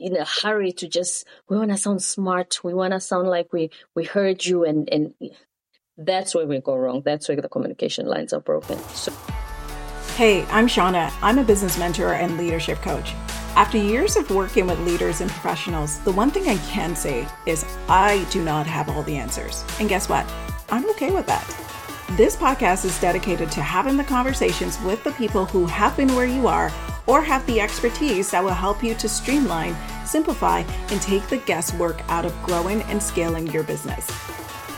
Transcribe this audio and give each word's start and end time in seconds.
in 0.00 0.16
a 0.16 0.24
hurry 0.24 0.72
to 0.72 0.88
just 0.88 1.26
we 1.48 1.56
want 1.56 1.70
to 1.70 1.76
sound 1.76 2.02
smart. 2.02 2.62
We 2.64 2.74
want 2.74 2.92
to 2.92 3.00
sound 3.00 3.28
like 3.28 3.52
we 3.52 3.70
we 3.94 4.04
heard 4.04 4.44
you 4.44 4.64
and 4.64 4.88
and 4.92 5.14
that's 5.96 6.34
where 6.34 6.46
we 6.46 6.60
go 6.60 6.76
wrong. 6.76 7.02
That's 7.04 7.28
where 7.28 7.40
the 7.40 7.48
communication 7.48 8.06
lines 8.06 8.32
are 8.32 8.40
broken. 8.40 8.78
So 8.94 9.12
hey 10.16 10.44
i'm 10.50 10.66
shauna. 10.66 11.12
I'm 11.22 11.38
a 11.38 11.44
business 11.44 11.78
mentor 11.78 12.14
and 12.14 12.36
leadership 12.38 12.78
coach. 12.78 13.12
After 13.56 13.78
years 13.78 14.16
of 14.16 14.30
working 14.30 14.66
with 14.66 14.78
leaders 14.80 15.20
and 15.20 15.30
professionals 15.30 15.98
the 16.00 16.12
one 16.12 16.30
thing 16.30 16.48
i 16.48 16.56
can 16.68 16.94
say 16.94 17.26
is 17.46 17.64
i 17.88 18.24
do 18.30 18.42
not 18.42 18.66
have 18.66 18.88
all 18.88 19.02
the 19.02 19.16
answers. 19.16 19.64
And 19.80 19.88
guess 19.88 20.08
what? 20.08 20.30
I'm 20.70 20.88
okay 20.90 21.10
with 21.10 21.26
that. 21.26 21.46
This 22.16 22.36
podcast 22.36 22.84
is 22.84 22.98
dedicated 23.00 23.50
to 23.52 23.60
having 23.62 23.96
the 23.96 24.04
conversations 24.04 24.80
with 24.80 25.04
the 25.04 25.12
people 25.12 25.44
who 25.44 25.66
have 25.66 25.96
been 25.96 26.14
where 26.16 26.26
you 26.26 26.46
are 26.48 26.72
or 27.08 27.22
have 27.22 27.44
the 27.46 27.60
expertise 27.60 28.30
that 28.30 28.44
will 28.44 28.50
help 28.50 28.84
you 28.84 28.94
to 28.94 29.08
streamline, 29.08 29.74
simplify, 30.06 30.60
and 30.90 31.02
take 31.02 31.26
the 31.26 31.38
guesswork 31.38 32.00
out 32.08 32.24
of 32.24 32.42
growing 32.44 32.82
and 32.82 33.02
scaling 33.02 33.46
your 33.48 33.64
business. 33.64 34.08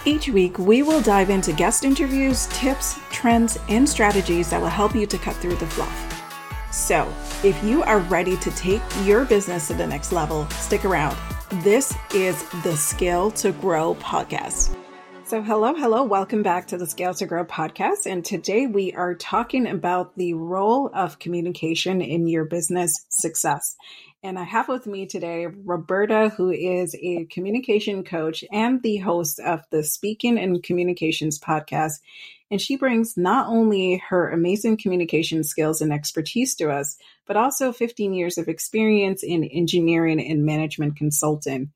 Each 0.07 0.29
week, 0.31 0.59
we 0.59 0.83
will 0.83 1.03
dive 1.03 1.29
into 1.29 1.53
guest 1.53 1.85
interviews, 1.85 2.47
tips, 2.53 2.99
trends, 3.11 3.59
and 3.69 3.87
strategies 3.87 4.49
that 4.49 4.61
will 4.61 4.69
help 4.69 4.95
you 4.95 5.07
to 5.07 5.19
cut 5.19 5.37
through 5.37 5.57
the 5.57 5.67
fluff. 5.67 6.07
So, 6.73 7.13
if 7.45 7.63
you 7.63 7.83
are 7.83 7.99
ready 7.99 8.37
to 8.39 8.51
take 8.53 8.81
your 9.03 9.25
business 9.25 9.67
to 9.67 9.75
the 9.75 9.87
next 9.87 10.13
level, 10.13 10.49
stick 10.51 10.85
around. 10.85 11.19
This 11.65 11.95
is 12.15 12.49
the 12.63 12.77
Scale 12.77 13.31
to 13.33 13.53
Grow 13.53 13.97
podcast. 13.97 14.75
So, 15.31 15.43
hello, 15.43 15.73
hello, 15.77 16.03
welcome 16.03 16.43
back 16.43 16.67
to 16.67 16.77
the 16.77 16.89
Scale 16.89 17.15
to 17.15 17.25
Grow 17.25 17.45
podcast. 17.45 18.05
And 18.05 18.25
today 18.25 18.67
we 18.67 18.95
are 18.95 19.15
talking 19.15 19.69
about 19.69 20.17
the 20.17 20.35
role 20.35 20.91
of 20.93 21.21
communication 21.21 22.03
in 22.03 22.27
your 22.27 22.47
business 22.47 22.93
success. 23.11 23.77
And 24.25 24.37
I 24.37 24.43
have 24.43 24.67
with 24.67 24.89
me 24.89 25.07
today 25.07 25.47
Roberta, 25.47 26.31
who 26.31 26.51
is 26.51 26.97
a 27.01 27.27
communication 27.27 28.03
coach 28.03 28.43
and 28.51 28.83
the 28.83 28.97
host 28.97 29.39
of 29.39 29.61
the 29.71 29.85
Speaking 29.85 30.37
and 30.37 30.65
Communications 30.65 31.39
podcast. 31.39 32.01
And 32.51 32.61
she 32.61 32.75
brings 32.75 33.17
not 33.17 33.47
only 33.47 34.03
her 34.09 34.31
amazing 34.31 34.79
communication 34.79 35.45
skills 35.45 35.81
and 35.81 35.93
expertise 35.93 36.57
to 36.57 36.71
us, 36.73 36.97
but 37.29 37.37
also 37.37 37.71
15 37.71 38.15
years 38.15 38.37
of 38.37 38.49
experience 38.49 39.23
in 39.23 39.45
engineering 39.45 40.21
and 40.21 40.45
management 40.45 40.97
consulting. 40.97 41.71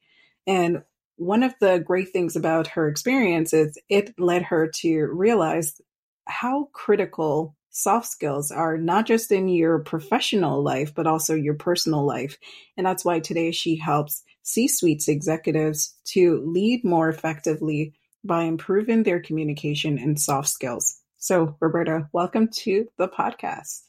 And 0.45 0.83
one 1.17 1.43
of 1.43 1.55
the 1.61 1.79
great 1.79 2.11
things 2.13 2.37
about 2.37 2.67
her 2.69 2.89
experience 2.89 3.53
is 3.53 3.79
it 3.89 4.15
led 4.19 4.43
her 4.43 4.69
to 4.69 5.07
realize 5.07 5.81
how 6.27 6.69
critical 6.73 7.55
soft 7.71 8.07
skills 8.07 8.51
are 8.51 8.79
not 8.79 9.07
just 9.07 9.33
in 9.33 9.49
your 9.49 9.81
professional 9.81 10.63
life 10.63 10.95
but 10.95 11.07
also 11.07 11.35
your 11.35 11.55
personal 11.55 12.05
life. 12.05 12.39
And 12.77 12.87
that's 12.87 13.05
why 13.05 13.21
today 13.21 13.51
she 13.51 13.77
helps 13.77 14.23
c-suites 14.43 15.09
executives 15.09 15.95
to 16.05 16.43
lead 16.47 16.85
more 16.85 17.09
effectively 17.09 17.95
by 18.23 18.43
improving 18.43 19.03
their 19.03 19.21
communication 19.21 19.99
and 19.99 20.21
soft 20.21 20.49
skills. 20.49 21.01
So 21.19 21.57
roberta 21.61 22.09
welcome 22.13 22.49
to 22.49 22.89
the 22.97 23.09
podcast. 23.09 23.83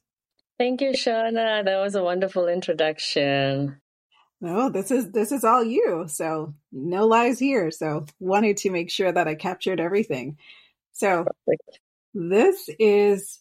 Thank 0.58 0.82
you 0.82 0.92
shauna. 0.92 1.66
That 1.66 1.80
was 1.80 1.96
a 1.96 2.04
wonderful 2.04 2.48
introduction 2.48 3.82
no, 4.42 4.70
this 4.70 4.92
is 4.92 5.12
this 5.12 5.32
is 5.32 5.44
all 5.44 5.64
you. 5.64 6.06
So 6.08 6.54
no 6.72 7.08
lies 7.08 7.40
here. 7.40 7.72
So 7.72 8.06
wanted 8.20 8.58
to 8.58 8.70
make 8.70 8.92
sure 8.92 9.12
that 9.12 9.28
I 9.28 9.36
captured 9.36 9.80
everything. 9.80 10.38
So 10.92 11.26
Perfect. 11.46 11.80
this 12.14 12.70
is 12.80 13.40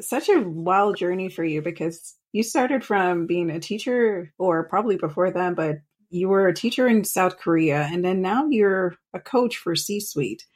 such 0.00 0.28
a 0.28 0.40
wild 0.40 0.96
journey 0.96 1.28
for 1.28 1.44
you 1.44 1.62
because 1.62 2.14
you 2.32 2.42
started 2.42 2.84
from 2.84 3.26
being 3.26 3.50
a 3.50 3.60
teacher 3.60 4.32
or 4.38 4.68
probably 4.68 4.96
before 4.96 5.30
then, 5.30 5.54
but 5.54 5.78
you 6.10 6.28
were 6.28 6.48
a 6.48 6.54
teacher 6.54 6.88
in 6.88 7.04
South 7.04 7.38
Korea 7.38 7.88
and 7.90 8.04
then 8.04 8.22
now 8.22 8.46
you're 8.48 8.94
a 9.14 9.20
coach 9.20 9.56
for 9.56 9.76
C-suite. 9.76 10.46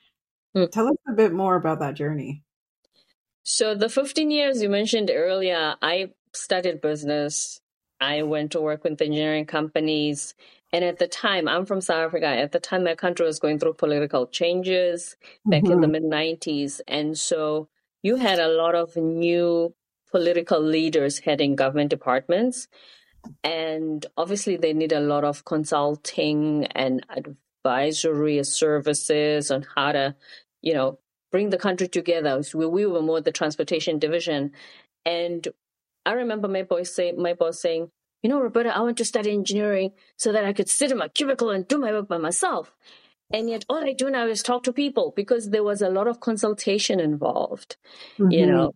Mm. 0.57 0.71
Tell 0.71 0.89
us 0.89 0.97
a 1.09 1.13
bit 1.13 1.33
more 1.33 1.57
about 1.57 1.81
that 1.81 1.95
journey. 1.95 2.43
So 3.43 3.75
the 3.75 3.89
15 3.89 4.31
years 4.31 4.63
you 4.63 4.69
mentioned 4.69 5.11
earlier, 5.13 5.75
I 5.83 6.13
studied 6.33 6.81
business 6.81 7.61
I 8.05 8.23
went 8.23 8.53
to 8.53 8.61
work 8.61 8.85
with 8.85 9.01
engineering 9.01 9.47
companies. 9.47 10.35
And 10.73 10.85
at 10.85 10.99
the 10.99 11.07
time, 11.07 11.49
I'm 11.49 11.65
from 11.65 11.81
South 11.81 12.07
Africa. 12.07 12.27
At 12.27 12.53
the 12.53 12.61
time, 12.61 12.85
my 12.85 12.95
country 12.95 13.25
was 13.25 13.39
going 13.39 13.59
through 13.59 13.75
political 13.75 14.27
changes 14.27 15.17
back 15.47 15.63
mm-hmm. 15.63 15.73
in 15.73 15.81
the 15.81 15.87
mm-hmm. 15.87 16.11
mid 16.11 16.41
90s. 16.41 16.81
And 16.87 17.17
so 17.17 17.69
you 18.03 18.17
had 18.17 18.39
a 18.39 18.49
lot 18.49 18.75
of 18.75 18.97
new 18.97 19.75
political 20.11 20.61
leaders 20.61 21.21
heading 21.21 21.57
government 21.57 21.91
departments. 21.91 22.69
And 23.43 24.05
obviously, 24.19 24.57
they 24.57 24.75
need 24.75 24.93
a 24.93 25.01
lot 25.01 25.25
of 25.25 25.45
consulting 25.45 26.67
and 26.67 27.07
advisory 27.65 28.45
services 28.45 29.51
on 29.51 29.65
how 29.75 29.93
to, 29.93 30.15
you 30.61 30.75
know, 30.75 30.99
bring 31.33 31.51
the 31.51 31.59
country 31.59 31.89
together. 31.89 32.43
So 32.43 32.69
we 32.69 32.85
were 32.85 33.01
more 33.01 33.21
the 33.21 33.33
transportation 33.33 33.99
division. 33.99 34.53
And 35.07 35.49
I 36.07 36.13
remember 36.13 36.49
my 36.49 36.63
boss 36.63 36.91
say 36.91 37.13
my 37.13 37.35
boss 37.35 37.61
saying, 37.61 37.91
you 38.23 38.31
know, 38.31 38.41
Roberta, 38.41 38.75
I 38.75 38.81
want 38.81 38.97
to 38.99 39.05
study 39.05 39.33
engineering 39.33 39.93
so 40.17 40.33
that 40.33 40.45
I 40.45 40.53
could 40.53 40.69
sit 40.69 40.91
in 40.91 40.99
my 40.99 41.09
cubicle 41.09 41.51
and 41.51 41.69
do 41.69 41.79
my 41.79 41.93
work 41.93 42.09
by 42.09 42.19
myself. 42.19 42.75
And 43.33 43.51
yet 43.51 43.65
all 43.69 43.85
I 43.85 43.93
do 43.93 44.11
now 44.11 44.27
is 44.27 44.43
talk 44.43 44.63
to 44.65 44.73
people 44.73 45.13
because 45.17 45.51
there 45.51 45.65
was 45.65 45.83
a 45.83 45.89
lot 45.89 46.07
of 46.07 46.21
consultation 46.21 47.01
involved, 47.01 47.77
mm-hmm. 48.19 48.31
you 48.31 48.47
know. 48.47 48.73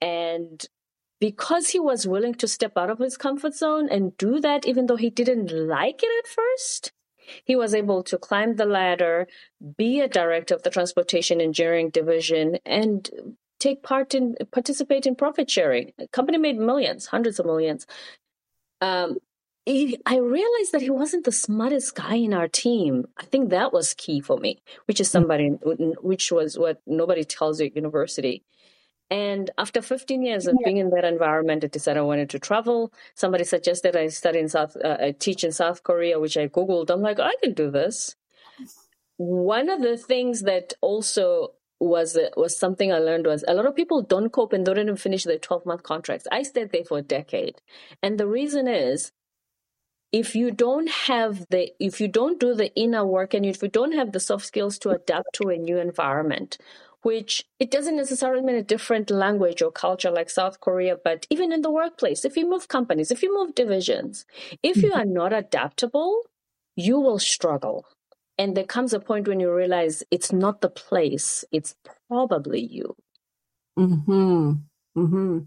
And 0.00 0.64
because 1.20 1.70
he 1.70 1.80
was 1.80 2.06
willing 2.06 2.34
to 2.34 2.48
step 2.48 2.76
out 2.76 2.90
of 2.90 2.98
his 2.98 3.16
comfort 3.16 3.54
zone 3.54 3.88
and 3.88 4.16
do 4.16 4.40
that, 4.40 4.66
even 4.66 4.86
though 4.86 4.96
he 4.96 5.10
didn't 5.10 5.50
like 5.52 6.02
it 6.02 6.10
at 6.18 6.30
first, 6.30 6.92
he 7.44 7.56
was 7.56 7.74
able 7.74 8.02
to 8.02 8.18
climb 8.18 8.56
the 8.56 8.66
ladder, 8.66 9.26
be 9.76 10.00
a 10.00 10.08
director 10.08 10.54
of 10.54 10.62
the 10.62 10.70
transportation 10.70 11.40
engineering 11.40 11.90
division, 11.90 12.58
and 12.66 13.10
take 13.64 13.82
part 13.82 14.14
in 14.14 14.36
participate 14.52 15.06
in 15.06 15.14
profit 15.14 15.50
sharing. 15.50 15.92
The 15.98 16.08
company 16.08 16.38
made 16.38 16.58
millions, 16.58 17.06
hundreds 17.06 17.40
of 17.40 17.46
millions. 17.46 17.86
Um, 18.80 19.16
he, 19.66 19.98
I 20.04 20.18
realized 20.18 20.72
that 20.72 20.82
he 20.82 20.90
wasn't 20.90 21.24
the 21.24 21.32
smartest 21.32 21.94
guy 21.94 22.16
in 22.16 22.34
our 22.34 22.48
team. 22.48 23.06
I 23.16 23.24
think 23.24 23.48
that 23.48 23.72
was 23.72 23.94
key 23.94 24.20
for 24.20 24.36
me, 24.36 24.60
which 24.84 25.00
is 25.00 25.10
somebody, 25.10 25.48
which 26.10 26.30
was 26.30 26.58
what 26.58 26.82
nobody 26.86 27.24
tells 27.24 27.60
you 27.60 27.66
at 27.66 27.76
university. 27.76 28.42
And 29.10 29.50
after 29.56 29.80
15 29.80 30.22
years 30.22 30.46
of 30.46 30.56
being 30.64 30.78
in 30.78 30.90
that 30.90 31.04
environment, 31.04 31.64
I 31.64 31.68
decided 31.68 32.00
I 32.00 32.02
wanted 32.02 32.30
to 32.30 32.38
travel. 32.38 32.92
Somebody 33.14 33.44
suggested 33.44 33.96
I 33.96 34.08
study 34.08 34.38
in 34.38 34.48
South, 34.48 34.76
uh, 34.76 34.96
I 35.00 35.12
teach 35.12 35.44
in 35.44 35.52
South 35.52 35.82
Korea, 35.82 36.20
which 36.20 36.36
I 36.36 36.48
Googled. 36.48 36.90
I'm 36.90 37.02
like, 37.02 37.20
I 37.20 37.34
can 37.42 37.54
do 37.54 37.70
this. 37.70 38.16
One 39.16 39.68
of 39.70 39.80
the 39.80 39.96
things 39.96 40.42
that 40.42 40.74
also 40.80 41.52
was 41.84 42.18
was 42.36 42.56
something 42.56 42.92
I 42.92 42.98
learned 42.98 43.26
was 43.26 43.44
a 43.46 43.54
lot 43.54 43.66
of 43.66 43.76
people 43.76 44.02
don't 44.02 44.30
cope 44.30 44.52
and 44.52 44.64
don't 44.64 44.78
even 44.78 44.96
finish 44.96 45.24
their 45.24 45.38
12 45.38 45.66
month 45.66 45.82
contracts. 45.82 46.26
I 46.32 46.42
stayed 46.42 46.70
there 46.72 46.84
for 46.84 46.98
a 46.98 47.02
decade. 47.02 47.60
And 48.02 48.18
the 48.18 48.26
reason 48.26 48.68
is 48.68 49.12
if 50.12 50.36
you 50.36 50.50
don't 50.50 50.88
have 50.88 51.44
the 51.50 51.72
if 51.80 52.00
you 52.00 52.08
don't 52.08 52.40
do 52.40 52.54
the 52.54 52.74
inner 52.74 53.04
work 53.04 53.34
and 53.34 53.44
if 53.44 53.62
you 53.62 53.68
don't 53.68 53.92
have 53.92 54.12
the 54.12 54.20
soft 54.20 54.46
skills 54.46 54.78
to 54.78 54.90
adapt 54.90 55.32
to 55.34 55.48
a 55.48 55.56
new 55.56 55.78
environment 55.78 56.58
which 57.02 57.44
it 57.60 57.70
doesn't 57.70 57.96
necessarily 57.96 58.42
mean 58.42 58.56
a 58.56 58.62
different 58.62 59.10
language 59.10 59.60
or 59.60 59.70
culture 59.70 60.10
like 60.10 60.30
South 60.30 60.60
Korea, 60.60 60.96
but 61.04 61.26
even 61.28 61.52
in 61.52 61.60
the 61.60 61.70
workplace, 61.70 62.24
if 62.24 62.34
you 62.34 62.48
move 62.48 62.68
companies, 62.68 63.10
if 63.10 63.22
you 63.22 63.34
move 63.34 63.54
divisions, 63.54 64.24
if 64.62 64.78
you 64.78 64.88
mm-hmm. 64.88 65.00
are 65.00 65.04
not 65.04 65.34
adaptable, 65.34 66.22
you 66.76 66.98
will 66.98 67.18
struggle. 67.18 67.84
And 68.38 68.56
there 68.56 68.64
comes 68.64 68.92
a 68.92 69.00
point 69.00 69.28
when 69.28 69.40
you 69.40 69.52
realize 69.52 70.02
it's 70.10 70.32
not 70.32 70.60
the 70.60 70.68
place, 70.70 71.44
it's 71.52 71.76
probably 72.08 72.60
you. 72.60 72.96
Hmm. 73.76 74.52
Hmm. 74.94 75.38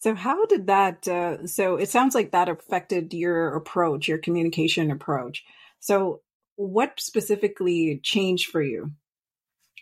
So 0.00 0.14
how 0.14 0.44
did 0.46 0.66
that? 0.66 1.08
Uh, 1.08 1.46
so 1.46 1.76
it 1.76 1.88
sounds 1.88 2.14
like 2.14 2.32
that 2.32 2.48
affected 2.48 3.14
your 3.14 3.54
approach, 3.54 4.08
your 4.08 4.18
communication 4.18 4.90
approach. 4.90 5.44
So 5.80 6.20
what 6.56 7.00
specifically 7.00 8.00
changed 8.02 8.50
for 8.50 8.62
you 8.62 8.92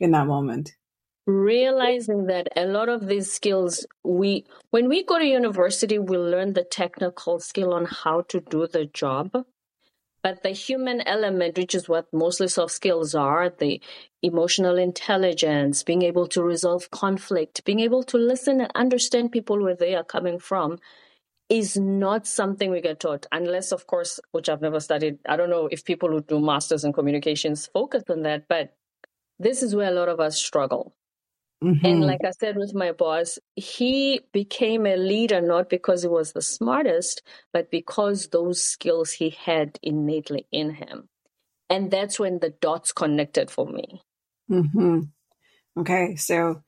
in 0.00 0.12
that 0.12 0.26
moment? 0.26 0.74
realizing 1.26 2.26
that 2.26 2.48
a 2.56 2.66
lot 2.66 2.88
of 2.88 3.06
these 3.06 3.32
skills 3.32 3.86
we 4.02 4.44
when 4.70 4.88
we 4.88 5.04
go 5.04 5.18
to 5.18 5.24
university 5.24 5.98
we 5.98 6.16
learn 6.18 6.52
the 6.52 6.64
technical 6.64 7.38
skill 7.38 7.72
on 7.72 7.84
how 7.84 8.22
to 8.22 8.40
do 8.40 8.66
the 8.66 8.86
job 8.86 9.30
but 10.22 10.42
the 10.42 10.50
human 10.50 11.00
element, 11.02 11.58
which 11.58 11.74
is 11.74 11.88
what 11.88 12.06
mostly 12.12 12.48
soft 12.48 12.72
skills 12.72 13.14
are, 13.14 13.50
the 13.50 13.80
emotional 14.22 14.78
intelligence, 14.78 15.82
being 15.82 16.02
able 16.02 16.26
to 16.28 16.42
resolve 16.42 16.90
conflict, 16.90 17.64
being 17.64 17.80
able 17.80 18.02
to 18.04 18.16
listen 18.18 18.60
and 18.60 18.70
understand 18.74 19.32
people 19.32 19.60
where 19.60 19.74
they 19.76 19.94
are 19.94 20.04
coming 20.04 20.38
from, 20.38 20.78
is 21.48 21.76
not 21.76 22.26
something 22.26 22.70
we 22.70 22.80
get 22.80 23.00
taught, 23.00 23.26
unless, 23.32 23.72
of 23.72 23.86
course, 23.86 24.20
which 24.30 24.48
I've 24.48 24.62
never 24.62 24.80
studied. 24.80 25.18
I 25.28 25.36
don't 25.36 25.50
know 25.50 25.68
if 25.70 25.84
people 25.84 26.08
who 26.10 26.22
do 26.22 26.40
masters 26.40 26.84
in 26.84 26.92
communications 26.92 27.66
focus 27.66 28.04
on 28.08 28.22
that, 28.22 28.48
but 28.48 28.74
this 29.38 29.62
is 29.62 29.74
where 29.74 29.88
a 29.88 29.94
lot 29.94 30.08
of 30.08 30.20
us 30.20 30.38
struggle. 30.38 30.94
Mm-hmm. 31.62 31.86
And 31.86 32.00
like 32.04 32.24
I 32.24 32.32
said 32.32 32.56
with 32.56 32.74
my 32.74 32.92
boss, 32.92 33.38
he 33.54 34.20
became 34.32 34.84
a 34.84 34.96
leader 34.96 35.40
not 35.40 35.70
because 35.70 36.02
he 36.02 36.08
was 36.08 36.32
the 36.32 36.42
smartest, 36.42 37.22
but 37.52 37.70
because 37.70 38.28
those 38.28 38.62
skills 38.62 39.12
he 39.12 39.30
had 39.30 39.78
innately 39.82 40.46
in 40.50 40.74
him. 40.74 41.08
And 41.70 41.90
that's 41.90 42.18
when 42.18 42.40
the 42.40 42.50
dots 42.50 42.92
connected 42.92 43.50
for 43.50 43.66
me. 43.66 44.02
Mm-hmm. 44.50 45.00
Okay. 45.78 46.16
So 46.16 46.62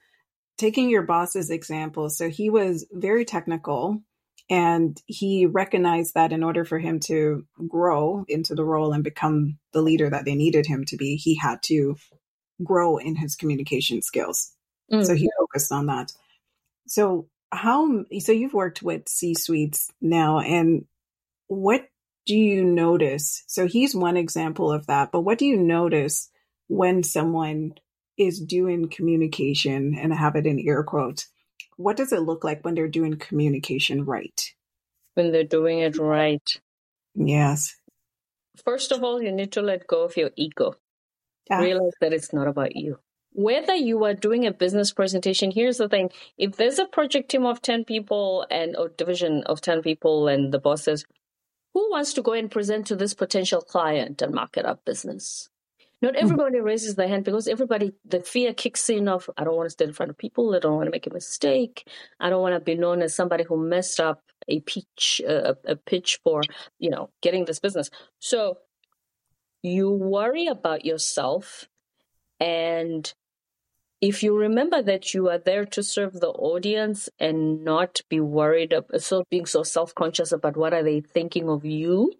taking 0.58 0.88
your 0.88 1.02
boss's 1.02 1.50
example, 1.50 2.08
so 2.08 2.30
he 2.30 2.48
was 2.48 2.86
very 2.92 3.24
technical 3.24 4.00
and 4.48 5.00
he 5.06 5.46
recognized 5.46 6.14
that 6.14 6.32
in 6.32 6.44
order 6.44 6.64
for 6.64 6.78
him 6.78 7.00
to 7.00 7.44
grow 7.66 8.24
into 8.28 8.54
the 8.54 8.64
role 8.64 8.92
and 8.92 9.02
become 9.02 9.58
the 9.72 9.82
leader 9.82 10.08
that 10.08 10.24
they 10.24 10.34
needed 10.34 10.66
him 10.66 10.84
to 10.86 10.96
be, 10.96 11.16
he 11.16 11.34
had 11.34 11.62
to 11.64 11.96
grow 12.62 12.98
in 12.98 13.16
his 13.16 13.34
communication 13.34 14.02
skills. 14.02 14.53
Mm. 14.92 15.04
So 15.04 15.14
he 15.14 15.30
focused 15.38 15.72
on 15.72 15.86
that. 15.86 16.12
So 16.86 17.28
how 17.52 18.04
so 18.18 18.32
you've 18.32 18.54
worked 18.54 18.82
with 18.82 19.08
C 19.08 19.34
suites 19.34 19.90
now 20.00 20.40
and 20.40 20.86
what 21.46 21.88
do 22.26 22.36
you 22.36 22.64
notice? 22.64 23.44
So 23.46 23.66
he's 23.66 23.94
one 23.94 24.16
example 24.16 24.72
of 24.72 24.86
that, 24.86 25.12
but 25.12 25.20
what 25.20 25.38
do 25.38 25.46
you 25.46 25.58
notice 25.58 26.30
when 26.68 27.02
someone 27.02 27.74
is 28.16 28.40
doing 28.40 28.88
communication 28.88 29.94
and 29.94 30.12
I 30.12 30.16
have 30.16 30.36
it 30.36 30.46
in 30.46 30.58
air 30.58 30.82
quotes? 30.82 31.28
What 31.76 31.96
does 31.96 32.12
it 32.12 32.22
look 32.22 32.44
like 32.44 32.64
when 32.64 32.74
they're 32.74 32.88
doing 32.88 33.16
communication 33.16 34.04
right? 34.04 34.40
When 35.14 35.32
they're 35.32 35.44
doing 35.44 35.80
it 35.80 35.98
right. 35.98 36.48
Yes. 37.14 37.76
First 38.64 38.92
of 38.92 39.02
all, 39.02 39.20
you 39.22 39.32
need 39.32 39.52
to 39.52 39.62
let 39.62 39.86
go 39.86 40.02
of 40.02 40.16
your 40.16 40.30
ego. 40.36 40.76
Yeah. 41.50 41.60
Realize 41.60 41.92
that 42.00 42.12
it's 42.12 42.32
not 42.32 42.48
about 42.48 42.74
you 42.74 42.98
whether 43.34 43.74
you 43.74 44.04
are 44.04 44.14
doing 44.14 44.46
a 44.46 44.52
business 44.52 44.92
presentation, 44.92 45.50
here's 45.50 45.78
the 45.78 45.88
thing. 45.88 46.10
If 46.38 46.56
there's 46.56 46.78
a 46.78 46.86
project 46.86 47.30
team 47.30 47.44
of 47.44 47.60
10 47.60 47.84
people 47.84 48.46
and 48.48 48.76
a 48.76 48.88
division 48.88 49.42
of 49.46 49.60
10 49.60 49.82
people 49.82 50.28
and 50.28 50.52
the 50.52 50.60
boss 50.60 50.84
says, 50.84 51.04
who 51.74 51.90
wants 51.90 52.14
to 52.14 52.22
go 52.22 52.32
and 52.32 52.48
present 52.48 52.86
to 52.86 52.96
this 52.96 53.12
potential 53.12 53.60
client 53.60 54.22
and 54.22 54.32
market 54.32 54.64
our 54.64 54.78
business? 54.84 55.50
Not 56.00 56.14
hmm. 56.14 56.22
everybody 56.22 56.60
raises 56.60 56.94
their 56.94 57.08
hand 57.08 57.24
because 57.24 57.48
everybody, 57.48 57.92
the 58.04 58.20
fear 58.20 58.54
kicks 58.54 58.88
in 58.88 59.08
of, 59.08 59.28
I 59.36 59.42
don't 59.42 59.56
want 59.56 59.66
to 59.66 59.70
stand 59.70 59.88
in 59.88 59.94
front 59.94 60.10
of 60.10 60.18
people. 60.18 60.54
I 60.54 60.60
don't 60.60 60.76
want 60.76 60.86
to 60.86 60.92
make 60.92 61.08
a 61.08 61.12
mistake. 61.12 61.88
I 62.20 62.30
don't 62.30 62.42
want 62.42 62.54
to 62.54 62.60
be 62.60 62.76
known 62.76 63.02
as 63.02 63.16
somebody 63.16 63.42
who 63.42 63.56
messed 63.56 63.98
up 63.98 64.22
a 64.46 64.60
pitch, 64.60 65.20
uh, 65.28 65.54
a 65.64 65.74
pitch 65.74 66.20
for, 66.22 66.42
you 66.78 66.90
know, 66.90 67.10
getting 67.20 67.46
this 67.46 67.58
business. 67.58 67.90
So 68.20 68.58
you 69.62 69.90
worry 69.90 70.46
about 70.46 70.84
yourself 70.84 71.68
and 72.38 73.12
if 74.04 74.22
you 74.22 74.36
remember 74.36 74.82
that 74.82 75.14
you 75.14 75.30
are 75.30 75.38
there 75.38 75.64
to 75.64 75.82
serve 75.82 76.20
the 76.20 76.28
audience 76.28 77.08
and 77.18 77.64
not 77.64 78.02
be 78.10 78.20
worried 78.20 78.72
about 78.72 79.02
so 79.02 79.24
being 79.30 79.46
so 79.46 79.62
self-conscious 79.62 80.30
about 80.30 80.56
what 80.56 80.74
are 80.74 80.82
they 80.82 81.00
thinking 81.00 81.48
of 81.48 81.64
you 81.64 82.12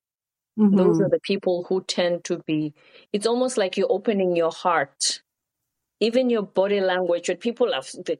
mm-hmm. 0.58 0.76
those 0.76 1.00
are 1.00 1.10
the 1.10 1.20
people 1.20 1.66
who 1.68 1.82
tend 1.82 2.24
to 2.24 2.38
be 2.46 2.72
it's 3.12 3.26
almost 3.26 3.58
like 3.58 3.76
you're 3.76 3.92
opening 3.92 4.34
your 4.34 4.50
heart 4.50 5.20
even 6.00 6.30
your 6.30 6.42
body 6.42 6.80
language 6.80 7.28
when 7.28 7.36
people 7.36 7.72
have 7.72 7.88
they 8.06 8.18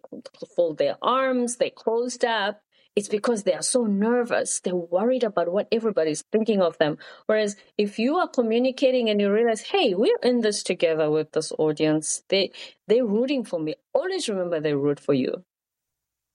fold 0.55 0.76
their 0.76 0.96
arms 1.00 1.56
they 1.56 1.70
closed 1.70 2.25
up 2.25 2.60
it's 2.96 3.08
because 3.08 3.43
they 3.43 3.55
are 3.55 3.62
so 3.62 3.85
nervous. 3.87 4.61
They're 4.61 4.75
worried 4.75 5.25
about 5.25 5.50
what 5.50 5.69
everybody's 5.73 6.23
thinking 6.31 6.62
of 6.62 6.79
them. 6.79 6.99
Whereas 7.26 7.56
if 7.76 7.99
you 7.99 8.17
are 8.17 8.29
communicating 8.29 9.11
and 9.11 9.20
you 9.20 9.32
realize, 9.32 9.62
hey, 9.62 9.94
we're 9.94 10.19
in 10.23 10.41
this 10.41 10.62
together 10.62 11.11
with 11.11 11.32
this 11.32 11.52
audience, 11.58 12.23
they 12.29 12.52
they're 12.87 13.06
rooting 13.06 13.44
for 13.44 13.58
me. 13.58 13.75
Always 13.93 14.29
remember 14.29 14.61
they 14.61 14.75
root 14.75 15.00
for 15.00 15.14
you. 15.14 15.44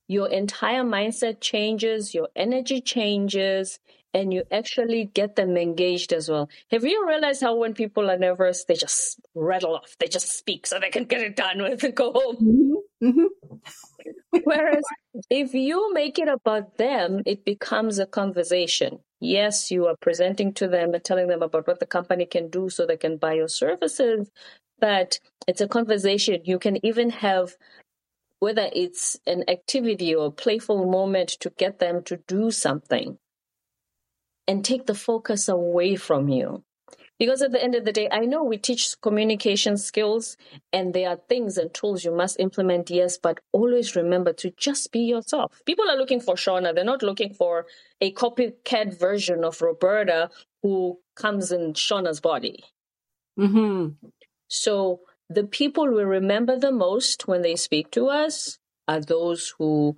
Your 0.08 0.28
entire 0.28 0.82
mindset 0.82 1.40
changes, 1.40 2.14
your 2.14 2.28
energy 2.34 2.80
changes, 2.80 3.78
and 4.12 4.32
you 4.32 4.42
actually 4.50 5.04
get 5.04 5.36
them 5.36 5.56
engaged 5.56 6.12
as 6.12 6.28
well. 6.28 6.50
Have 6.72 6.84
you 6.84 7.06
realized 7.06 7.40
how 7.42 7.54
when 7.54 7.74
people 7.74 8.10
are 8.10 8.18
nervous, 8.18 8.64
they 8.64 8.74
just 8.74 9.20
rattle 9.34 9.76
off, 9.76 9.96
they 10.00 10.08
just 10.08 10.36
speak 10.36 10.66
so 10.66 10.80
they 10.80 10.90
can 10.90 11.04
get 11.04 11.20
it 11.20 11.36
done 11.36 11.62
with 11.62 11.84
and 11.84 11.94
go 11.94 12.12
home? 12.12 12.79
Mm-hmm. 13.02 13.26
Whereas 14.44 14.84
if 15.28 15.54
you 15.54 15.92
make 15.92 16.18
it 16.18 16.28
about 16.28 16.78
them, 16.78 17.22
it 17.26 17.44
becomes 17.44 17.98
a 17.98 18.06
conversation. 18.06 19.00
Yes, 19.20 19.70
you 19.70 19.86
are 19.86 19.96
presenting 20.00 20.54
to 20.54 20.68
them 20.68 20.94
and 20.94 21.04
telling 21.04 21.28
them 21.28 21.42
about 21.42 21.66
what 21.66 21.80
the 21.80 21.86
company 21.86 22.26
can 22.26 22.48
do 22.48 22.70
so 22.70 22.86
they 22.86 22.96
can 22.96 23.18
buy 23.18 23.34
your 23.34 23.48
services, 23.48 24.30
but 24.78 25.18
it's 25.46 25.60
a 25.60 25.68
conversation. 25.68 26.40
You 26.44 26.58
can 26.58 26.84
even 26.84 27.10
have 27.10 27.56
whether 28.40 28.70
it's 28.72 29.18
an 29.26 29.44
activity 29.48 30.14
or 30.14 30.26
a 30.26 30.30
playful 30.32 30.90
moment 30.90 31.30
to 31.40 31.50
get 31.50 31.78
them 31.78 32.02
to 32.04 32.16
do 32.26 32.50
something 32.50 33.18
and 34.48 34.64
take 34.64 34.86
the 34.86 34.94
focus 34.94 35.48
away 35.48 35.96
from 35.96 36.28
you. 36.28 36.64
Because 37.20 37.42
at 37.42 37.52
the 37.52 37.62
end 37.62 37.74
of 37.74 37.84
the 37.84 37.92
day, 37.92 38.08
I 38.10 38.20
know 38.24 38.42
we 38.42 38.56
teach 38.56 38.98
communication 39.02 39.76
skills 39.76 40.38
and 40.72 40.94
there 40.94 41.10
are 41.10 41.20
things 41.28 41.58
and 41.58 41.72
tools 41.74 42.02
you 42.02 42.16
must 42.16 42.40
implement, 42.40 42.88
yes, 42.88 43.18
but 43.18 43.40
always 43.52 43.94
remember 43.94 44.32
to 44.32 44.50
just 44.52 44.90
be 44.90 45.00
yourself. 45.00 45.60
People 45.66 45.84
are 45.90 45.98
looking 45.98 46.22
for 46.22 46.34
Shauna. 46.34 46.74
They're 46.74 46.82
not 46.82 47.02
looking 47.02 47.34
for 47.34 47.66
a 48.00 48.10
copycat 48.14 48.98
version 48.98 49.44
of 49.44 49.60
Roberta 49.60 50.30
who 50.62 50.98
comes 51.14 51.52
in 51.52 51.74
Shauna's 51.74 52.20
body. 52.20 52.64
Mm-hmm. 53.38 54.06
So 54.48 55.00
the 55.28 55.44
people 55.44 55.92
we 55.92 56.02
remember 56.02 56.58
the 56.58 56.72
most 56.72 57.28
when 57.28 57.42
they 57.42 57.54
speak 57.54 57.90
to 57.90 58.08
us 58.08 58.58
are 58.88 59.02
those 59.02 59.52
who 59.58 59.94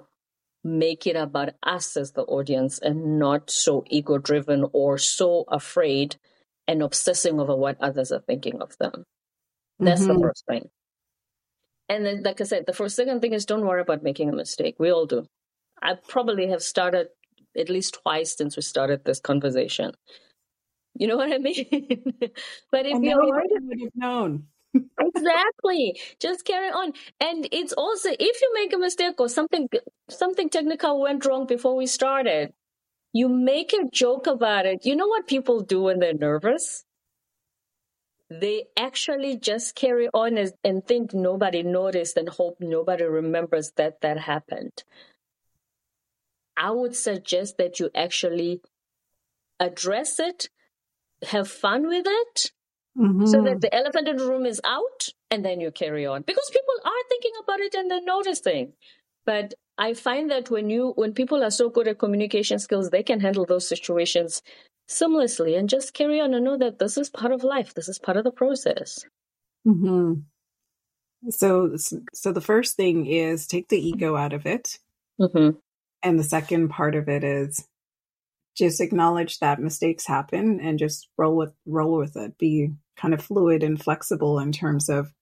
make 0.65 1.07
it 1.07 1.15
about 1.15 1.51
us 1.63 1.97
as 1.97 2.13
the 2.13 2.23
audience 2.23 2.81
and 2.81 3.21
not 3.21 3.49
so 3.49 3.85
ego 3.87 4.19
driven 4.19 4.67
or 4.73 4.99
so 4.99 5.45
afraid 5.47 6.17
and 6.69 6.83
obsessing 6.83 7.41
over 7.41 7.55
what 7.55 7.81
others 7.81 8.13
are 8.13 8.23
thinking 8.27 8.61
of 8.61 8.77
them. 8.79 9.05
That's 9.79 10.03
mm-hmm. 10.03 10.15
the 10.15 10.21
first 10.21 10.45
thing. 10.47 10.69
And 11.89 12.07
then, 12.07 12.23
like 12.23 12.41
I 12.41 12.45
said, 12.45 12.65
the 12.67 12.73
first 12.73 12.97
second 12.97 13.21
thing 13.21 13.33
is 13.33 13.45
don't 13.45 13.67
worry 13.67 13.83
about 13.83 14.03
making 14.03 14.29
a 14.29 14.33
mistake. 14.33 14.77
We 14.79 14.91
all 14.91 15.07
do. 15.07 15.27
I 15.83 15.95
probably 15.95 16.49
have 16.49 16.63
started 16.63 17.09
at 17.57 17.69
least 17.69 17.99
twice 18.03 18.37
since 18.37 18.57
we 18.57 18.63
started 18.63 19.05
this 19.05 19.21
conversation. 19.21 19.93
You 20.95 21.09
know 21.09 21.17
what 21.17 21.33
I 21.33 21.39
mean? 21.39 22.03
but 22.71 22.87
if 22.87 23.03
you're 23.03 23.25
would 23.25 23.81
have 23.81 23.91
known. 23.95 24.45
exactly. 25.01 26.01
Just 26.19 26.45
carry 26.45 26.69
on. 26.69 26.93
And 27.21 27.47
it's 27.53 27.73
also 27.73 28.11
if 28.11 28.41
you 28.41 28.55
make 28.55 28.73
a 28.73 28.79
mistake 28.79 29.17
or 29.19 29.29
something 29.29 29.69
something 30.09 30.49
technical 30.49 31.01
went 31.01 31.27
wrong 31.27 31.47
before 31.47 31.77
we 31.77 31.87
started, 31.87 32.55
you 33.13 33.29
make 33.29 33.73
a 33.73 33.89
joke 33.91 34.27
about 34.27 34.67
it. 34.67 34.87
You 34.87 34.97
know 34.97 35.07
what 35.07 35.27
people 35.27 35.61
do 35.61 35.83
when 35.83 35.99
they're 35.99 36.15
nervous? 36.15 36.85
They 38.31 38.65
actually 38.79 39.37
just 39.37 39.75
carry 39.75 40.09
on 40.15 40.39
as, 40.39 40.55
and 40.65 40.87
think 40.87 41.13
nobody 41.13 41.63
noticed 41.63 42.17
and 42.17 42.29
hope 42.29 42.57
nobody 42.61 43.05
remembers 43.05 43.73
that 43.77 44.01
that 44.01 44.19
happened. 44.19 44.85
I 46.57 46.71
would 46.71 46.97
suggest 46.97 47.59
that 47.59 47.79
you 47.79 47.91
actually 47.95 48.63
address 49.61 50.19
it, 50.19 50.49
have 51.23 51.49
fun 51.49 51.87
with 51.87 52.07
it, 52.07 52.53
mm-hmm. 52.99 53.27
so 53.27 53.43
that 53.43 53.61
the 53.61 53.75
elephant 53.75 54.09
in 54.09 54.17
the 54.17 54.27
room 54.27 54.47
is 54.47 54.61
out, 54.65 55.09
and 55.31 55.45
then 55.45 55.61
you 55.61 55.71
carry 55.71 56.07
on. 56.07 56.23
Because 56.23 56.51
people 56.51 56.75
are 56.85 57.09
thinking 57.11 57.33
about 57.43 57.61
it 57.61 57.75
and 57.75 57.91
they're 57.91 58.03
noticing. 58.03 58.73
But 59.27 59.55
I 59.79 59.95
find 59.95 60.31
that 60.31 60.51
when 60.51 60.71
you 60.71 60.93
when 60.97 61.15
people 61.15 61.43
are 61.43 61.51
so 61.51 61.71
good 61.71 61.89
at 61.89 61.99
communication 61.99 62.59
skills, 62.59 62.91
they 62.91 63.03
can 63.03 63.21
handle 63.21 63.47
those 63.47 63.69
situations 63.69 64.43
seamlessly 64.89 65.59
and 65.59 65.69
just 65.69 65.95
carry 65.95 66.21
on 66.21 66.35
and 66.35 66.45
know 66.45 66.59
that 66.59 66.79
this 66.79 66.99
is 66.99 67.09
part 67.09 67.33
of 67.33 67.45
life. 67.45 67.75
This 67.75 67.89
is 67.89 67.99
part 67.99 68.17
of 68.17 68.25
the 68.25 68.31
process. 68.31 69.05
Mm-hmm. 69.67 70.21
So, 71.31 71.77
so 72.13 72.33
the 72.33 72.41
first 72.41 72.77
thing 72.77 73.07
is 73.07 73.47
take 73.47 73.69
the 73.69 73.79
ego 73.79 74.17
out 74.17 74.33
of 74.33 74.45
it, 74.45 74.79
mm-hmm. 75.21 75.57
and 76.03 76.19
the 76.19 76.25
second 76.25 76.69
part 76.69 76.95
of 76.95 77.09
it 77.09 77.23
is 77.23 77.67
just 78.57 78.81
acknowledge 78.81 79.39
that 79.39 79.61
mistakes 79.61 80.07
happen 80.07 80.61
and 80.61 80.79
just 80.79 81.09
roll 81.17 81.37
with 81.37 81.55
roll 81.65 81.97
with 81.97 82.17
it. 82.17 82.37
Be 82.39 82.73
kind 82.97 83.15
of 83.15 83.25
fluid 83.25 83.63
and 83.63 83.83
flexible 83.83 84.39
in 84.39 84.53
terms 84.53 84.89
of 84.89 85.13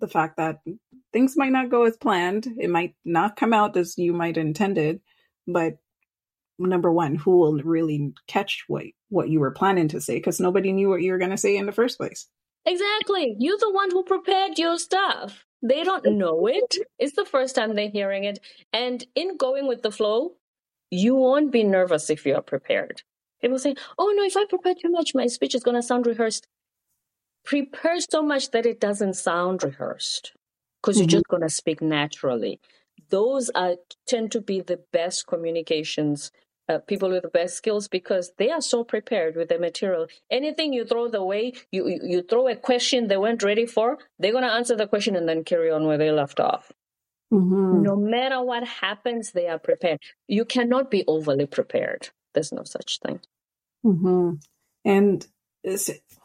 the 0.00 0.08
fact 0.08 0.36
that 0.36 0.60
things 1.12 1.36
might 1.36 1.52
not 1.52 1.70
go 1.70 1.84
as 1.84 1.96
planned. 1.96 2.46
It 2.58 2.70
might 2.70 2.94
not 3.04 3.36
come 3.36 3.52
out 3.52 3.76
as 3.76 3.98
you 3.98 4.12
might 4.12 4.36
intended, 4.36 5.00
but 5.46 5.78
number 6.58 6.92
one, 6.92 7.14
who 7.14 7.38
will 7.38 7.58
really 7.62 8.12
catch 8.26 8.64
what 8.68 8.84
what 9.08 9.28
you 9.28 9.40
were 9.40 9.50
planning 9.50 9.88
to 9.88 10.00
say 10.00 10.16
because 10.16 10.40
nobody 10.40 10.72
knew 10.72 10.88
what 10.88 11.02
you 11.02 11.12
were 11.12 11.18
going 11.18 11.30
to 11.30 11.36
say 11.36 11.56
in 11.56 11.66
the 11.66 11.72
first 11.72 11.98
place. 11.98 12.28
Exactly. 12.66 13.36
You're 13.38 13.58
the 13.58 13.72
one 13.72 13.90
who 13.90 14.02
prepared 14.04 14.58
your 14.58 14.78
stuff. 14.78 15.46
They 15.62 15.82
don't 15.82 16.04
know 16.04 16.46
it. 16.46 16.76
It's 16.98 17.16
the 17.16 17.24
first 17.24 17.54
time 17.54 17.74
they're 17.74 17.88
hearing 17.88 18.24
it. 18.24 18.38
And 18.72 19.04
in 19.14 19.36
going 19.36 19.66
with 19.66 19.82
the 19.82 19.90
flow, 19.90 20.32
you 20.90 21.14
won't 21.14 21.50
be 21.50 21.64
nervous 21.64 22.10
if 22.10 22.26
you're 22.26 22.42
prepared. 22.42 23.02
People 23.40 23.58
say, 23.58 23.74
oh 23.98 24.12
no, 24.16 24.24
if 24.24 24.36
I 24.36 24.44
prepare 24.44 24.74
too 24.74 24.90
much, 24.90 25.14
my 25.14 25.26
speech 25.26 25.54
is 25.54 25.62
going 25.62 25.76
to 25.76 25.82
sound 25.82 26.06
rehearsed 26.06 26.46
prepare 27.48 27.98
so 27.98 28.22
much 28.22 28.50
that 28.50 28.66
it 28.66 28.78
doesn't 28.78 29.14
sound 29.14 29.64
rehearsed. 29.64 30.32
because 30.80 30.96
mm-hmm. 30.96 31.04
you're 31.04 31.18
just 31.18 31.28
going 31.28 31.42
to 31.42 31.48
speak 31.48 31.80
naturally. 31.80 32.60
Those 33.08 33.48
are 33.54 33.76
tend 34.06 34.32
to 34.32 34.40
be 34.42 34.60
the 34.60 34.80
best 34.92 35.26
communications 35.26 36.30
uh, 36.68 36.78
people 36.80 37.08
with 37.08 37.22
the 37.22 37.28
best 37.28 37.56
skills 37.56 37.88
because 37.88 38.32
they 38.36 38.50
are 38.50 38.60
so 38.60 38.84
prepared 38.84 39.34
with 39.34 39.48
the 39.48 39.58
material. 39.58 40.06
Anything 40.30 40.74
you 40.74 40.84
throw 40.84 41.08
the 41.08 41.24
way, 41.24 41.54
you, 41.72 41.88
you, 41.88 42.00
you 42.02 42.22
throw 42.22 42.46
a 42.48 42.54
question 42.54 43.08
they 43.08 43.16
weren't 43.16 43.42
ready 43.42 43.64
for, 43.64 43.96
they're 44.18 44.32
going 44.32 44.44
to 44.44 44.52
answer 44.52 44.76
the 44.76 44.86
question 44.86 45.16
and 45.16 45.26
then 45.26 45.44
carry 45.44 45.70
on 45.70 45.86
where 45.86 45.96
they 45.96 46.10
left 46.10 46.40
off. 46.40 46.70
Mm-hmm. 47.32 47.82
No 47.82 47.96
matter 47.96 48.42
what 48.42 48.68
happens, 48.68 49.32
they 49.32 49.48
are 49.48 49.58
prepared. 49.58 50.00
You 50.26 50.44
cannot 50.44 50.90
be 50.90 51.04
overly 51.06 51.46
prepared. 51.46 52.10
There's 52.34 52.52
no 52.52 52.64
such 52.64 52.98
thing. 53.00 53.20
Mm-hmm. 53.86 54.34
And 54.84 55.26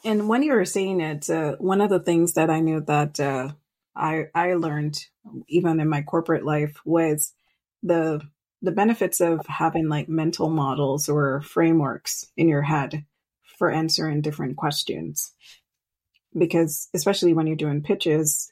and 0.06 0.28
when 0.28 0.44
you 0.44 0.54
were 0.54 0.66
saying 0.66 1.02
it, 1.02 1.30
uh, 1.30 1.56
one 1.58 1.82
of 1.82 1.90
the 1.90 2.00
things 2.00 2.34
that 2.34 2.50
I 2.50 2.60
knew 2.60 2.82
that 2.82 3.20
uh, 3.20 3.50
I 3.96 4.26
I 4.34 4.54
learned 4.56 5.06
even 5.48 5.80
in 5.80 5.90
my 5.90 6.02
corporate 6.02 6.46
life 6.46 6.80
was 6.86 7.34
the 7.82 8.22
the 8.62 8.72
benefits 8.72 9.20
of 9.22 9.46
having 9.48 9.90
like 9.90 10.08
mental 10.08 10.50
models 10.50 11.10
or 11.10 11.42
frameworks 11.42 12.32
in 12.38 12.48
your 12.48 12.62
head 12.62 13.06
for 13.58 13.70
answering 13.70 14.22
different 14.22 14.56
questions. 14.56 15.34
Because 16.36 16.90
especially 16.94 17.34
when 17.34 17.46
you're 17.46 17.56
doing 17.56 17.84
pitches, 17.84 18.52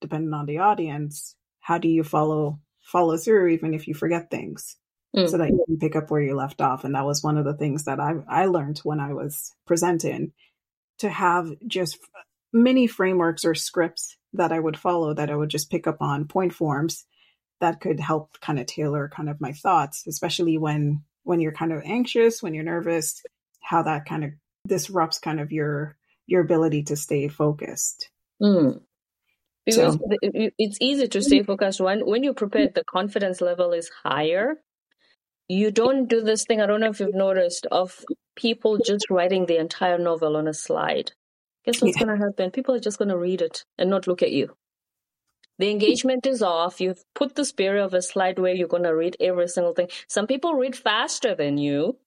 depending 0.00 0.32
on 0.32 0.46
the 0.46 0.58
audience, 0.58 1.34
how 1.60 1.78
do 1.78 1.88
you 1.88 2.02
follow 2.02 2.60
follow 2.80 3.16
through 3.16 3.48
even 3.48 3.74
if 3.74 3.88
you 3.88 3.94
forget 3.94 4.30
things? 4.30 4.76
Mm. 5.16 5.28
So 5.30 5.38
that 5.38 5.48
you 5.48 5.64
can 5.66 5.78
pick 5.78 5.96
up 5.96 6.10
where 6.10 6.20
you 6.20 6.36
left 6.36 6.60
off. 6.60 6.84
And 6.84 6.94
that 6.94 7.06
was 7.06 7.22
one 7.22 7.38
of 7.38 7.46
the 7.46 7.56
things 7.56 7.84
that 7.84 7.98
I 7.98 8.16
I 8.28 8.44
learned 8.46 8.78
when 8.80 9.00
I 9.00 9.14
was 9.14 9.54
presenting 9.66 10.32
to 10.98 11.08
have 11.08 11.50
just 11.66 11.98
many 12.52 12.86
frameworks 12.86 13.44
or 13.44 13.54
scripts 13.54 14.16
that 14.34 14.52
I 14.52 14.58
would 14.58 14.76
follow 14.76 15.14
that 15.14 15.30
I 15.30 15.36
would 15.36 15.48
just 15.48 15.70
pick 15.70 15.86
up 15.86 16.02
on 16.02 16.28
point 16.28 16.52
forms 16.52 17.06
that 17.60 17.80
could 17.80 18.00
help 18.00 18.38
kind 18.40 18.58
of 18.58 18.66
tailor 18.66 19.08
kind 19.08 19.28
of 19.28 19.40
my 19.40 19.52
thoughts, 19.52 20.06
especially 20.06 20.58
when 20.58 21.02
when 21.24 21.40
you're 21.40 21.52
kind 21.52 21.72
of 21.72 21.82
anxious, 21.84 22.42
when 22.42 22.54
you're 22.54 22.64
nervous, 22.64 23.22
how 23.60 23.82
that 23.82 24.06
kind 24.06 24.24
of 24.24 24.30
disrupts 24.66 25.18
kind 25.18 25.40
of 25.40 25.52
your 25.52 25.96
your 26.26 26.42
ability 26.42 26.84
to 26.84 26.96
stay 26.96 27.28
focused. 27.28 28.10
Mm. 28.40 28.80
Because 29.64 29.94
so. 29.94 30.00
it's 30.20 30.78
easy 30.80 31.08
to 31.08 31.20
stay 31.20 31.42
focused 31.42 31.80
when 31.80 32.06
when 32.06 32.22
you 32.22 32.32
prepare, 32.32 32.68
the 32.68 32.84
confidence 32.84 33.40
level 33.40 33.72
is 33.72 33.90
higher. 34.02 34.56
You 35.48 35.70
don't 35.70 36.08
do 36.08 36.20
this 36.20 36.44
thing. 36.44 36.60
I 36.60 36.66
don't 36.66 36.80
know 36.80 36.90
if 36.90 37.00
you've 37.00 37.14
noticed 37.14 37.66
of 37.66 38.04
people 38.36 38.78
just 38.78 39.08
writing 39.10 39.46
the 39.46 39.58
entire 39.58 39.98
novel 39.98 40.36
on 40.36 40.46
a 40.46 40.54
slide. 40.54 41.12
Guess 41.64 41.82
what's 41.82 41.98
yeah. 41.98 42.04
going 42.04 42.18
to 42.18 42.24
happen? 42.24 42.50
People 42.50 42.74
are 42.74 42.80
just 42.80 42.98
going 42.98 43.08
to 43.08 43.16
read 43.16 43.42
it 43.42 43.64
and 43.78 43.90
not 43.90 44.06
look 44.06 44.22
at 44.22 44.32
you. 44.32 44.54
The 45.58 45.70
engagement 45.70 46.26
is 46.26 46.42
off. 46.42 46.80
You've 46.80 47.02
put 47.14 47.34
the 47.34 47.44
spirit 47.44 47.82
of 47.82 47.92
a 47.92 48.02
slide 48.02 48.38
where 48.38 48.54
you're 48.54 48.68
going 48.68 48.84
to 48.84 48.94
read 48.94 49.16
every 49.18 49.48
single 49.48 49.72
thing. 49.72 49.88
Some 50.06 50.26
people 50.26 50.54
read 50.54 50.76
faster 50.76 51.34
than 51.34 51.58
you. 51.58 51.98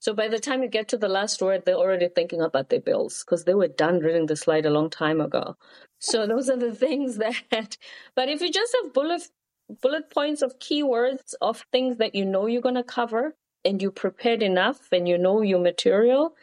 So 0.00 0.14
by 0.14 0.28
the 0.28 0.38
time 0.38 0.62
you 0.62 0.68
get 0.68 0.88
to 0.88 0.96
the 0.96 1.08
last 1.08 1.42
word, 1.42 1.64
they're 1.64 1.74
already 1.74 2.08
thinking 2.08 2.40
about 2.40 2.68
their 2.68 2.80
bills 2.80 3.24
because 3.24 3.44
they 3.44 3.54
were 3.54 3.66
done 3.66 3.98
reading 3.98 4.26
the 4.26 4.36
slide 4.36 4.64
a 4.64 4.70
long 4.70 4.90
time 4.90 5.20
ago. 5.20 5.56
So 5.98 6.26
those 6.26 6.48
are 6.48 6.56
the 6.56 6.74
things 6.86 7.16
that, 7.16 7.76
but 8.14 8.28
if 8.28 8.40
you 8.40 8.52
just 8.52 8.76
have 8.82 8.92
bullet, 8.92 9.22
bullet 9.68 10.10
points 10.10 10.42
of 10.42 10.58
keywords 10.58 11.34
of 11.40 11.64
things 11.72 11.98
that 11.98 12.14
you 12.14 12.24
know 12.24 12.46
you're 12.46 12.62
going 12.62 12.74
to 12.74 12.82
cover 12.82 13.34
and 13.64 13.82
you 13.82 13.90
prepared 13.90 14.42
enough 14.42 14.88
and 14.92 15.08
you 15.08 15.18
know 15.18 15.42
your 15.42 15.58
material, 15.58 16.34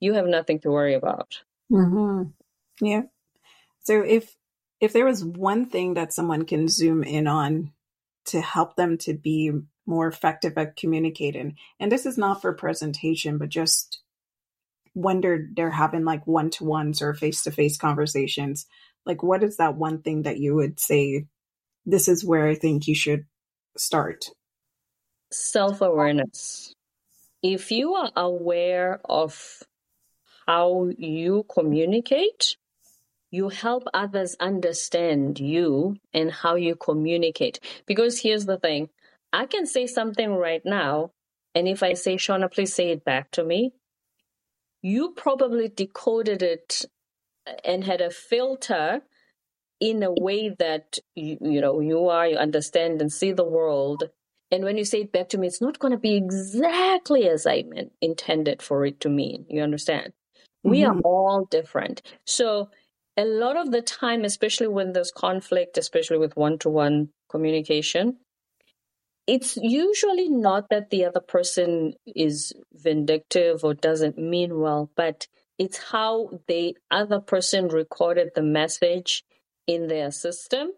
you 0.00 0.14
have 0.14 0.26
nothing 0.26 0.60
to 0.60 0.70
worry 0.70 0.94
about. 0.94 1.42
Mm-hmm. 1.72 2.30
Yeah. 2.80 3.02
So 3.80 4.02
if 4.02 4.36
if 4.80 4.92
there 4.92 5.04
was 5.04 5.24
one 5.24 5.66
thing 5.66 5.94
that 5.94 6.12
someone 6.12 6.44
can 6.44 6.68
zoom 6.68 7.02
in 7.02 7.26
on 7.26 7.72
to 8.26 8.40
help 8.40 8.76
them 8.76 8.98
to 8.98 9.14
be 9.14 9.50
more 9.86 10.06
effective 10.06 10.56
at 10.56 10.76
communicating, 10.76 11.56
and 11.80 11.90
this 11.90 12.06
is 12.06 12.16
not 12.16 12.40
for 12.40 12.52
presentation, 12.52 13.38
but 13.38 13.48
just 13.48 14.00
they're, 14.94 15.48
they're 15.54 15.70
having 15.70 16.04
like 16.04 16.26
one 16.26 16.50
to 16.50 16.64
ones 16.64 17.02
or 17.02 17.14
face 17.14 17.42
to 17.42 17.50
face 17.50 17.76
conversations, 17.76 18.66
like 19.06 19.22
what 19.22 19.42
is 19.42 19.56
that 19.56 19.76
one 19.76 20.02
thing 20.02 20.22
that 20.22 20.38
you 20.38 20.54
would 20.54 20.78
say, 20.78 21.26
this 21.88 22.06
is 22.06 22.24
where 22.24 22.46
I 22.46 22.54
think 22.54 22.86
you 22.86 22.94
should 22.94 23.24
start? 23.76 24.26
Self 25.32 25.80
awareness. 25.80 26.74
If 27.42 27.70
you 27.70 27.94
are 27.94 28.10
aware 28.14 29.00
of 29.04 29.62
how 30.46 30.90
you 30.96 31.46
communicate, 31.52 32.56
you 33.30 33.48
help 33.48 33.84
others 33.94 34.36
understand 34.40 35.40
you 35.40 35.96
and 36.12 36.30
how 36.30 36.56
you 36.56 36.74
communicate. 36.76 37.60
Because 37.86 38.20
here's 38.20 38.46
the 38.46 38.58
thing 38.58 38.90
I 39.32 39.46
can 39.46 39.66
say 39.66 39.86
something 39.86 40.34
right 40.34 40.62
now, 40.64 41.12
and 41.54 41.66
if 41.66 41.82
I 41.82 41.94
say, 41.94 42.16
Shauna, 42.16 42.52
please 42.52 42.74
say 42.74 42.90
it 42.90 43.04
back 43.04 43.30
to 43.32 43.44
me, 43.44 43.72
you 44.82 45.12
probably 45.16 45.68
decoded 45.68 46.42
it 46.42 46.84
and 47.64 47.84
had 47.84 48.00
a 48.02 48.10
filter 48.10 49.02
in 49.80 50.02
a 50.02 50.12
way 50.12 50.54
that 50.58 50.98
you, 51.14 51.38
you 51.40 51.60
know 51.60 51.80
you 51.80 52.08
are 52.08 52.26
you 52.26 52.36
understand 52.36 53.00
and 53.00 53.12
see 53.12 53.32
the 53.32 53.44
world 53.44 54.04
and 54.50 54.64
when 54.64 54.76
you 54.76 54.84
say 54.84 55.02
it 55.02 55.12
back 55.12 55.28
to 55.28 55.38
me 55.38 55.46
it's 55.46 55.60
not 55.60 55.78
going 55.78 55.92
to 55.92 55.98
be 55.98 56.16
exactly 56.16 57.28
as 57.28 57.46
i 57.46 57.62
meant 57.68 57.92
intended 58.00 58.60
for 58.60 58.84
it 58.84 59.00
to 59.00 59.08
mean 59.08 59.44
you 59.48 59.62
understand 59.62 60.06
mm-hmm. 60.06 60.70
we 60.70 60.84
are 60.84 60.94
mm-hmm. 60.94 61.04
all 61.04 61.46
different 61.50 62.02
so 62.26 62.68
a 63.18 63.24
lot 63.24 63.56
of 63.56 63.72
the 63.72 63.82
time, 63.82 64.24
especially 64.24 64.68
when 64.68 64.92
there's 64.92 65.10
conflict, 65.10 65.76
especially 65.76 66.18
with 66.18 66.36
one 66.36 66.56
to 66.58 66.68
one 66.70 67.08
communication, 67.28 68.16
it's 69.26 69.56
usually 69.56 70.28
not 70.28 70.68
that 70.70 70.90
the 70.90 71.04
other 71.04 71.20
person 71.20 71.94
is 72.06 72.52
vindictive 72.72 73.64
or 73.64 73.74
doesn't 73.74 74.18
mean 74.18 74.60
well, 74.60 74.90
but 74.94 75.26
it's 75.58 75.78
how 75.90 76.30
the 76.46 76.76
other 76.92 77.18
person 77.18 77.66
recorded 77.66 78.30
the 78.36 78.42
message 78.42 79.24
in 79.68 79.86
their 79.86 80.10
system. 80.10 80.72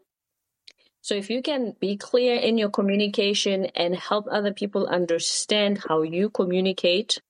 So 1.00 1.14
if 1.14 1.30
you 1.30 1.40
can 1.40 1.74
be 1.80 1.96
clear 1.96 2.36
in 2.36 2.58
your 2.58 2.68
communication 2.68 3.66
and 3.74 3.94
help 3.94 4.26
other 4.30 4.52
people 4.52 4.86
understand 4.86 5.80
how 5.88 6.02
you 6.02 6.28
communicate, 6.28 7.22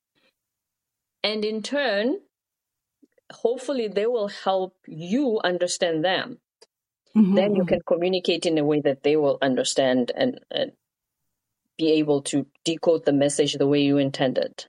and 1.23 1.45
in 1.45 1.63
turn, 1.63 2.19
hopefully 3.33 3.87
they 3.87 4.07
will 4.07 4.29
help 4.29 4.75
you 4.89 5.41
understand 5.45 6.05
them. 6.05 6.39
Mm-hmm. 7.17 7.35
Then 7.35 7.55
you 7.55 7.65
can 7.65 7.81
communicate 7.87 8.47
in 8.47 8.59
a 8.59 8.65
way 8.65 8.81
that 8.81 9.03
they 9.05 9.17
will 9.17 9.39
understand 9.41 10.11
and, 10.17 10.41
and 10.51 10.73
be 11.77 11.93
able 11.93 12.23
to 12.23 12.47
decode 12.65 13.05
the 13.05 13.13
message 13.13 13.55
the 13.55 13.67
way 13.67 13.83
you 13.83 13.99
intended. 13.99 14.67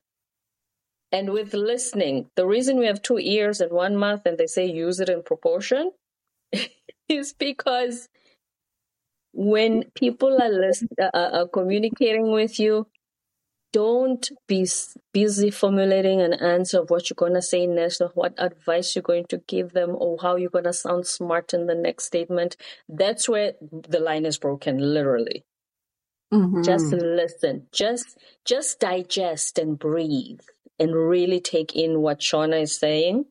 And 1.12 1.32
with 1.32 1.54
listening, 1.54 2.30
the 2.36 2.48
reason 2.48 2.78
we 2.78 2.86
have 2.86 3.02
two 3.02 3.20
ears 3.20 3.62
and 3.62 3.72
one 3.72 3.98
mouth 3.98 4.26
and 4.26 4.38
they 4.38 4.48
say 4.48 4.66
use 4.66 5.00
it 5.00 5.10
in 5.10 5.24
proportion 5.24 5.92
is 7.12 7.34
because 7.34 8.10
when 9.34 9.86
people 9.96 10.42
are, 10.42 10.50
listen, 10.50 10.90
uh, 11.02 11.06
uh, 11.16 11.46
communicating 11.48 12.32
with 12.32 12.60
you, 12.60 12.88
don't 13.74 14.30
be 14.48 14.68
busy 15.14 15.50
formulating 15.50 16.22
an 16.22 16.34
answer 16.34 16.82
of 16.82 16.90
what 16.90 17.10
you're 17.10 17.16
going 17.16 17.34
to 17.34 17.42
say 17.42 17.66
next 17.66 18.02
or 18.02 18.10
what 18.16 18.34
advice 18.38 18.96
you're 18.96 19.02
going 19.02 19.26
to 19.30 19.38
give 19.48 19.72
them 19.72 19.92
or 19.98 20.18
how 20.22 20.36
you're 20.36 20.50
going 20.50 20.66
to 20.66 20.74
sound 20.74 21.08
smart 21.08 21.54
in 21.54 21.68
the 21.68 21.76
next 21.76 22.06
statement. 22.06 22.58
That's 22.90 23.30
where 23.30 23.54
the 23.62 24.00
line 24.00 24.26
is 24.26 24.38
broken, 24.38 24.78
literally. 24.78 25.46
Mm-hmm. 26.34 26.64
Just 26.64 26.86
listen, 26.94 27.68
just 27.72 28.18
just 28.46 28.80
digest 28.80 29.60
and 29.60 29.78
breathe 29.78 30.40
and 30.80 30.96
really 30.96 31.40
take 31.42 31.76
in 31.76 32.02
what 32.02 32.20
Shauna 32.20 32.62
is 32.62 32.78
saying. 32.78 33.26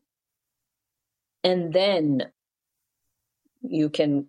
And 1.43 1.73
then 1.73 2.31
you 3.61 3.89
can, 3.89 4.27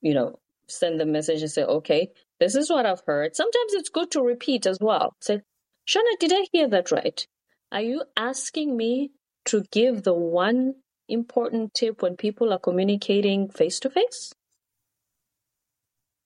you 0.00 0.14
know, 0.14 0.38
send 0.68 1.00
the 1.00 1.06
message 1.06 1.42
and 1.42 1.50
say, 1.50 1.64
okay, 1.64 2.10
this 2.40 2.54
is 2.54 2.70
what 2.70 2.86
I've 2.86 3.02
heard. 3.06 3.34
Sometimes 3.34 3.74
it's 3.74 3.88
good 3.88 4.10
to 4.12 4.22
repeat 4.22 4.66
as 4.66 4.78
well. 4.80 5.16
Say, 5.20 5.40
Shauna, 5.88 6.18
did 6.20 6.32
I 6.32 6.46
hear 6.52 6.68
that 6.68 6.92
right? 6.92 7.26
Are 7.72 7.80
you 7.80 8.02
asking 8.16 8.76
me 8.76 9.10
to 9.46 9.64
give 9.72 10.02
the 10.02 10.14
one 10.14 10.74
important 11.08 11.74
tip 11.74 12.02
when 12.02 12.16
people 12.16 12.52
are 12.52 12.58
communicating 12.58 13.48
face 13.48 13.80
to 13.80 13.90
face? 13.90 14.34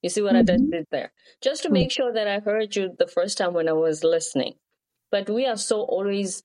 You 0.03 0.11
see 0.11 0.21
what 0.21 0.35
mm-hmm. 0.35 0.51
I 0.51 0.77
did 0.79 0.87
there? 0.91 1.13
Just 1.41 1.63
to 1.63 1.71
make 1.71 1.93
sure 1.93 2.13
that 2.13 2.27
I 2.27 2.41
heard 2.41 2.75
you 2.75 2.95
the 2.99 3.07
first 3.07 3.39
time 3.39 3.55
when 3.55 3.69
I 3.69 3.73
was 3.73 4.03
listening. 4.03 4.55
But 5.11 5.31
we 5.31 5.47
are 5.47 5.57
so 5.57 5.83
always 5.83 6.43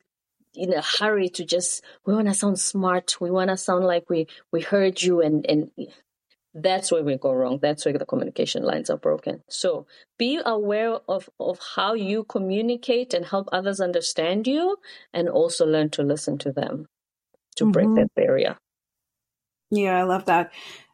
in 0.53 0.73
a 0.73 0.81
hurry 0.81 1.29
to 1.29 1.45
just 1.45 1.83
we 2.05 2.13
want 2.13 2.27
to 2.27 2.33
sound 2.33 2.59
smart. 2.59 3.19
We 3.21 3.31
want 3.31 3.49
to 3.49 3.57
sound 3.57 3.85
like 3.85 4.09
we 4.09 4.27
we 4.51 4.61
heard 4.61 5.01
you 5.01 5.21
and 5.21 5.45
and 5.47 5.71
that's 6.53 6.91
where 6.91 7.03
we 7.03 7.17
go 7.17 7.33
wrong. 7.33 7.59
That's 7.61 7.85
where 7.85 7.97
the 7.97 8.05
communication 8.05 8.63
lines 8.63 8.89
are 8.89 8.97
broken. 8.97 9.43
So 9.47 9.85
be 10.17 10.39
aware 10.43 10.97
of, 11.07 11.29
of 11.39 11.59
how 11.75 11.93
you 11.93 12.23
communicate 12.23 13.13
and 13.13 13.23
help 13.23 13.47
others 13.51 13.79
understand 13.79 14.47
you 14.47 14.77
and 15.13 15.29
also 15.29 15.67
learn 15.67 15.91
to 15.91 16.01
listen 16.01 16.39
to 16.39 16.51
them 16.51 16.87
to 17.57 17.65
mm-hmm. 17.65 17.71
break 17.71 17.95
that 17.95 18.15
barrier. 18.15 18.57
Yeah, 19.69 19.99
I 19.99 20.03
love 20.03 20.25
that. 20.25 20.51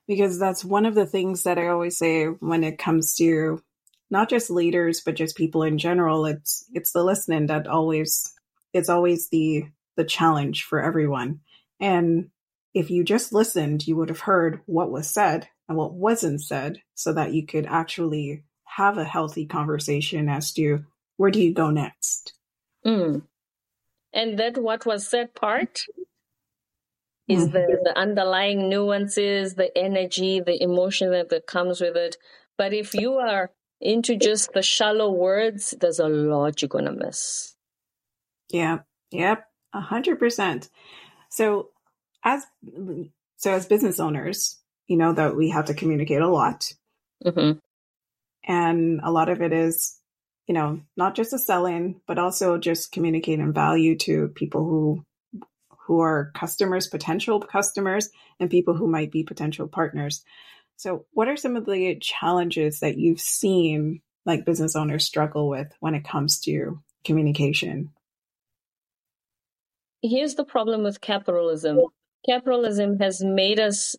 because 0.08 0.40
that's 0.40 0.66
one 0.66 0.86
of 0.86 0.96
the 0.96 1.06
things 1.06 1.44
that 1.44 1.58
I 1.58 1.68
always 1.68 1.98
say 1.98 2.26
when 2.26 2.64
it 2.64 2.78
comes 2.78 3.16
to 3.16 3.62
not 4.10 4.30
just 4.30 4.50
leaders 4.50 5.02
but 5.02 5.16
just 5.16 5.38
people 5.38 5.64
in 5.64 5.78
general 5.78 6.26
it's 6.26 6.66
it's 6.74 6.92
the 6.92 7.04
listening 7.04 7.48
that 7.48 7.68
always 7.68 8.33
it's 8.74 8.90
always 8.90 9.30
the 9.30 9.66
the 9.96 10.04
challenge 10.04 10.64
for 10.64 10.82
everyone 10.82 11.40
and 11.80 12.30
if 12.74 12.90
you 12.90 13.04
just 13.04 13.32
listened 13.32 13.88
you 13.88 13.96
would 13.96 14.10
have 14.10 14.22
heard 14.22 14.60
what 14.66 14.92
was 14.92 15.08
said 15.08 15.48
and 15.70 15.78
what 15.78 15.94
wasn't 15.94 16.42
said 16.42 16.82
so 16.96 17.14
that 17.14 17.34
you 17.34 17.46
could 17.46 17.66
actually 17.66 18.44
have 18.66 18.98
a 18.98 19.04
healthy 19.04 19.46
conversation 19.46 20.28
as 20.28 20.52
to 20.52 20.84
where 21.18 21.32
do 21.32 21.42
you 21.42 21.54
go 21.54 21.70
next 21.70 22.34
mm. 22.86 23.22
and 24.12 24.40
that 24.40 24.58
what 24.58 24.86
was 24.86 25.08
said 25.08 25.34
part 25.36 25.84
is 27.28 27.44
mm-hmm. 27.44 27.54
the, 27.54 27.80
the 27.84 27.98
underlying 27.98 28.68
nuances 28.68 29.54
the 29.56 29.76
energy 29.78 30.40
the 30.40 30.62
emotion 30.62 31.12
that, 31.12 31.30
that 31.30 31.46
comes 31.46 31.80
with 31.80 31.96
it 31.96 32.18
but 32.58 32.74
if 32.74 32.94
you 32.94 33.14
are 33.14 33.52
into 33.80 34.16
just 34.16 34.54
the 34.54 34.62
shallow 34.62 35.12
words 35.12 35.76
there's 35.80 36.00
a 36.00 36.08
lot 36.08 36.62
you're 36.62 36.70
gonna 36.70 36.92
miss 36.92 37.53
yeah 38.54 38.80
yep 39.12 39.46
a 39.74 39.82
hundred 39.82 40.20
percent. 40.20 40.70
So 41.30 41.70
as 42.24 42.46
so 43.36 43.52
as 43.52 43.66
business 43.66 44.00
owners 44.00 44.60
you 44.88 44.96
know 44.98 45.14
that 45.14 45.36
we 45.36 45.50
have 45.50 45.66
to 45.66 45.74
communicate 45.74 46.22
a 46.22 46.28
lot. 46.28 46.72
Mm-hmm. 47.26 47.58
and 48.44 49.00
a 49.02 49.10
lot 49.10 49.30
of 49.30 49.42
it 49.42 49.54
is 49.54 49.98
you 50.46 50.54
know 50.54 50.82
not 50.98 51.16
just 51.16 51.32
a 51.32 51.40
sell-in 51.40 52.02
but 52.06 52.20
also 52.20 52.58
just 52.58 52.92
communicating 52.92 53.54
value 53.54 53.98
to 54.00 54.28
people 54.28 54.66
who 54.66 55.06
who 55.86 56.02
are 56.02 56.32
customers 56.36 56.88
potential 56.88 57.40
customers 57.40 58.10
and 58.40 58.50
people 58.50 58.74
who 58.76 58.88
might 58.88 59.12
be 59.12 59.24
potential 59.24 59.68
partners. 59.68 60.24
So 60.76 61.06
what 61.12 61.28
are 61.30 61.38
some 61.38 61.56
of 61.56 61.66
the 61.66 61.98
challenges 62.00 62.82
that 62.82 62.98
you've 62.98 63.22
seen 63.22 64.02
like 64.26 64.46
business 64.46 64.76
owners 64.76 65.06
struggle 65.06 65.48
with 65.48 65.72
when 65.80 65.96
it 65.96 66.04
comes 66.04 66.40
to 66.42 66.82
communication 67.06 67.92
here's 70.04 70.36
the 70.36 70.46
problem 70.46 70.84
with 70.84 71.02
capitalism 71.02 71.80
capitalism 72.26 73.00
has 73.00 73.24
made 73.24 73.60
us 73.60 73.96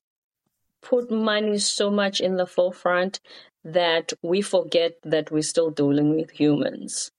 put 0.83 1.11
money 1.11 1.59
so 1.59 1.91
much 1.91 2.21
in 2.21 2.37
the 2.37 2.47
forefront 2.47 3.21
that 3.65 4.13
we 4.23 4.43
forget 4.43 4.93
that 5.03 5.31
we're 5.31 5.43
still 5.43 5.71
dealing 5.71 6.15
with 6.15 6.31
humans. 6.31 7.11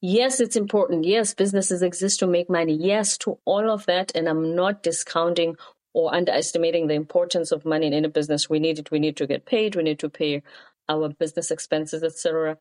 Yes, 0.00 0.40
it's 0.40 0.56
important. 0.56 1.04
Yes, 1.04 1.34
businesses 1.34 1.82
exist 1.82 2.20
to 2.20 2.26
make 2.26 2.48
money. 2.48 2.74
Yes, 2.74 3.18
to 3.18 3.38
all 3.44 3.70
of 3.70 3.84
that. 3.86 4.12
And 4.14 4.28
I'm 4.28 4.54
not 4.54 4.82
discounting 4.82 5.56
or 5.92 6.14
underestimating 6.14 6.86
the 6.86 6.94
importance 6.94 7.52
of 7.52 7.66
money 7.66 7.88
in 7.88 7.92
any 7.92 8.08
business. 8.08 8.48
We 8.48 8.60
need 8.60 8.78
it. 8.78 8.90
We 8.90 8.98
need 8.98 9.16
to 9.18 9.26
get 9.26 9.44
paid. 9.44 9.74
We 9.74 9.82
need 9.82 9.98
to 9.98 10.08
pay 10.08 10.42
our 10.88 11.10
business 11.10 11.50
expenses, 11.50 12.02
etc. 12.02 12.56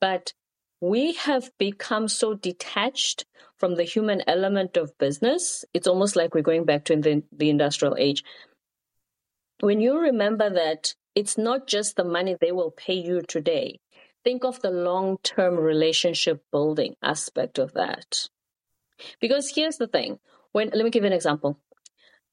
But 0.00 0.32
we 0.80 1.14
have 1.14 1.50
become 1.58 2.08
so 2.08 2.34
detached 2.34 3.24
from 3.58 3.74
the 3.74 3.84
human 3.84 4.22
element 4.26 4.76
of 4.76 4.96
business. 4.98 5.64
It's 5.72 5.86
almost 5.86 6.16
like 6.16 6.34
we're 6.34 6.42
going 6.42 6.64
back 6.64 6.84
to 6.86 6.96
the, 6.96 7.22
the 7.32 7.50
industrial 7.50 7.96
age 7.98 8.22
when 9.60 9.80
you 9.80 9.98
remember 9.98 10.50
that 10.50 10.94
it's 11.14 11.38
not 11.38 11.66
just 11.66 11.96
the 11.96 12.04
money 12.04 12.36
they 12.40 12.52
will 12.52 12.70
pay 12.70 12.94
you 12.94 13.22
today, 13.22 13.80
think 14.24 14.44
of 14.44 14.60
the 14.60 14.70
long 14.70 15.18
term 15.22 15.56
relationship 15.56 16.42
building 16.52 16.94
aspect 17.02 17.58
of 17.58 17.72
that. 17.74 18.28
Because 19.20 19.52
here's 19.54 19.76
the 19.76 19.86
thing 19.86 20.18
when 20.52 20.70
let 20.74 20.84
me 20.84 20.90
give 20.90 21.04
you 21.04 21.08
an 21.08 21.12
example. 21.12 21.58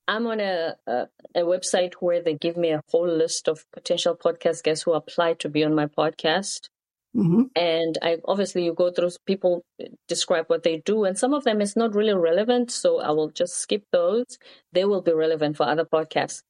I'm 0.06 0.28
on 0.28 0.42
a, 0.42 0.76
a, 0.86 1.08
a 1.34 1.42
website 1.44 1.94
where 2.02 2.22
they 2.22 2.34
give 2.34 2.58
me 2.58 2.72
a 2.72 2.82
whole 2.90 3.08
list 3.08 3.48
of 3.48 3.66
potential 3.72 4.18
podcast 4.18 4.64
guests 4.64 4.84
who 4.84 4.92
apply 4.92 5.36
to 5.36 5.48
be 5.48 5.64
on 5.64 5.76
my 5.76 5.86
podcast. 5.86 6.68
Mm-hmm. 7.16 7.44
And 7.56 7.98
I 8.02 8.18
obviously 8.26 8.66
you 8.66 8.74
go 8.74 8.92
through 8.92 9.12
people 9.28 9.64
describe 10.08 10.46
what 10.48 10.64
they 10.64 10.78
do, 10.78 11.04
and 11.04 11.18
some 11.18 11.34
of 11.34 11.44
them 11.44 11.62
is 11.62 11.76
not 11.76 11.94
really 11.94 12.14
relevant, 12.14 12.72
so 12.72 13.00
I 13.00 13.12
will 13.12 13.30
just 13.30 13.58
skip 13.58 13.84
those. 13.92 14.40
They 14.72 14.86
will 14.86 15.02
be 15.02 15.14
relevant 15.14 15.58
for 15.58 15.68
other 15.68 15.86
podcasts 15.86 16.42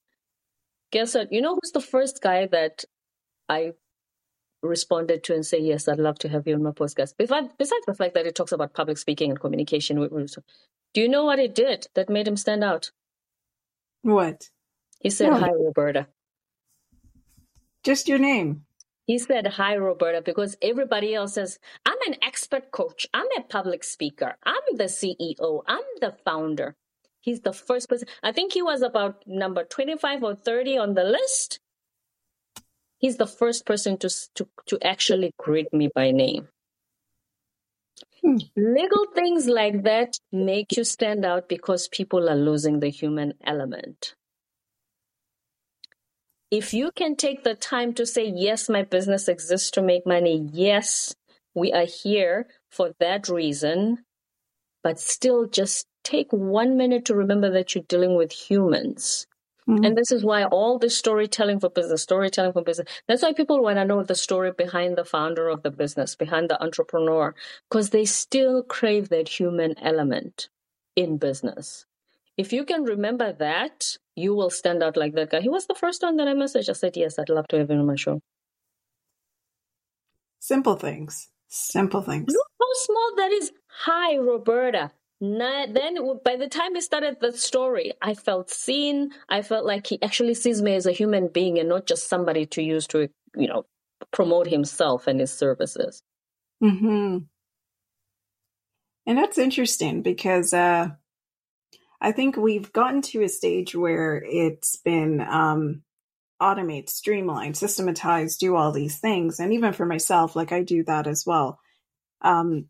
guess 0.93 1.15
what? 1.15 1.33
You 1.33 1.41
know 1.41 1.55
who's 1.55 1.71
the 1.71 1.81
first 1.81 2.21
guy 2.21 2.47
that 2.47 2.85
I 3.49 3.73
responded 4.61 5.23
to 5.25 5.33
and 5.33 5.45
say, 5.45 5.59
yes, 5.59 5.89
I'd 5.89 5.99
love 5.99 6.19
to 6.19 6.29
have 6.29 6.47
you 6.47 6.55
on 6.55 6.63
my 6.63 6.71
podcast. 6.71 7.15
Besides, 7.17 7.49
besides 7.57 7.85
the 7.85 7.95
fact 7.95 8.13
that 8.13 8.27
it 8.27 8.35
talks 8.35 8.53
about 8.53 8.73
public 8.73 8.97
speaking 8.97 9.31
and 9.31 9.39
communication, 9.39 9.97
do 9.97 11.01
you 11.01 11.09
know 11.09 11.25
what 11.25 11.39
it 11.39 11.53
did 11.53 11.87
that 11.95 12.09
made 12.09 12.27
him 12.27 12.37
stand 12.37 12.63
out? 12.63 12.91
What? 14.03 14.49
He 15.01 15.09
said, 15.09 15.31
no. 15.31 15.39
hi, 15.39 15.49
Roberta. 15.49 16.07
Just 17.83 18.07
your 18.07 18.19
name. 18.19 18.65
He 19.05 19.19
said, 19.19 19.47
hi, 19.47 19.75
Roberta, 19.75 20.21
because 20.21 20.57
everybody 20.61 21.13
else 21.13 21.33
says, 21.33 21.59
I'm 21.85 21.97
an 22.07 22.15
expert 22.21 22.71
coach. 22.71 23.05
I'm 23.13 23.27
a 23.37 23.41
public 23.41 23.83
speaker. 23.83 24.37
I'm 24.43 24.77
the 24.77 24.85
CEO. 24.85 25.63
I'm 25.67 25.83
the 25.99 26.15
founder. 26.23 26.75
He's 27.21 27.41
the 27.41 27.53
first 27.53 27.89
person. 27.89 28.07
I 28.21 28.31
think 28.31 28.53
he 28.53 28.61
was 28.61 28.81
about 28.81 29.23
number 29.27 29.63
25 29.65 30.23
or 30.23 30.35
30 30.35 30.77
on 30.77 30.93
the 30.93 31.03
list. 31.03 31.59
He's 32.97 33.17
the 33.17 33.27
first 33.27 33.65
person 33.65 33.97
to, 33.97 34.09
to, 34.35 34.47
to 34.67 34.79
actually 34.85 35.31
greet 35.37 35.73
me 35.73 35.89
by 35.93 36.11
name. 36.11 36.47
Hmm. 38.23 38.37
Little 38.55 39.07
things 39.13 39.47
like 39.47 39.83
that 39.83 40.17
make 40.31 40.77
you 40.77 40.85
stand 40.85 41.25
out 41.25 41.49
because 41.49 41.89
people 41.89 42.29
are 42.29 42.35
losing 42.35 42.79
the 42.79 42.89
human 42.89 43.33
element. 43.45 44.15
If 46.53 46.71
you 46.71 46.91
can 46.91 47.15
take 47.15 47.43
the 47.43 47.55
time 47.55 47.93
to 47.95 48.05
say, 48.05 48.31
yes, 48.31 48.69
my 48.69 48.83
business 48.83 49.27
exists 49.27 49.71
to 49.71 49.81
make 49.81 50.05
money. 50.05 50.47
Yes, 50.53 51.15
we 51.55 51.73
are 51.73 51.87
here 51.87 52.45
for 52.69 52.91
that 52.99 53.27
reason, 53.27 54.03
but 54.83 54.99
still 54.99 55.47
just 55.47 55.87
take 56.03 56.31
one 56.31 56.77
minute 56.77 57.05
to 57.05 57.15
remember 57.15 57.49
that 57.49 57.73
you're 57.73 57.83
dealing 57.87 58.15
with 58.15 58.31
humans. 58.31 59.25
Mm-hmm. 59.67 59.83
And 59.83 59.97
this 59.97 60.11
is 60.11 60.23
why 60.23 60.43
all 60.43 60.77
the 60.77 60.91
storytelling 60.91 61.59
for 61.59 61.71
business, 61.71 62.03
storytelling 62.03 62.53
for 62.53 62.61
business, 62.61 62.87
that's 63.07 63.23
why 63.23 63.33
people 63.33 63.63
want 63.63 63.77
to 63.77 63.85
know 63.85 64.03
the 64.03 64.13
story 64.13 64.51
behind 64.55 64.95
the 64.95 65.05
founder 65.05 65.49
of 65.49 65.63
the 65.63 65.71
business, 65.71 66.15
behind 66.15 66.51
the 66.51 66.61
entrepreneur, 66.61 67.33
because 67.67 67.89
they 67.89 68.05
still 68.05 68.61
crave 68.61 69.09
that 69.09 69.27
human 69.27 69.75
element 69.79 70.49
in 70.95 71.17
business. 71.17 71.87
If 72.37 72.51
you 72.51 72.65
can 72.65 72.83
remember 72.83 73.31
that, 73.33 73.97
you 74.15 74.33
will 74.33 74.49
stand 74.49 74.81
out 74.81 74.97
like 74.97 75.13
that 75.13 75.29
guy. 75.29 75.41
He 75.41 75.49
was 75.49 75.67
the 75.67 75.75
first 75.75 76.01
one 76.01 76.17
that 76.17 76.27
I 76.27 76.33
messaged. 76.33 76.69
I 76.69 76.73
said, 76.73 76.97
Yes, 76.97 77.19
I'd 77.19 77.29
love 77.29 77.47
to 77.49 77.57
have 77.57 77.69
him 77.69 77.79
on 77.79 77.85
my 77.85 77.95
show. 77.95 78.21
Simple 80.39 80.75
things. 80.75 81.29
Simple 81.47 82.01
things. 82.01 82.33
Look 82.33 82.47
how 82.59 82.73
small 82.73 83.11
that 83.17 83.31
is. 83.31 83.51
Hi, 83.85 84.17
Roberta. 84.17 84.91
Not, 85.21 85.73
then 85.73 85.97
by 86.25 86.35
the 86.35 86.49
time 86.49 86.75
he 86.75 86.81
started 86.81 87.17
the 87.21 87.31
story, 87.31 87.93
I 88.01 88.13
felt 88.13 88.49
seen. 88.49 89.11
I 89.29 89.41
felt 89.41 89.65
like 89.65 89.87
he 89.87 90.01
actually 90.01 90.33
sees 90.33 90.61
me 90.61 90.75
as 90.75 90.85
a 90.85 90.91
human 90.91 91.29
being 91.29 91.59
and 91.59 91.69
not 91.69 91.85
just 91.85 92.09
somebody 92.09 92.45
to 92.47 92.61
use 92.61 92.87
to, 92.87 93.07
you 93.37 93.47
know, 93.47 93.65
promote 94.11 94.47
himself 94.47 95.07
and 95.07 95.19
his 95.19 95.31
services. 95.31 96.01
Hmm. 96.59 97.19
And 99.05 99.17
that's 99.17 99.37
interesting 99.37 100.01
because 100.01 100.53
uh, 100.53 100.89
I 102.03 102.11
think 102.11 102.35
we've 102.35 102.71
gotten 102.73 103.01
to 103.03 103.23
a 103.23 103.29
stage 103.29 103.73
where 103.73 104.21
it's 104.25 104.75
been 104.75 105.21
um, 105.21 105.83
automate, 106.41 106.89
streamlined, 106.89 107.55
systematized, 107.55 108.41
do 108.41 108.57
all 108.57 108.73
these 108.73 108.99
things, 108.99 109.39
and 109.39 109.53
even 109.53 109.71
for 109.71 109.85
myself, 109.85 110.35
like 110.35 110.51
I 110.51 110.63
do 110.63 110.83
that 110.83 111.07
as 111.07 111.23
well. 111.25 111.59
Um, 112.21 112.65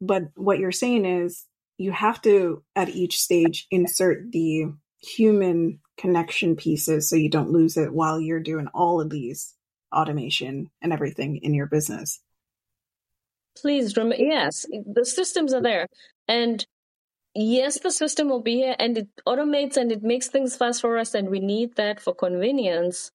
but 0.00 0.24
what 0.34 0.58
you're 0.58 0.72
saying 0.72 1.06
is 1.06 1.46
you 1.78 1.90
have 1.90 2.20
to 2.22 2.62
at 2.76 2.90
each 2.90 3.18
stage 3.18 3.66
insert 3.70 4.30
the 4.30 4.66
human 4.98 5.80
connection 5.96 6.54
pieces 6.54 7.08
so 7.08 7.16
you 7.16 7.30
don't 7.30 7.52
lose 7.52 7.78
it 7.78 7.94
while 7.94 8.20
you're 8.20 8.40
doing 8.40 8.68
all 8.74 9.00
of 9.00 9.08
these 9.08 9.54
automation 9.94 10.70
and 10.82 10.92
everything 10.92 11.38
in 11.38 11.54
your 11.54 11.66
business. 11.66 12.20
Please 13.56 13.94
yes, 13.96 14.66
the 14.70 15.06
systems 15.06 15.54
are 15.54 15.62
there. 15.62 15.86
And 16.28 16.66
yes, 17.36 17.80
the 17.80 17.90
system 17.90 18.28
will 18.28 18.42
be 18.42 18.56
here 18.56 18.76
and 18.78 18.98
it 18.98 19.08
automates 19.26 19.76
and 19.76 19.92
it 19.92 20.02
makes 20.02 20.28
things 20.28 20.56
fast 20.56 20.80
for 20.80 20.98
us. 20.98 21.14
And 21.14 21.28
we 21.28 21.40
need 21.40 21.76
that 21.76 22.00
for 22.00 22.14
convenience. 22.14 23.10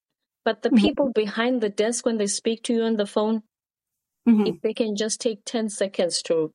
But 0.45 0.61
the 0.61 0.69
mm-hmm. 0.69 0.85
people 0.85 1.11
behind 1.13 1.61
the 1.61 1.69
desk, 1.69 2.05
when 2.05 2.17
they 2.17 2.27
speak 2.27 2.63
to 2.63 2.73
you 2.73 2.83
on 2.83 2.97
the 2.97 3.05
phone, 3.05 3.43
mm-hmm. 4.27 4.47
if 4.47 4.61
they 4.61 4.73
can 4.73 4.95
just 4.95 5.21
take 5.21 5.45
10 5.45 5.69
seconds 5.69 6.21
to 6.23 6.51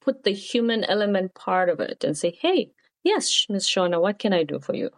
put 0.00 0.24
the 0.24 0.32
human 0.32 0.84
element 0.84 1.34
part 1.34 1.68
of 1.68 1.80
it 1.80 2.04
and 2.04 2.16
say, 2.16 2.36
hey, 2.40 2.70
yes, 3.04 3.46
Miss 3.48 3.68
Shauna, 3.68 4.00
what 4.00 4.18
can 4.18 4.32
I 4.32 4.44
do 4.44 4.58
for 4.58 4.74
you? 4.74 4.90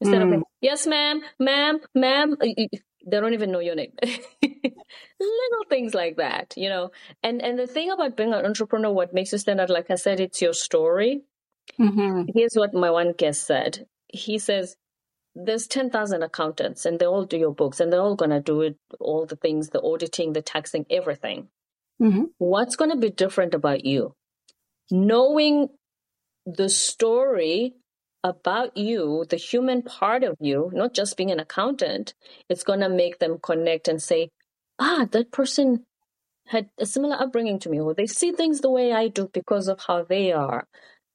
Instead 0.00 0.22
mm. 0.22 0.36
of, 0.36 0.42
yes, 0.60 0.86
ma'am, 0.86 1.20
ma'am, 1.40 1.80
ma'am, 1.94 2.36
they 2.40 3.20
don't 3.20 3.34
even 3.34 3.50
know 3.50 3.58
your 3.58 3.74
name. 3.74 3.92
Little 4.42 5.64
things 5.68 5.92
like 5.92 6.16
that, 6.18 6.54
you 6.56 6.68
know. 6.68 6.90
And 7.22 7.42
and 7.42 7.58
the 7.58 7.66
thing 7.66 7.90
about 7.90 8.16
being 8.16 8.32
an 8.32 8.46
entrepreneur, 8.46 8.92
what 8.92 9.12
makes 9.12 9.32
you 9.32 9.38
stand 9.38 9.60
out, 9.60 9.70
like 9.70 9.90
I 9.90 9.96
said, 9.96 10.20
it's 10.20 10.40
your 10.40 10.52
story. 10.52 11.22
Mm-hmm. 11.78 12.30
Here's 12.34 12.54
what 12.54 12.74
my 12.74 12.90
one 12.90 13.12
guest 13.12 13.46
said. 13.46 13.86
He 14.08 14.38
says, 14.38 14.76
there's 15.34 15.66
10,000 15.66 16.22
accountants 16.22 16.84
and 16.84 16.98
they 16.98 17.06
all 17.06 17.24
do 17.24 17.36
your 17.36 17.54
books 17.54 17.80
and 17.80 17.92
they're 17.92 18.00
all 18.00 18.16
going 18.16 18.30
to 18.30 18.40
do 18.40 18.62
it, 18.62 18.76
all 18.98 19.26
the 19.26 19.36
things, 19.36 19.68
the 19.68 19.82
auditing, 19.82 20.32
the 20.32 20.42
taxing, 20.42 20.84
everything. 20.90 21.48
Mm-hmm. 22.02 22.24
What's 22.38 22.76
going 22.76 22.90
to 22.90 22.96
be 22.96 23.10
different 23.10 23.54
about 23.54 23.84
you? 23.84 24.14
Knowing 24.90 25.68
the 26.46 26.68
story 26.68 27.74
about 28.24 28.76
you, 28.76 29.24
the 29.28 29.36
human 29.36 29.82
part 29.82 30.24
of 30.24 30.36
you, 30.40 30.70
not 30.72 30.94
just 30.94 31.16
being 31.16 31.30
an 31.30 31.40
accountant, 31.40 32.14
it's 32.48 32.64
going 32.64 32.80
to 32.80 32.88
make 32.88 33.18
them 33.18 33.38
connect 33.40 33.88
and 33.88 34.02
say, 34.02 34.30
ah, 34.78 35.06
that 35.10 35.30
person 35.30 35.84
had 36.46 36.70
a 36.78 36.86
similar 36.86 37.16
upbringing 37.16 37.58
to 37.60 37.68
me, 37.68 37.78
or 37.80 37.94
they 37.94 38.06
see 38.06 38.32
things 38.32 38.60
the 38.60 38.70
way 38.70 38.92
I 38.92 39.08
do 39.08 39.28
because 39.32 39.68
of 39.68 39.80
how 39.86 40.02
they 40.02 40.32
are. 40.32 40.66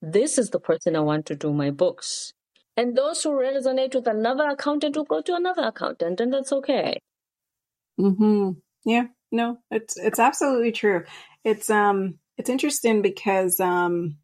This 0.06 0.38
is 0.38 0.50
the 0.50 0.60
person 0.60 0.98
I 0.98 1.00
want 1.00 1.26
to 1.28 1.36
do 1.36 1.54
my 1.54 1.72
books. 1.72 2.34
And 2.76 2.94
those 2.94 3.24
who 3.24 3.30
resonate 3.30 3.96
with 3.96 4.06
another 4.06 4.50
accountant 4.50 4.98
will 4.98 5.06
go 5.06 5.22
to 5.22 5.34
another 5.34 5.62
accountant, 5.63 6.20
and 6.20 6.34
that's 6.34 6.52
okay. 6.52 7.00
Hmm. 7.98 8.52
Yeah. 8.84 9.06
No, 9.32 9.60
it's 9.72 9.98
it's 9.98 10.20
absolutely 10.20 10.74
true. 10.74 11.06
It's 11.46 11.70
um 11.70 12.16
it's 12.38 12.50
interesting 12.50 13.02
because 13.02 13.62
um 13.62 14.18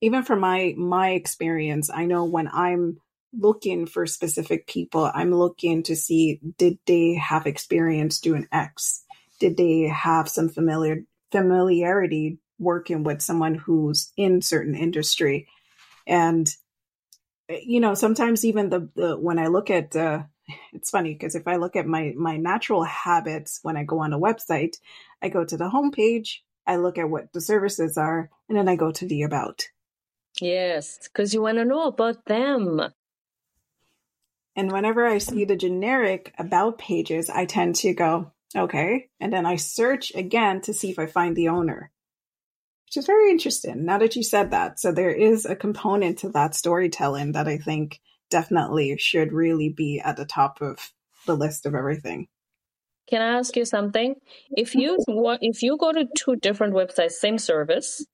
even 0.00 0.22
from 0.22 0.40
my 0.40 0.74
my 0.78 1.10
experience, 1.10 1.90
I 1.92 2.06
know 2.06 2.24
when 2.24 2.48
I'm 2.48 2.96
looking 3.38 3.84
for 3.84 4.06
specific 4.06 4.66
people, 4.66 5.10
I'm 5.12 5.34
looking 5.34 5.82
to 5.82 5.96
see 5.96 6.40
did 6.56 6.78
they 6.86 7.14
have 7.14 7.46
experience 7.46 8.20
doing 8.20 8.48
X? 8.52 9.04
Did 9.38 9.58
they 9.58 9.82
have 9.82 10.30
some 10.30 10.48
familiar 10.48 11.02
familiarity 11.30 12.38
working 12.58 13.04
with 13.04 13.22
someone 13.22 13.54
who's 13.54 14.12
in 14.16 14.42
certain 14.42 14.74
industry? 14.74 15.48
And 16.06 16.48
you 17.48 17.80
know, 17.80 17.94
sometimes 17.94 18.44
even 18.44 18.70
the, 18.70 18.88
the 18.94 19.16
when 19.16 19.38
I 19.38 19.46
look 19.46 19.70
at 19.70 19.94
uh, 19.94 20.24
it's 20.72 20.90
funny 20.90 21.12
because 21.12 21.34
if 21.34 21.46
I 21.46 21.56
look 21.56 21.76
at 21.76 21.86
my 21.86 22.12
my 22.16 22.36
natural 22.36 22.84
habits 22.84 23.60
when 23.62 23.76
I 23.76 23.84
go 23.84 24.00
on 24.00 24.12
a 24.12 24.18
website, 24.18 24.76
I 25.22 25.28
go 25.28 25.44
to 25.44 25.56
the 25.56 25.70
homepage, 25.70 26.38
I 26.66 26.76
look 26.76 26.98
at 26.98 27.10
what 27.10 27.32
the 27.32 27.40
services 27.40 27.96
are, 27.96 28.30
and 28.48 28.56
then 28.56 28.68
I 28.68 28.76
go 28.76 28.90
to 28.92 29.06
the 29.06 29.22
about. 29.22 29.68
Yes, 30.40 30.98
because 31.04 31.32
you 31.32 31.42
want 31.42 31.58
to 31.58 31.64
know 31.64 31.86
about 31.86 32.24
them. 32.26 32.80
And 34.54 34.72
whenever 34.72 35.06
I 35.06 35.18
see 35.18 35.44
the 35.44 35.56
generic 35.56 36.34
about 36.38 36.78
pages, 36.78 37.28
I 37.28 37.44
tend 37.44 37.76
to 37.76 37.92
go, 37.92 38.32
okay. 38.54 39.08
And 39.20 39.32
then 39.32 39.44
I 39.44 39.56
search 39.56 40.14
again 40.14 40.62
to 40.62 40.74
see 40.74 40.90
if 40.90 40.98
I 40.98 41.06
find 41.06 41.36
the 41.36 41.48
owner, 41.48 41.90
which 42.86 42.96
is 42.96 43.06
very 43.06 43.30
interesting 43.30 43.84
now 43.84 43.98
that 43.98 44.16
you 44.16 44.22
said 44.22 44.52
that. 44.52 44.80
So 44.80 44.92
there 44.92 45.10
is 45.10 45.44
a 45.44 45.56
component 45.56 46.18
to 46.20 46.28
that 46.30 46.54
storytelling 46.54 47.32
that 47.32 47.48
I 47.48 47.58
think 47.58 48.00
definitely 48.30 48.96
should 48.98 49.32
really 49.32 49.68
be 49.68 50.00
at 50.04 50.16
the 50.16 50.24
top 50.24 50.60
of 50.60 50.92
the 51.26 51.36
list 51.36 51.66
of 51.66 51.74
everything. 51.74 52.28
Can 53.08 53.22
I 53.22 53.38
ask 53.38 53.56
you 53.56 53.64
something? 53.64 54.16
If 54.50 54.74
you 54.74 54.98
if 55.40 55.62
you 55.62 55.76
go 55.78 55.92
to 55.92 56.06
two 56.16 56.36
different 56.36 56.74
websites, 56.74 57.12
same 57.12 57.38
service, 57.38 58.04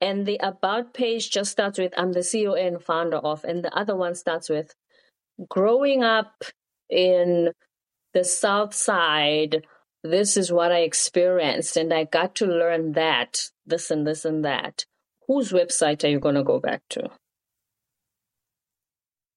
and 0.00 0.26
the 0.26 0.40
about 0.42 0.92
page 0.92 1.30
just 1.30 1.52
starts 1.52 1.78
with 1.78 1.94
I'm 1.96 2.12
the 2.12 2.20
CEO 2.20 2.58
and 2.58 2.82
founder 2.82 3.18
of, 3.18 3.44
and 3.44 3.64
the 3.64 3.76
other 3.76 3.94
one 3.94 4.14
starts 4.14 4.48
with 4.48 4.74
growing 5.48 6.02
up 6.02 6.42
in 6.90 7.52
the 8.14 8.24
South 8.24 8.74
Side, 8.74 9.64
this 10.02 10.36
is 10.36 10.50
what 10.50 10.72
I 10.72 10.80
experienced, 10.80 11.76
and 11.76 11.92
I 11.92 12.04
got 12.04 12.36
to 12.36 12.46
learn 12.46 12.92
that, 12.92 13.50
this 13.68 13.90
and 13.90 14.06
this 14.06 14.24
and 14.24 14.44
that. 14.44 14.84
Whose 15.26 15.52
website 15.52 16.04
are 16.04 16.08
you 16.08 16.20
going 16.20 16.34
to 16.34 16.42
go 16.44 16.58
back 16.58 16.82
to? 16.90 17.10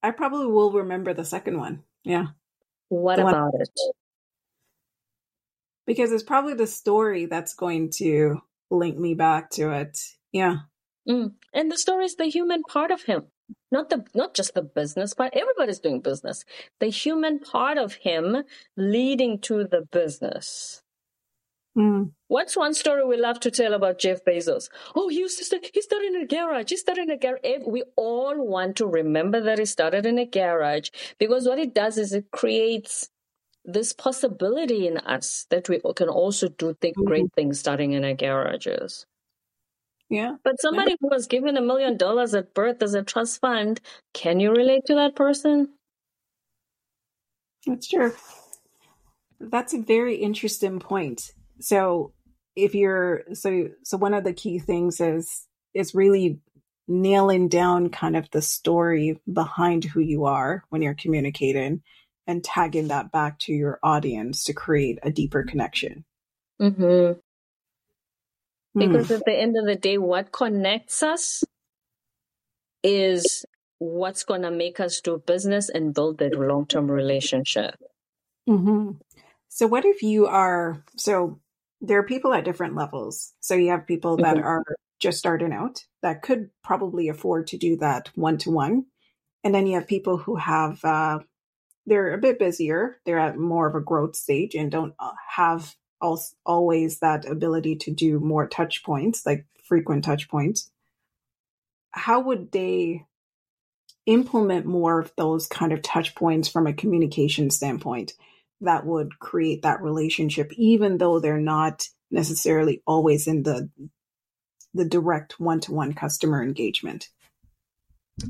I 0.03 0.11
probably 0.11 0.47
will 0.47 0.71
remember 0.71 1.13
the 1.13 1.25
second 1.25 1.57
one. 1.57 1.83
Yeah. 2.03 2.27
What 2.89 3.17
the 3.17 3.27
about 3.27 3.53
one. 3.53 3.61
it? 3.61 3.69
Because 5.85 6.11
it's 6.11 6.23
probably 6.23 6.53
the 6.53 6.67
story 6.67 7.25
that's 7.25 7.53
going 7.53 7.91
to 7.97 8.41
link 8.69 8.97
me 8.97 9.13
back 9.13 9.49
to 9.51 9.71
it. 9.71 9.97
Yeah. 10.31 10.57
Mm. 11.07 11.33
And 11.53 11.71
the 11.71 11.77
story 11.77 12.05
is 12.05 12.15
the 12.15 12.25
human 12.25 12.63
part 12.63 12.91
of 12.91 13.03
him 13.03 13.27
not 13.71 13.89
the 13.89 14.05
not 14.13 14.33
just 14.33 14.53
the 14.53 14.61
business 14.61 15.13
part 15.13 15.33
everybody's 15.35 15.79
doing 15.79 16.01
business 16.01 16.43
the 16.79 16.87
human 16.87 17.39
part 17.39 17.77
of 17.77 17.95
him 17.95 18.43
leading 18.77 19.39
to 19.39 19.63
the 19.63 19.81
business 19.91 20.81
mm. 21.77 22.11
what's 22.27 22.57
one 22.57 22.73
story 22.73 23.05
we 23.05 23.17
love 23.17 23.39
to 23.39 23.51
tell 23.51 23.73
about 23.73 23.99
jeff 23.99 24.23
bezos 24.25 24.69
oh 24.95 25.07
he 25.09 25.19
used 25.19 25.37
to 25.37 25.45
start, 25.45 25.65
he 25.73 25.81
started 25.81 26.13
in 26.13 26.21
a 26.21 26.25
garage 26.25 26.69
he 26.69 26.77
started 26.77 27.03
in 27.03 27.11
a 27.11 27.17
garage 27.17 27.41
we 27.65 27.83
all 27.95 28.35
want 28.45 28.75
to 28.75 28.85
remember 28.85 29.41
that 29.41 29.59
he 29.59 29.65
started 29.65 30.05
in 30.05 30.17
a 30.17 30.25
garage 30.25 30.89
because 31.17 31.47
what 31.47 31.59
it 31.59 31.73
does 31.73 31.97
is 31.97 32.13
it 32.13 32.29
creates 32.31 33.09
this 33.63 33.93
possibility 33.93 34.87
in 34.87 34.97
us 34.97 35.45
that 35.49 35.69
we 35.69 35.79
can 35.95 36.09
also 36.09 36.47
do 36.47 36.75
the 36.81 36.91
great 36.93 37.25
mm-hmm. 37.25 37.35
things 37.35 37.59
starting 37.59 37.91
in 37.93 38.03
our 38.03 38.13
garages 38.13 39.05
yeah. 40.11 40.35
But 40.43 40.59
somebody 40.59 40.97
who 40.99 41.07
was 41.07 41.25
given 41.25 41.55
a 41.55 41.61
million 41.61 41.95
dollars 41.95 42.35
at 42.35 42.53
birth 42.53 42.83
as 42.83 42.93
a 42.93 43.01
trust 43.01 43.39
fund, 43.39 43.79
can 44.13 44.41
you 44.41 44.51
relate 44.51 44.83
to 44.87 44.95
that 44.95 45.15
person? 45.15 45.69
That's 47.65 47.87
true. 47.87 48.11
That's 49.39 49.73
a 49.73 49.79
very 49.79 50.17
interesting 50.17 50.79
point. 50.79 51.31
So 51.61 52.13
if 52.55 52.75
you're 52.75 53.23
so 53.33 53.69
so 53.83 53.97
one 53.97 54.13
of 54.13 54.23
the 54.23 54.33
key 54.33 54.59
things 54.59 54.99
is 54.99 55.47
is 55.73 55.95
really 55.95 56.39
nailing 56.87 57.47
down 57.47 57.89
kind 57.89 58.17
of 58.17 58.29
the 58.31 58.41
story 58.41 59.19
behind 59.31 59.85
who 59.85 60.01
you 60.01 60.25
are 60.25 60.63
when 60.69 60.81
you're 60.81 60.93
communicating 60.93 61.81
and 62.27 62.43
tagging 62.43 62.89
that 62.89 63.11
back 63.11 63.39
to 63.39 63.53
your 63.53 63.79
audience 63.81 64.43
to 64.45 64.53
create 64.53 64.99
a 65.03 65.11
deeper 65.11 65.43
connection. 65.43 66.03
Mm-hmm. 66.61 67.19
Because 68.77 69.09
mm. 69.09 69.15
at 69.15 69.25
the 69.25 69.33
end 69.33 69.57
of 69.57 69.65
the 69.65 69.75
day, 69.75 69.97
what 69.97 70.31
connects 70.31 71.03
us 71.03 71.43
is 72.83 73.45
what's 73.79 74.23
going 74.23 74.43
to 74.43 74.51
make 74.51 74.79
us 74.79 75.01
do 75.01 75.21
business 75.25 75.69
and 75.69 75.93
build 75.93 76.19
that 76.19 76.37
long 76.37 76.65
term 76.65 76.89
relationship. 76.89 77.75
Mm-hmm. 78.47 78.91
So, 79.49 79.67
what 79.67 79.83
if 79.83 80.01
you 80.01 80.27
are 80.27 80.83
so 80.95 81.40
there 81.81 81.99
are 81.99 82.03
people 82.03 82.33
at 82.33 82.45
different 82.45 82.75
levels. 82.75 83.33
So, 83.39 83.55
you 83.55 83.71
have 83.71 83.87
people 83.87 84.17
that 84.17 84.37
mm-hmm. 84.37 84.45
are 84.45 84.63
just 84.99 85.17
starting 85.17 85.51
out 85.51 85.83
that 86.03 86.21
could 86.21 86.49
probably 86.63 87.09
afford 87.09 87.47
to 87.47 87.57
do 87.57 87.75
that 87.77 88.09
one 88.15 88.37
to 88.39 88.51
one. 88.51 88.85
And 89.43 89.53
then 89.53 89.65
you 89.65 89.75
have 89.75 89.87
people 89.87 90.17
who 90.17 90.35
have, 90.35 90.83
uh, 90.85 91.19
they're 91.87 92.13
a 92.13 92.19
bit 92.19 92.37
busier, 92.37 92.97
they're 93.05 93.19
at 93.19 93.37
more 93.37 93.67
of 93.67 93.75
a 93.75 93.81
growth 93.81 94.15
stage 94.15 94.53
and 94.53 94.71
don't 94.71 94.93
uh, 94.99 95.11
have 95.35 95.75
always 96.45 96.99
that 96.99 97.25
ability 97.25 97.75
to 97.75 97.91
do 97.91 98.19
more 98.19 98.47
touch 98.47 98.83
points, 98.83 99.25
like 99.25 99.45
frequent 99.63 100.03
touch 100.03 100.29
points. 100.29 100.71
How 101.91 102.21
would 102.21 102.51
they 102.51 103.05
implement 104.05 104.65
more 104.65 104.99
of 104.99 105.11
those 105.15 105.47
kind 105.47 105.73
of 105.73 105.81
touch 105.81 106.15
points 106.15 106.47
from 106.47 106.67
a 106.67 106.73
communication 106.73 107.49
standpoint 107.49 108.13
that 108.61 108.85
would 108.85 109.19
create 109.19 109.63
that 109.63 109.81
relationship, 109.81 110.51
even 110.53 110.97
though 110.97 111.19
they're 111.19 111.39
not 111.39 111.83
necessarily 112.09 112.81
always 112.85 113.27
in 113.27 113.43
the 113.43 113.69
the 114.73 114.85
direct 114.85 115.37
one-to-one 115.37 115.93
customer 115.93 116.41
engagement. 116.41 117.09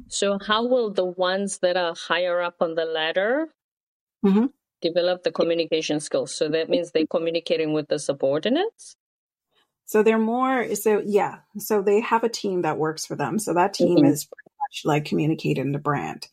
So, 0.07 0.39
how 0.39 0.65
will 0.65 0.91
the 0.91 1.05
ones 1.05 1.59
that 1.59 1.77
are 1.77 1.93
higher 1.95 2.41
up 2.41 2.55
on 2.61 2.75
the 2.75 2.85
ladder 2.85 3.47
mm-hmm 4.25 4.45
develop 4.81 5.23
the 5.23 5.31
communication 5.31 5.99
skills. 5.99 6.35
So 6.35 6.49
that 6.49 6.69
means 6.69 6.91
they're 6.91 7.07
communicating 7.07 7.73
with 7.73 7.87
the 7.87 7.99
subordinates. 7.99 8.95
So 9.85 10.03
they're 10.03 10.17
more 10.17 10.73
so 10.75 11.01
yeah. 11.05 11.39
So 11.57 11.81
they 11.81 12.01
have 12.01 12.23
a 12.23 12.29
team 12.29 12.63
that 12.63 12.77
works 12.77 13.05
for 13.05 13.15
them. 13.15 13.39
So 13.39 13.53
that 13.53 13.73
team 13.73 13.97
mm-hmm. 13.97 14.05
is 14.05 14.25
pretty 14.25 14.55
much 14.59 14.81
like 14.85 15.05
communicating 15.05 15.71
the 15.71 15.79
brand. 15.79 16.27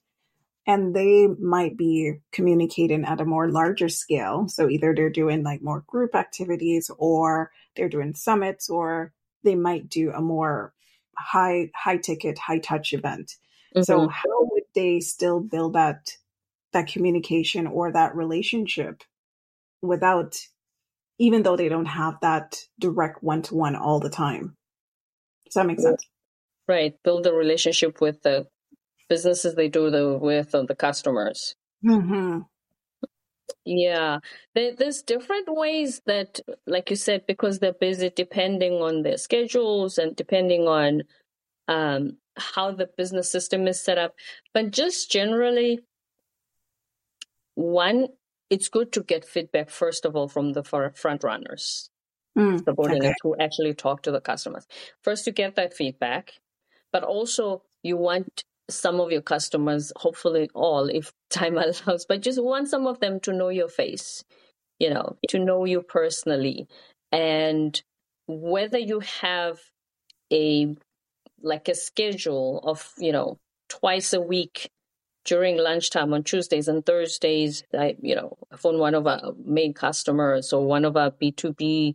And 0.69 0.95
they 0.95 1.27
might 1.27 1.77
be 1.77 2.21
communicating 2.31 3.05
at 3.05 3.21
a 3.21 3.25
more 3.25 3.51
larger 3.51 3.89
scale. 3.89 4.47
So 4.49 4.69
either 4.69 4.95
they're 4.95 5.11
doing 5.11 5.43
like 5.43 5.63
more 5.63 5.83
group 5.87 6.15
activities 6.15 6.91
or 6.99 7.51
they're 7.75 7.89
doing 7.89 8.15
summits 8.15 8.69
or 8.69 9.13
they 9.43 9.57
might 9.57 9.89
do 9.89 10.13
a 10.13 10.21
more 10.21 10.75
high 11.17 11.71
high 11.75 11.97
ticket, 11.97 12.39
high 12.39 12.59
touch 12.59 12.93
event. 12.93 13.33
Mm-hmm. 13.75 13.83
So 13.83 14.09
how 14.09 14.45
would 14.53 14.65
they 14.75 15.01
still 15.01 15.41
build 15.41 15.73
that 15.73 16.11
that 16.73 16.87
communication 16.87 17.67
or 17.67 17.91
that 17.93 18.15
relationship 18.15 19.03
without 19.83 20.37
even 21.19 21.43
though 21.43 21.57
they 21.57 21.69
don't 21.69 21.87
have 21.87 22.15
that 22.23 22.59
direct 22.79 23.23
one 23.23 23.43
to 23.43 23.55
one 23.55 23.75
all 23.75 24.01
the 24.01 24.11
time. 24.11 24.57
Does 25.47 25.55
that 25.55 25.67
make 25.67 25.81
sense? 25.81 26.07
Right. 26.69 26.95
Build 27.03 27.25
the 27.25 27.33
relationship 27.33 28.01
with 28.01 28.23
the 28.23 28.47
businesses 29.09 29.55
they 29.55 29.69
do 29.69 29.91
the 29.91 30.19
with 30.19 30.53
the 30.53 30.77
customers. 30.77 31.57
Mm-hmm. 31.85 32.41
Yeah, 33.65 34.19
there, 34.55 34.75
there's 34.75 35.03
different 35.03 35.47
ways 35.49 36.01
that, 36.07 36.41
like 36.67 36.91
you 36.91 36.97
said, 36.97 37.27
because 37.27 37.59
they're 37.59 37.73
busy, 37.73 38.11
depending 38.15 38.75
on 38.75 39.03
their 39.03 39.19
schedules 39.19 39.99
and 39.99 40.17
depending 40.17 40.67
on 40.67 41.03
um, 41.67 42.17
how 42.37 42.73
the 42.73 42.89
business 42.97 43.31
system 43.31 43.67
is 43.67 43.83
set 43.83 43.99
up. 43.99 44.15
But 44.55 44.71
just 44.71 45.11
generally, 45.11 45.81
one, 47.55 48.09
it's 48.49 48.69
good 48.69 48.93
to 48.93 49.03
get 49.03 49.25
feedback, 49.25 49.69
first 49.69 50.05
of 50.07 50.17
all, 50.17 50.29
from 50.29 50.53
the 50.55 50.63
front 50.63 51.23
runners, 51.23 51.91
mm, 52.37 52.65
subordinates 52.65 53.07
okay. 53.07 53.15
who 53.23 53.37
actually 53.39 53.75
talk 53.75 54.03
to 54.03 54.11
the 54.11 54.21
customers. 54.21 54.67
First, 55.03 55.27
you 55.27 55.33
get 55.33 55.57
that 55.57 55.75
feedback, 55.75 56.33
but 56.91 57.05
also 57.05 57.65
you 57.83 57.97
want 57.99 58.45
some 58.69 59.01
of 59.01 59.11
your 59.11 59.23
customers, 59.23 59.93
hopefully 59.97 60.51
all, 60.55 60.89
if 60.89 61.13
time 61.31 61.57
allows, 61.57 62.07
but 62.07 62.23
just 62.23 62.43
want 62.43 62.69
some 62.69 62.87
of 62.87 63.01
them 63.01 63.21
to 63.21 63.33
know 63.33 63.49
your 63.49 63.69
face, 63.69 64.25
you 64.79 64.91
know, 64.91 65.17
to 65.29 65.39
know 65.39 65.65
you 65.65 65.83
personally. 65.83 66.69
And 67.13 67.81
whether 68.27 68.79
you 68.79 69.01
have 69.01 69.59
a 70.33 70.77
like 71.41 71.69
a 71.69 71.75
schedule 71.75 72.61
of, 72.65 72.93
you 72.99 73.13
know, 73.13 73.39
twice 73.69 74.13
a 74.13 74.21
week 74.21 74.71
during 75.25 75.57
lunchtime 75.57 76.13
on 76.13 76.25
Tuesdays 76.25 76.69
and 76.69 76.85
Thursdays, 76.85 77.63
I, 77.73 77.97
you 78.01 78.15
know, 78.15 78.37
phone 78.57 78.79
one 78.79 78.95
of 78.95 79.07
our 79.07 79.35
main 79.45 79.73
customers 79.73 80.53
or 80.53 80.67
one 80.67 80.85
of 80.85 80.97
our 80.97 81.11
B2B 81.11 81.95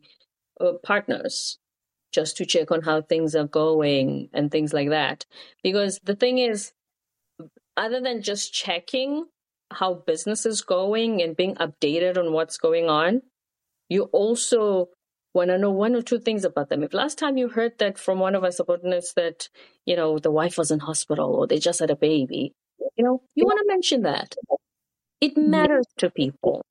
uh, 0.62 0.74
partners 0.84 1.58
just 2.14 2.38
to 2.38 2.46
check 2.46 2.72
on 2.72 2.82
how 2.84 3.02
things 3.02 3.36
are 3.36 3.48
going 3.48 4.30
and 4.34 4.52
things 4.52 4.72
like 4.72 4.90
that. 4.90 5.26
Because 5.64 6.00
the 6.04 6.16
thing 6.16 6.38
is, 6.38 6.72
other 7.76 8.00
than 8.00 8.22
just 8.22 8.54
checking 8.54 9.26
how 9.72 9.96
business 9.96 10.46
is 10.46 10.62
going 10.62 11.22
and 11.22 11.36
being 11.36 11.56
updated 11.56 12.18
on 12.18 12.32
what's 12.32 12.58
going 12.58 12.88
on, 12.88 13.24
you 13.90 14.04
also 14.14 14.90
want 15.34 15.50
to 15.50 15.58
know 15.58 15.72
one 15.72 15.96
or 15.96 16.02
two 16.02 16.20
things 16.20 16.46
about 16.46 16.70
them. 16.70 16.84
If 16.84 16.94
last 16.94 17.18
time 17.18 17.38
you 17.38 17.50
heard 17.50 17.80
that 17.80 17.98
from 17.98 18.20
one 18.20 18.36
of 18.36 18.44
our 18.44 18.52
subordinates 18.52 19.14
that, 19.16 19.50
you 19.86 19.96
know, 19.96 20.20
the 20.20 20.32
wife 20.32 20.58
was 20.58 20.70
in 20.70 20.80
hospital 20.80 21.34
or 21.34 21.48
they 21.48 21.58
just 21.58 21.80
had 21.80 21.90
a 21.90 21.96
baby, 21.96 22.54
you 22.96 23.04
know, 23.04 23.22
you 23.34 23.46
want 23.46 23.60
to 23.60 23.68
mention 23.68 24.04
that. 24.04 24.36
It 25.20 25.36
matters 25.36 25.88
to 25.98 26.12
people. 26.12 26.64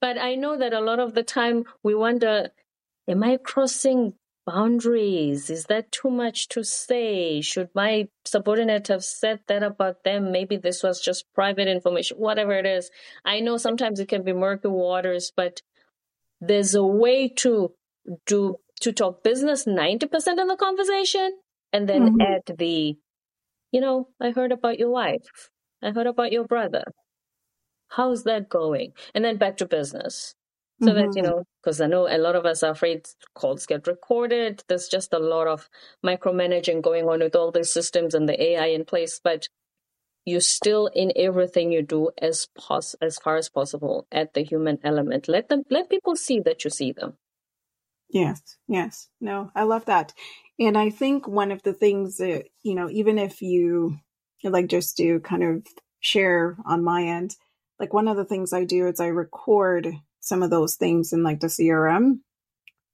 But 0.00 0.18
I 0.18 0.34
know 0.34 0.56
that 0.58 0.72
a 0.72 0.80
lot 0.80 1.00
of 1.00 1.14
the 1.14 1.22
time 1.22 1.64
we 1.82 1.94
wonder, 1.94 2.50
am 3.08 3.22
I 3.22 3.36
crossing 3.36 4.14
boundaries? 4.46 5.50
Is 5.50 5.64
that 5.66 5.92
too 5.92 6.10
much 6.10 6.48
to 6.48 6.64
say? 6.64 7.40
Should 7.40 7.70
my 7.74 8.08
subordinate 8.24 8.88
have 8.88 9.04
said 9.04 9.40
that 9.46 9.62
about 9.62 10.04
them? 10.04 10.32
Maybe 10.32 10.56
this 10.56 10.82
was 10.82 11.00
just 11.00 11.32
private 11.34 11.68
information, 11.68 12.18
whatever 12.18 12.52
it 12.52 12.66
is. 12.66 12.90
I 13.24 13.40
know 13.40 13.56
sometimes 13.56 14.00
it 14.00 14.08
can 14.08 14.22
be 14.22 14.32
murky 14.32 14.68
waters, 14.68 15.32
but 15.34 15.62
there's 16.40 16.74
a 16.74 16.84
way 16.84 17.28
to 17.28 17.72
do 18.26 18.56
to 18.80 18.90
talk 18.90 19.22
business 19.22 19.64
90% 19.64 20.04
of 20.42 20.48
the 20.48 20.56
conversation 20.58 21.38
and 21.72 21.88
then 21.88 22.08
mm-hmm. 22.08 22.20
add 22.20 22.58
the 22.58 22.96
you 23.70 23.80
know, 23.80 24.08
I 24.20 24.32
heard 24.32 24.52
about 24.52 24.78
your 24.78 24.90
wife. 24.90 25.48
I 25.82 25.90
heard 25.92 26.06
about 26.06 26.30
your 26.30 26.44
brother. 26.44 26.84
How's 27.88 28.24
that 28.24 28.48
going? 28.48 28.92
And 29.14 29.24
then 29.24 29.38
back 29.38 29.56
to 29.58 29.66
business. 29.66 30.34
So 30.82 30.90
mm-hmm. 30.90 30.98
that, 30.98 31.16
you 31.16 31.22
know, 31.22 31.44
because 31.62 31.80
I 31.80 31.86
know 31.86 32.08
a 32.08 32.18
lot 32.18 32.34
of 32.34 32.44
us 32.44 32.62
are 32.62 32.72
afraid 32.72 33.06
calls 33.34 33.66
get 33.66 33.86
recorded. 33.86 34.64
There's 34.68 34.88
just 34.88 35.12
a 35.12 35.18
lot 35.18 35.46
of 35.46 35.68
micromanaging 36.04 36.82
going 36.82 37.08
on 37.08 37.20
with 37.20 37.36
all 37.36 37.52
these 37.52 37.72
systems 37.72 38.14
and 38.14 38.28
the 38.28 38.42
AI 38.42 38.66
in 38.66 38.84
place, 38.84 39.20
but 39.22 39.48
you 40.24 40.40
still 40.40 40.86
in 40.88 41.12
everything 41.16 41.72
you 41.72 41.82
do 41.82 42.10
as 42.18 42.48
pos- 42.56 42.94
as 43.00 43.18
far 43.18 43.36
as 43.36 43.48
possible 43.48 44.06
at 44.10 44.34
the 44.34 44.42
human 44.42 44.78
element. 44.82 45.28
Let 45.28 45.48
them 45.48 45.62
let 45.70 45.90
people 45.90 46.16
see 46.16 46.40
that 46.40 46.64
you 46.64 46.70
see 46.70 46.92
them. 46.92 47.16
Yes, 48.10 48.42
yes. 48.68 49.08
No, 49.20 49.50
I 49.54 49.62
love 49.62 49.86
that. 49.86 50.12
And 50.58 50.76
I 50.76 50.90
think 50.90 51.26
one 51.26 51.50
of 51.50 51.62
the 51.62 51.72
things 51.72 52.18
that, 52.18 52.44
you 52.62 52.74
know, 52.74 52.90
even 52.90 53.18
if 53.18 53.40
you 53.40 53.98
like 54.44 54.66
just 54.66 54.96
to 54.98 55.20
kind 55.20 55.42
of 55.42 55.66
share 56.00 56.56
on 56.66 56.84
my 56.84 57.04
end, 57.04 57.36
like 57.80 57.92
one 57.92 58.08
of 58.08 58.16
the 58.16 58.24
things 58.24 58.52
I 58.52 58.64
do 58.64 58.86
is 58.86 59.00
I 59.00 59.06
record 59.06 59.88
some 60.22 60.42
of 60.42 60.50
those 60.50 60.76
things 60.76 61.12
in 61.12 61.22
like 61.22 61.40
the 61.40 61.48
CRM 61.48 62.20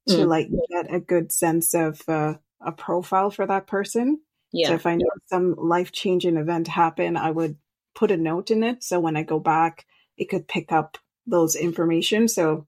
to 0.07 0.15
mm. 0.15 0.27
like 0.27 0.49
get 0.69 0.93
a 0.93 0.99
good 0.99 1.31
sense 1.31 1.73
of 1.73 2.01
uh, 2.09 2.33
a 2.59 2.71
profile 2.71 3.29
for 3.29 3.45
that 3.45 3.67
person. 3.67 4.19
Yeah. 4.51 4.69
So 4.69 4.73
if 4.73 4.85
I 4.85 4.95
know 4.95 5.05
yeah. 5.05 5.27
some 5.27 5.55
life 5.55 5.91
changing 5.91 6.37
event 6.37 6.67
happen, 6.67 7.15
I 7.15 7.29
would 7.29 7.55
put 7.95 8.11
a 8.11 8.17
note 8.17 8.49
in 8.49 8.63
it. 8.63 8.83
So 8.83 8.99
when 8.99 9.15
I 9.15 9.23
go 9.23 9.39
back, 9.39 9.85
it 10.17 10.29
could 10.29 10.47
pick 10.47 10.71
up 10.71 10.97
those 11.27 11.55
information. 11.55 12.27
So 12.27 12.65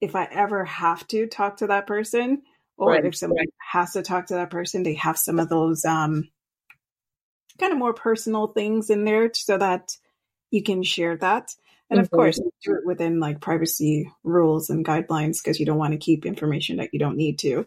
if 0.00 0.16
I 0.16 0.24
ever 0.24 0.64
have 0.64 1.06
to 1.08 1.26
talk 1.26 1.58
to 1.58 1.68
that 1.68 1.86
person, 1.86 2.42
or 2.76 2.90
right. 2.90 3.04
if 3.04 3.14
someone 3.16 3.38
right. 3.38 3.48
has 3.58 3.92
to 3.92 4.02
talk 4.02 4.26
to 4.26 4.34
that 4.34 4.50
person, 4.50 4.82
they 4.82 4.94
have 4.94 5.18
some 5.18 5.38
of 5.38 5.48
those 5.48 5.84
um, 5.84 6.28
kind 7.60 7.72
of 7.72 7.78
more 7.78 7.94
personal 7.94 8.48
things 8.48 8.90
in 8.90 9.04
there 9.04 9.30
so 9.32 9.56
that 9.58 9.96
you 10.50 10.62
can 10.64 10.82
share 10.82 11.16
that. 11.18 11.54
And 11.90 11.98
mm-hmm. 11.98 12.04
of 12.04 12.10
course, 12.10 12.40
do 12.64 12.74
it 12.74 12.86
within 12.86 13.20
like 13.20 13.40
privacy 13.40 14.10
rules 14.22 14.70
and 14.70 14.84
guidelines 14.84 15.42
because 15.42 15.58
you 15.58 15.66
don't 15.66 15.78
want 15.78 15.92
to 15.92 15.98
keep 15.98 16.24
information 16.24 16.76
that 16.76 16.90
you 16.92 17.00
don't 17.00 17.16
need 17.16 17.38
to. 17.40 17.66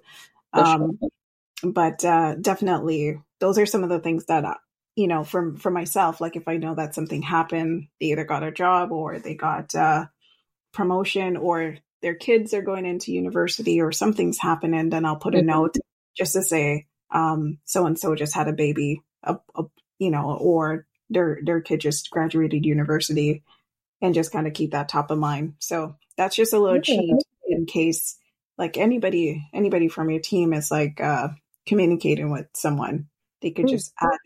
Um, 0.53 0.97
sure. 0.99 1.71
But 1.71 2.03
uh, 2.05 2.35
definitely, 2.35 3.21
those 3.39 3.57
are 3.57 3.65
some 3.65 3.83
of 3.83 3.89
the 3.89 3.99
things 3.99 4.25
that 4.25 4.45
uh, 4.45 4.55
you 4.95 5.07
know 5.07 5.23
from 5.23 5.57
for 5.57 5.71
myself. 5.71 6.21
Like 6.21 6.35
if 6.35 6.47
I 6.47 6.57
know 6.57 6.75
that 6.75 6.95
something 6.95 7.21
happened, 7.21 7.87
they 7.99 8.07
either 8.07 8.25
got 8.25 8.43
a 8.43 8.51
job 8.51 8.91
or 8.91 9.19
they 9.19 9.35
got 9.35 9.75
uh, 9.75 10.05
promotion 10.73 11.37
or 11.37 11.77
their 12.01 12.15
kids 12.15 12.53
are 12.53 12.61
going 12.61 12.85
into 12.85 13.13
university 13.13 13.81
or 13.81 13.91
something's 13.91 14.37
happening, 14.37 14.89
then 14.89 15.05
I'll 15.05 15.15
put 15.15 15.35
a 15.35 15.37
mm-hmm. 15.37 15.47
note 15.47 15.77
just 16.15 16.33
to 16.33 16.43
say, 16.43 16.85
so 17.11 17.85
and 17.85 17.97
so 17.97 18.15
just 18.15 18.35
had 18.35 18.49
a 18.49 18.53
baby, 18.53 19.01
a, 19.23 19.37
a, 19.55 19.63
you 19.99 20.11
know, 20.11 20.33
or 20.33 20.85
their 21.09 21.39
their 21.43 21.61
kid 21.61 21.79
just 21.79 22.09
graduated 22.11 22.65
university, 22.65 23.43
and 24.03 24.13
just 24.13 24.31
kind 24.31 24.45
of 24.45 24.53
keep 24.53 24.71
that 24.71 24.89
top 24.89 25.09
of 25.09 25.17
mind. 25.17 25.55
So 25.57 25.95
that's 26.15 26.35
just 26.35 26.53
a 26.53 26.59
little 26.59 26.77
okay. 26.77 26.97
cheat 26.97 27.15
in 27.47 27.65
case 27.65 28.19
like 28.57 28.77
anybody 28.77 29.49
anybody 29.51 29.87
from 29.87 30.11
your 30.11 30.21
team 30.21 30.53
is 30.53 30.69
like 30.69 31.01
uh, 31.01 31.29
communicating 31.65 32.29
with 32.29 32.45
someone, 32.53 33.07
they 33.41 33.49
could 33.49 33.65
mm-hmm. 33.65 33.75
just 33.75 33.91
add 33.99 34.19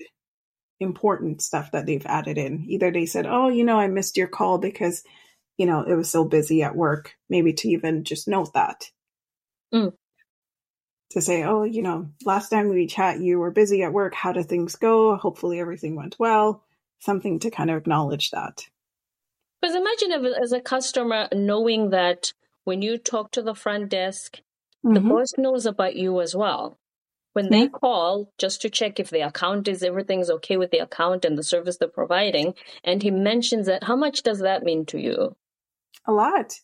important 0.82 1.42
stuff 1.42 1.72
that 1.72 1.86
they've 1.86 2.06
added 2.06 2.38
in. 2.38 2.66
Either 2.68 2.92
they 2.92 3.06
said, 3.06 3.26
"Oh, 3.26 3.48
you 3.48 3.64
know, 3.64 3.80
I 3.80 3.88
missed 3.88 4.18
your 4.18 4.28
call 4.28 4.58
because 4.58 5.04
you 5.58 5.66
know, 5.66 5.82
it 5.82 5.96
was 5.96 6.10
so 6.10 6.24
busy 6.24 6.64
at 6.64 6.76
work, 6.76 7.16
maybe 7.30 7.52
to 7.52 7.70
even 7.70 8.04
just 8.04 8.28
note 8.28 8.54
that. 8.54 8.92
Mm. 9.74 9.94
To 11.12 11.22
say, 11.22 11.44
oh, 11.44 11.64
you 11.64 11.82
know, 11.82 12.10
last 12.26 12.50
time 12.50 12.70
we 12.70 12.86
chat, 12.86 13.20
you 13.20 13.40
were 13.40 13.52
busy 13.52 13.82
at 13.82 13.94
work. 13.94 14.14
How 14.14 14.34
did 14.34 14.48
things 14.48 14.76
go? 14.76 15.16
Hopefully 15.16 15.60
everything 15.60 15.96
went 15.96 16.16
well. 16.20 16.64
Something 17.00 17.40
to 17.40 17.50
kind 17.50 17.72
of 17.72 17.78
acknowledge 17.78 18.32
that. 18.32 18.66
Because 19.62 19.76
imagine 19.76 20.12
if, 20.12 20.38
as 20.42 20.52
a 20.52 20.62
customer, 20.62 21.28
knowing 21.34 21.90
that 21.90 22.34
when 22.64 22.82
you 22.82 22.98
talk 22.98 23.32
to 23.32 23.42
the 23.42 23.56
front 23.56 23.90
desk, 23.90 24.38
mm-hmm. 24.86 24.94
the 24.94 25.02
boss 25.02 25.34
knows 25.38 25.66
about 25.66 25.96
you 25.96 26.22
as 26.22 26.36
well. 26.36 26.80
When 27.34 27.52
they 27.52 27.68
call 27.68 28.34
just 28.40 28.64
to 28.64 28.70
check 28.70 29.00
if 29.00 29.12
the 29.12 29.22
account 29.22 29.68
is 29.68 29.84
everything's 29.84 30.32
okay 30.32 30.58
with 30.58 30.72
the 30.72 30.80
account 30.80 31.24
and 31.24 31.38
the 31.38 31.44
service 31.44 31.78
they're 31.78 31.88
providing, 31.88 32.56
and 32.84 33.04
he 33.04 33.12
mentions 33.12 33.68
that, 33.68 33.84
how 33.84 33.96
much 33.96 34.24
does 34.24 34.40
that 34.40 34.64
mean 34.64 34.88
to 34.88 35.00
you? 35.00 35.36
A 36.08 36.12
lot. 36.12 36.56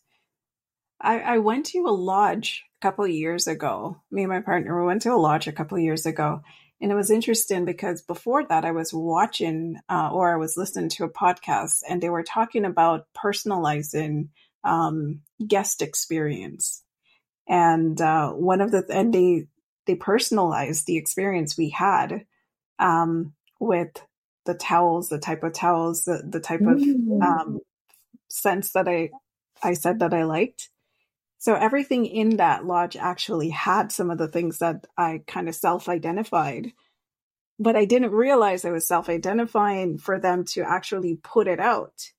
I, 1.00 1.20
I 1.20 1.38
went 1.38 1.68
to 1.68 1.86
a 1.86 1.92
lodge 1.92 2.64
a 2.82 2.88
couple 2.88 3.06
of 3.06 3.12
years 3.12 3.46
ago. 3.46 4.02
Me 4.10 4.24
and 4.24 4.32
my 4.32 4.42
partner 4.42 4.80
we 4.80 4.88
went 4.88 5.04
to 5.04 5.14
a 5.14 5.16
lodge 5.16 5.48
a 5.48 5.52
couple 5.52 5.78
of 5.78 5.84
years 5.84 6.08
ago. 6.08 6.42
And 6.84 6.92
it 6.92 6.96
was 6.96 7.10
interesting 7.10 7.64
because 7.64 8.02
before 8.02 8.46
that, 8.46 8.66
I 8.66 8.72
was 8.72 8.94
watching 8.94 9.80
uh, 9.90 10.10
or 10.12 10.34
I 10.34 10.38
was 10.38 10.58
listening 10.58 10.90
to 10.90 11.06
a 11.06 11.10
podcast 11.10 11.82
and 11.88 12.02
they 12.04 12.10
were 12.10 12.24
talking 12.24 12.66
about 12.66 13.08
personalizing 13.18 14.28
um, 14.66 15.22
guest 15.48 15.82
experience. 15.82 16.84
And 17.48 18.00
uh, 18.02 18.32
one 18.32 18.60
of 18.60 18.72
the, 18.72 18.86
and 18.90 19.14
they, 19.14 19.48
they 19.88 19.96
personalized 19.96 20.86
the 20.86 20.98
experience 20.98 21.58
we 21.58 21.70
had 21.70 22.26
um, 22.80 23.34
with 23.62 24.06
the 24.46 24.54
towels, 24.54 25.08
the 25.08 25.20
type 25.20 25.44
of 25.44 25.54
towels, 25.54 26.04
the, 26.04 26.22
the 26.28 26.42
type 26.42 26.62
of 26.62 26.80
mm. 26.80 27.22
um, 27.22 27.60
scents 28.28 28.74
that 28.74 28.90
I 28.90 29.10
I 29.64 29.74
said 29.74 30.00
that 30.00 30.14
I 30.14 30.24
liked. 30.24 30.70
So 31.44 31.56
everything 31.56 32.06
in 32.06 32.38
that 32.38 32.66
lodge 32.66 32.96
actually 32.96 33.50
had 33.50 33.92
some 33.92 34.10
of 34.10 34.18
the 34.18 34.30
things 34.30 34.60
that 34.60 34.88
I 34.98 35.24
kind 35.28 35.50
of 35.50 35.56
self 35.56 35.90
identified. 35.90 36.72
But 37.60 37.76
I 37.76 37.84
didn't 37.84 38.12
realize 38.12 38.64
I 38.64 38.72
was 38.72 38.88
self 38.88 39.10
identifying 39.10 39.98
for 39.98 40.18
them 40.22 40.46
to 40.54 40.62
actually 40.62 41.20
put 41.22 41.50
it 41.50 41.60
out. 41.60 42.14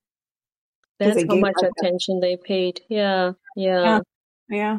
That's 0.99 1.25
how 1.27 1.37
much 1.37 1.55
attention 1.57 2.21
they 2.21 2.37
paid. 2.37 2.83
Yeah, 2.91 3.33
yeah. 3.57 3.81
Yeah. 3.83 4.01
yeah. 4.51 4.79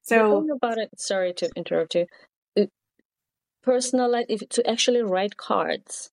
So 0.00 0.48
about 0.50 0.78
it, 0.78 0.88
sorry 0.96 1.34
to 1.34 1.50
interrupt 1.54 1.94
you. 1.94 2.06
Personal, 3.62 4.14
if 4.26 4.48
to 4.48 4.66
actually 4.66 5.02
write 5.02 5.36
cards. 5.36 6.10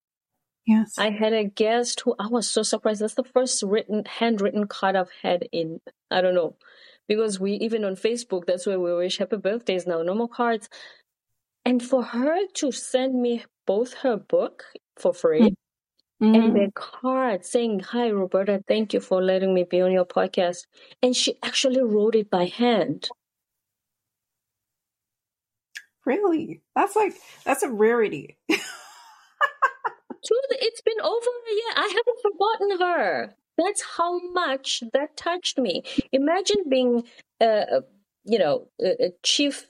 Yes. 0.66 0.98
I 0.98 1.08
had 1.08 1.32
a 1.32 1.44
guest 1.44 2.02
who 2.02 2.14
I 2.18 2.26
was 2.26 2.46
so 2.46 2.62
surprised. 2.62 3.00
That's 3.00 3.14
the 3.14 3.24
first 3.24 3.62
written, 3.62 4.04
handwritten 4.04 4.66
card 4.66 4.96
I've 4.96 5.12
had 5.22 5.48
in, 5.50 5.80
I 6.10 6.20
don't 6.20 6.34
know, 6.34 6.56
because 7.10 7.40
we, 7.40 7.54
even 7.54 7.84
on 7.84 7.96
Facebook, 7.96 8.46
that's 8.46 8.66
where 8.68 8.78
we 8.78 8.94
wish 8.94 9.18
happy 9.18 9.36
birthdays 9.36 9.84
now, 9.84 10.00
no 10.00 10.14
more 10.14 10.28
cards. 10.28 10.68
And 11.64 11.82
for 11.82 12.04
her 12.04 12.46
to 12.54 12.70
send 12.70 13.20
me 13.20 13.44
both 13.66 13.94
her 13.94 14.16
book 14.16 14.62
for 14.96 15.12
free, 15.12 15.40
mm. 15.40 15.56
mm-hmm. 16.22 16.34
and 16.36 16.54
their 16.54 16.70
card 16.72 17.44
saying, 17.44 17.80
Hi, 17.80 18.10
Roberta, 18.10 18.62
thank 18.68 18.94
you 18.94 19.00
for 19.00 19.20
letting 19.20 19.52
me 19.52 19.64
be 19.64 19.80
on 19.80 19.90
your 19.90 20.04
podcast. 20.04 20.68
And 21.02 21.16
she 21.16 21.34
actually 21.42 21.82
wrote 21.82 22.14
it 22.14 22.30
by 22.30 22.44
hand. 22.44 23.08
Really? 26.06 26.60
That's 26.76 26.94
like, 26.94 27.14
that's 27.44 27.64
a 27.64 27.70
rarity. 27.70 28.36
it's 28.48 28.62
been 30.82 31.00
over 31.02 31.26
a 31.26 31.54
year. 31.54 31.72
I 31.74 31.88
haven't 31.88 32.22
forgotten 32.22 32.78
her. 32.78 33.34
That's 33.60 33.82
how 33.96 34.18
much 34.32 34.82
that 34.92 35.16
touched 35.16 35.58
me. 35.58 35.82
Imagine 36.12 36.64
being, 36.68 37.04
uh, 37.40 37.82
you 38.24 38.38
know, 38.38 38.68
a, 38.80 39.12
chief 39.22 39.66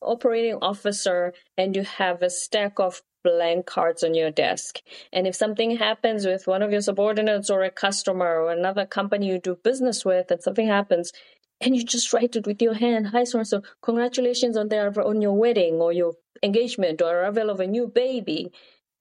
operating 0.00 0.58
officer 0.62 1.32
and 1.56 1.74
you 1.74 1.82
have 1.82 2.22
a 2.22 2.30
stack 2.30 2.78
of 2.78 3.02
blank 3.24 3.66
cards 3.66 4.02
on 4.02 4.14
your 4.14 4.30
desk. 4.30 4.80
And 5.12 5.26
if 5.26 5.34
something 5.34 5.76
happens 5.76 6.24
with 6.24 6.46
one 6.46 6.62
of 6.62 6.72
your 6.72 6.80
subordinates 6.80 7.50
or 7.50 7.62
a 7.64 7.70
customer 7.70 8.40
or 8.40 8.52
another 8.52 8.86
company 8.86 9.26
you 9.26 9.38
do 9.38 9.56
business 9.62 10.04
with 10.04 10.30
and 10.30 10.42
something 10.42 10.68
happens, 10.68 11.12
and 11.60 11.76
you 11.76 11.84
just 11.84 12.12
write 12.12 12.36
it 12.36 12.46
with 12.46 12.62
your 12.62 12.74
hand, 12.74 13.08
hi 13.08 13.24
so 13.24 13.38
and 13.38 13.46
so, 13.46 13.62
congratulations 13.82 14.56
on 14.56 14.68
their 14.68 14.88
on 15.06 15.20
your 15.20 15.36
wedding 15.36 15.74
or 15.74 15.92
your 15.92 16.14
engagement 16.42 17.02
or 17.02 17.20
arrival 17.20 17.50
of 17.50 17.60
a 17.60 17.66
new 17.66 17.86
baby. 17.86 18.50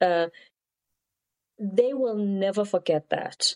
Uh, 0.01 0.27
they 1.57 1.93
will 1.93 2.17
never 2.17 2.65
forget 2.65 3.09
that. 3.09 3.55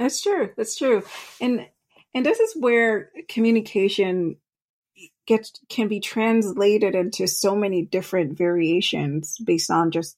That's 0.00 0.22
true. 0.22 0.50
That's 0.56 0.78
true. 0.78 1.04
And 1.42 1.68
and 2.14 2.26
this 2.26 2.40
is 2.40 2.56
where 2.58 3.12
communication 3.28 4.38
gets 5.26 5.52
can 5.68 5.88
be 5.88 6.00
translated 6.00 6.94
into 6.94 7.28
so 7.28 7.56
many 7.56 7.84
different 7.84 8.36
variations 8.38 9.38
based 9.44 9.70
on 9.70 9.90
just 9.92 10.16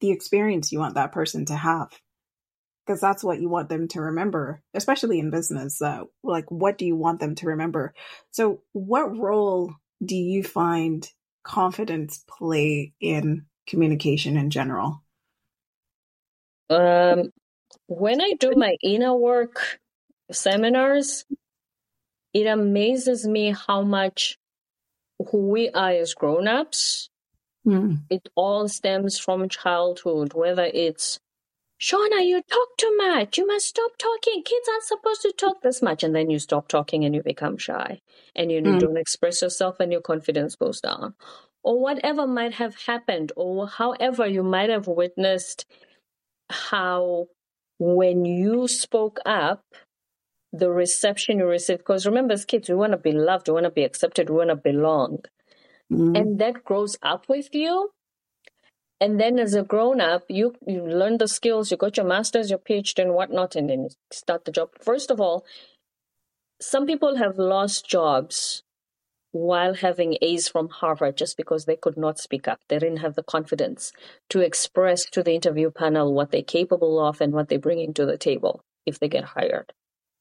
the 0.00 0.10
experience 0.10 0.72
you 0.72 0.78
want 0.78 0.94
that 0.94 1.12
person 1.12 1.44
to 1.46 1.56
have 1.56 1.90
because 2.86 3.00
that's 3.00 3.24
what 3.24 3.40
you 3.40 3.48
want 3.48 3.68
them 3.68 3.88
to 3.88 4.00
remember 4.00 4.62
especially 4.74 5.18
in 5.18 5.30
business 5.30 5.82
uh, 5.82 6.02
like 6.24 6.50
what 6.50 6.78
do 6.78 6.86
you 6.86 6.96
want 6.96 7.20
them 7.20 7.34
to 7.36 7.48
remember 7.48 7.94
so 8.30 8.62
what 8.72 9.16
role 9.18 9.74
do 10.04 10.16
you 10.16 10.44
find 10.44 11.08
confidence 11.44 12.24
play 12.28 12.92
in 13.00 13.46
communication 13.66 14.36
in 14.36 14.50
general 14.50 15.02
um 16.70 17.30
when 17.86 18.20
i 18.20 18.32
do 18.38 18.52
my 18.56 18.76
inner 18.82 19.14
work 19.14 19.80
seminars 20.30 21.24
it 22.32 22.46
amazes 22.46 23.26
me 23.26 23.54
how 23.66 23.82
much 23.82 24.38
who 25.30 25.48
we 25.48 25.68
are 25.70 25.90
as 25.90 26.14
grown-ups. 26.14 27.08
Mm. 27.64 28.00
it 28.10 28.28
all 28.34 28.66
stems 28.66 29.20
from 29.20 29.48
childhood 29.48 30.34
whether 30.34 30.64
it's 30.64 31.20
shauna 31.82 32.24
you 32.24 32.40
talk 32.48 32.68
too 32.76 32.96
much. 32.96 33.38
You 33.38 33.46
must 33.46 33.66
stop 33.66 33.92
talking. 33.98 34.42
Kids 34.44 34.68
aren't 34.68 34.84
supposed 34.84 35.22
to 35.22 35.32
talk 35.32 35.62
this 35.62 35.82
much. 35.82 36.04
And 36.04 36.14
then 36.14 36.30
you 36.30 36.38
stop 36.38 36.68
talking 36.68 37.04
and 37.04 37.14
you 37.14 37.22
become 37.22 37.58
shy 37.58 38.00
and 38.36 38.52
you 38.52 38.62
mm. 38.62 38.78
don't 38.78 38.96
express 38.96 39.42
yourself 39.42 39.80
and 39.80 39.90
your 39.90 40.00
confidence 40.00 40.54
goes 40.54 40.80
down. 40.80 41.14
Or 41.64 41.80
whatever 41.80 42.26
might 42.26 42.54
have 42.54 42.76
happened 42.76 43.32
or 43.36 43.66
however 43.66 44.26
you 44.26 44.44
might 44.44 44.70
have 44.70 44.86
witnessed 44.86 45.66
how 46.50 47.26
when 47.82 48.24
you 48.24 48.68
spoke 48.68 49.18
up 49.26 49.64
the 50.52 50.70
reception 50.70 51.38
you 51.38 51.46
received, 51.46 51.80
Because 51.80 52.06
remember, 52.06 52.34
as 52.34 52.44
kids, 52.44 52.68
we 52.68 52.76
want 52.76 52.92
to 52.92 52.98
be 52.98 53.12
loved, 53.12 53.48
we 53.48 53.54
want 53.54 53.64
to 53.64 53.70
be 53.70 53.82
accepted, 53.84 54.30
we 54.30 54.36
want 54.36 54.50
to 54.50 54.56
belong. 54.56 55.18
Mm-hmm. 55.92 56.14
And 56.14 56.38
that 56.38 56.64
grows 56.64 56.96
up 57.02 57.28
with 57.28 57.54
you. 57.54 57.90
And 59.00 59.18
then 59.18 59.40
as 59.40 59.54
a 59.54 59.64
grown 59.64 60.00
up, 60.00 60.24
you, 60.28 60.54
you 60.64 60.86
learn 60.86 61.18
the 61.18 61.26
skills, 61.26 61.72
you 61.72 61.76
got 61.76 61.96
your 61.96 62.06
master's, 62.06 62.50
your 62.50 62.60
PhD, 62.60 63.02
and 63.02 63.14
whatnot, 63.14 63.56
and 63.56 63.68
then 63.68 63.82
you 63.84 63.88
start 64.12 64.44
the 64.44 64.52
job. 64.52 64.68
First 64.80 65.10
of 65.10 65.20
all, 65.20 65.44
some 66.60 66.86
people 66.86 67.16
have 67.16 67.36
lost 67.36 67.88
jobs 67.88 68.62
while 69.32 69.74
having 69.74 70.18
A's 70.20 70.46
from 70.46 70.68
Harvard 70.68 71.16
just 71.16 71.36
because 71.36 71.64
they 71.64 71.76
could 71.76 71.96
not 71.96 72.18
speak 72.18 72.46
up. 72.46 72.60
They 72.68 72.78
didn't 72.78 72.98
have 72.98 73.14
the 73.14 73.22
confidence 73.22 73.92
to 74.30 74.40
express 74.40 75.06
to 75.06 75.22
the 75.22 75.34
interview 75.34 75.70
panel 75.70 76.12
what 76.12 76.30
they're 76.30 76.42
capable 76.42 77.04
of 77.04 77.20
and 77.20 77.32
what 77.32 77.48
they're 77.48 77.58
bringing 77.58 77.94
to 77.94 78.06
the 78.06 78.18
table 78.18 78.62
if 78.86 79.00
they 79.00 79.08
get 79.08 79.24
hired. 79.24 79.72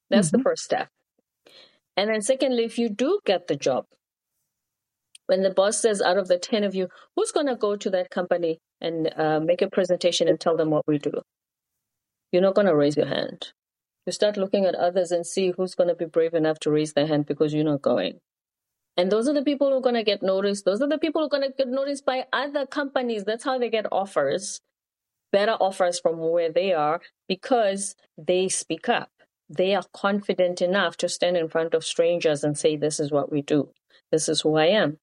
That's 0.10 0.30
mm-hmm. 0.30 0.38
the 0.38 0.44
first 0.44 0.64
step. 0.64 0.88
And 1.98 2.10
then, 2.10 2.22
secondly, 2.22 2.64
if 2.64 2.80
you 2.80 2.90
do 2.90 3.20
get 3.26 3.48
the 3.48 3.58
job, 3.58 3.86
when 5.28 5.44
the 5.44 5.50
boss 5.50 5.78
says, 5.78 6.02
out 6.02 6.18
of 6.18 6.28
the 6.28 6.40
10 6.40 6.64
of 6.64 6.74
you, 6.74 6.88
who's 7.16 7.32
going 7.32 7.48
to 7.48 7.56
go 7.56 7.76
to 7.76 7.90
that 7.90 8.10
company 8.10 8.60
and 8.80 9.14
uh, 9.18 9.40
make 9.40 9.62
a 9.62 9.70
presentation 9.70 10.28
and 10.28 10.40
tell 10.40 10.58
them 10.58 10.70
what 10.70 10.88
we 10.88 10.98
do? 10.98 11.22
You're 12.32 12.42
not 12.42 12.56
going 12.56 12.68
to 12.68 12.76
raise 12.76 12.96
your 12.96 13.08
hand. 13.08 13.52
You 14.06 14.14
start 14.14 14.38
looking 14.38 14.66
at 14.66 14.76
others 14.76 15.12
and 15.12 15.26
see 15.26 15.54
who's 15.56 15.76
going 15.76 15.90
to 15.90 15.96
be 15.96 16.06
brave 16.06 16.34
enough 16.34 16.60
to 16.60 16.72
raise 16.72 16.94
their 16.94 17.08
hand 17.08 17.26
because 17.26 17.54
you're 17.54 17.64
not 17.64 17.82
going. 17.82 18.20
And 18.98 19.12
those 19.12 19.28
are 19.28 19.34
the 19.34 19.44
people 19.44 19.70
who 19.70 19.78
are 19.78 19.82
going 19.82 19.96
to 19.96 20.04
get 20.04 20.22
noticed. 20.22 20.66
Those 20.66 20.82
are 20.82 20.90
the 20.90 20.98
people 20.98 21.22
who 21.22 21.28
are 21.28 21.40
going 21.40 21.50
to 21.50 21.56
get 21.58 21.70
noticed 21.70 22.06
by 22.06 22.26
other 22.34 22.66
companies. 22.66 23.24
That's 23.24 23.44
how 23.44 23.58
they 23.58 23.70
get 23.70 23.86
offers, 23.92 24.62
better 25.32 25.54
offers 25.54 26.00
from 26.00 26.20
where 26.20 26.52
they 26.52 26.74
are 26.74 27.02
because 27.28 27.96
they 28.18 28.50
speak 28.50 28.90
up 28.90 29.10
they 29.52 29.76
are 29.76 29.84
confident 29.94 30.62
enough 30.62 30.96
to 30.98 31.10
stand 31.10 31.36
in 31.36 31.50
front 31.50 31.74
of 31.74 31.84
strangers 31.84 32.44
and 32.44 32.58
say, 32.58 32.76
This 32.76 33.00
is 33.00 33.12
what 33.12 33.32
we 33.32 33.42
do, 33.42 33.70
this 34.12 34.30
is 34.30 34.42
who 34.42 34.56
I 34.56 34.68
am. 34.68 34.98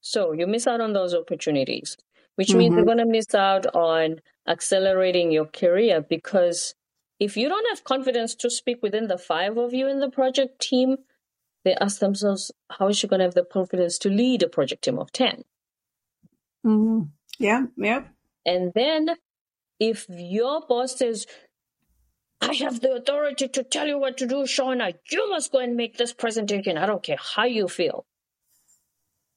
So 0.00 0.32
you 0.32 0.46
miss 0.46 0.66
out 0.66 0.80
on 0.80 0.92
those 0.92 1.14
opportunities, 1.14 1.96
which 2.34 2.48
mm-hmm. 2.48 2.58
means 2.58 2.76
you're 2.76 2.84
going 2.84 2.98
to 2.98 3.06
miss 3.06 3.34
out 3.34 3.66
on 3.74 4.20
accelerating 4.48 5.32
your 5.32 5.46
career 5.46 6.00
because 6.00 6.74
if 7.18 7.36
you 7.36 7.48
don't 7.48 7.68
have 7.70 7.84
confidence 7.84 8.34
to 8.36 8.50
speak 8.50 8.82
within 8.82 9.08
the 9.08 9.18
five 9.18 9.56
of 9.56 9.72
you 9.72 9.88
in 9.88 10.00
the 10.00 10.10
project 10.10 10.60
team, 10.60 10.98
they 11.66 11.74
ask 11.74 11.98
themselves, 11.98 12.52
How 12.70 12.86
is 12.88 12.96
she 12.96 13.08
going 13.08 13.18
to 13.18 13.24
have 13.24 13.34
the 13.34 13.44
confidence 13.44 13.98
to 13.98 14.08
lead 14.08 14.44
a 14.44 14.48
project 14.48 14.84
team 14.84 15.00
of 15.00 15.10
10? 15.10 15.42
Mm-hmm. 16.64 17.02
Yeah, 17.40 17.66
yeah. 17.76 18.04
And 18.46 18.72
then 18.72 19.16
if 19.80 20.06
your 20.08 20.62
boss 20.66 20.96
says, 20.96 21.26
I 22.40 22.54
have 22.54 22.80
the 22.80 22.92
authority 22.92 23.48
to 23.48 23.64
tell 23.64 23.88
you 23.88 23.98
what 23.98 24.16
to 24.18 24.26
do, 24.26 24.36
Shauna. 24.44 24.94
You 25.10 25.28
must 25.28 25.50
go 25.50 25.58
and 25.58 25.76
make 25.76 25.96
this 25.96 26.12
presentation. 26.12 26.78
I 26.78 26.86
don't 26.86 27.02
care 27.02 27.18
how 27.18 27.44
you 27.44 27.66
feel. 27.66 28.06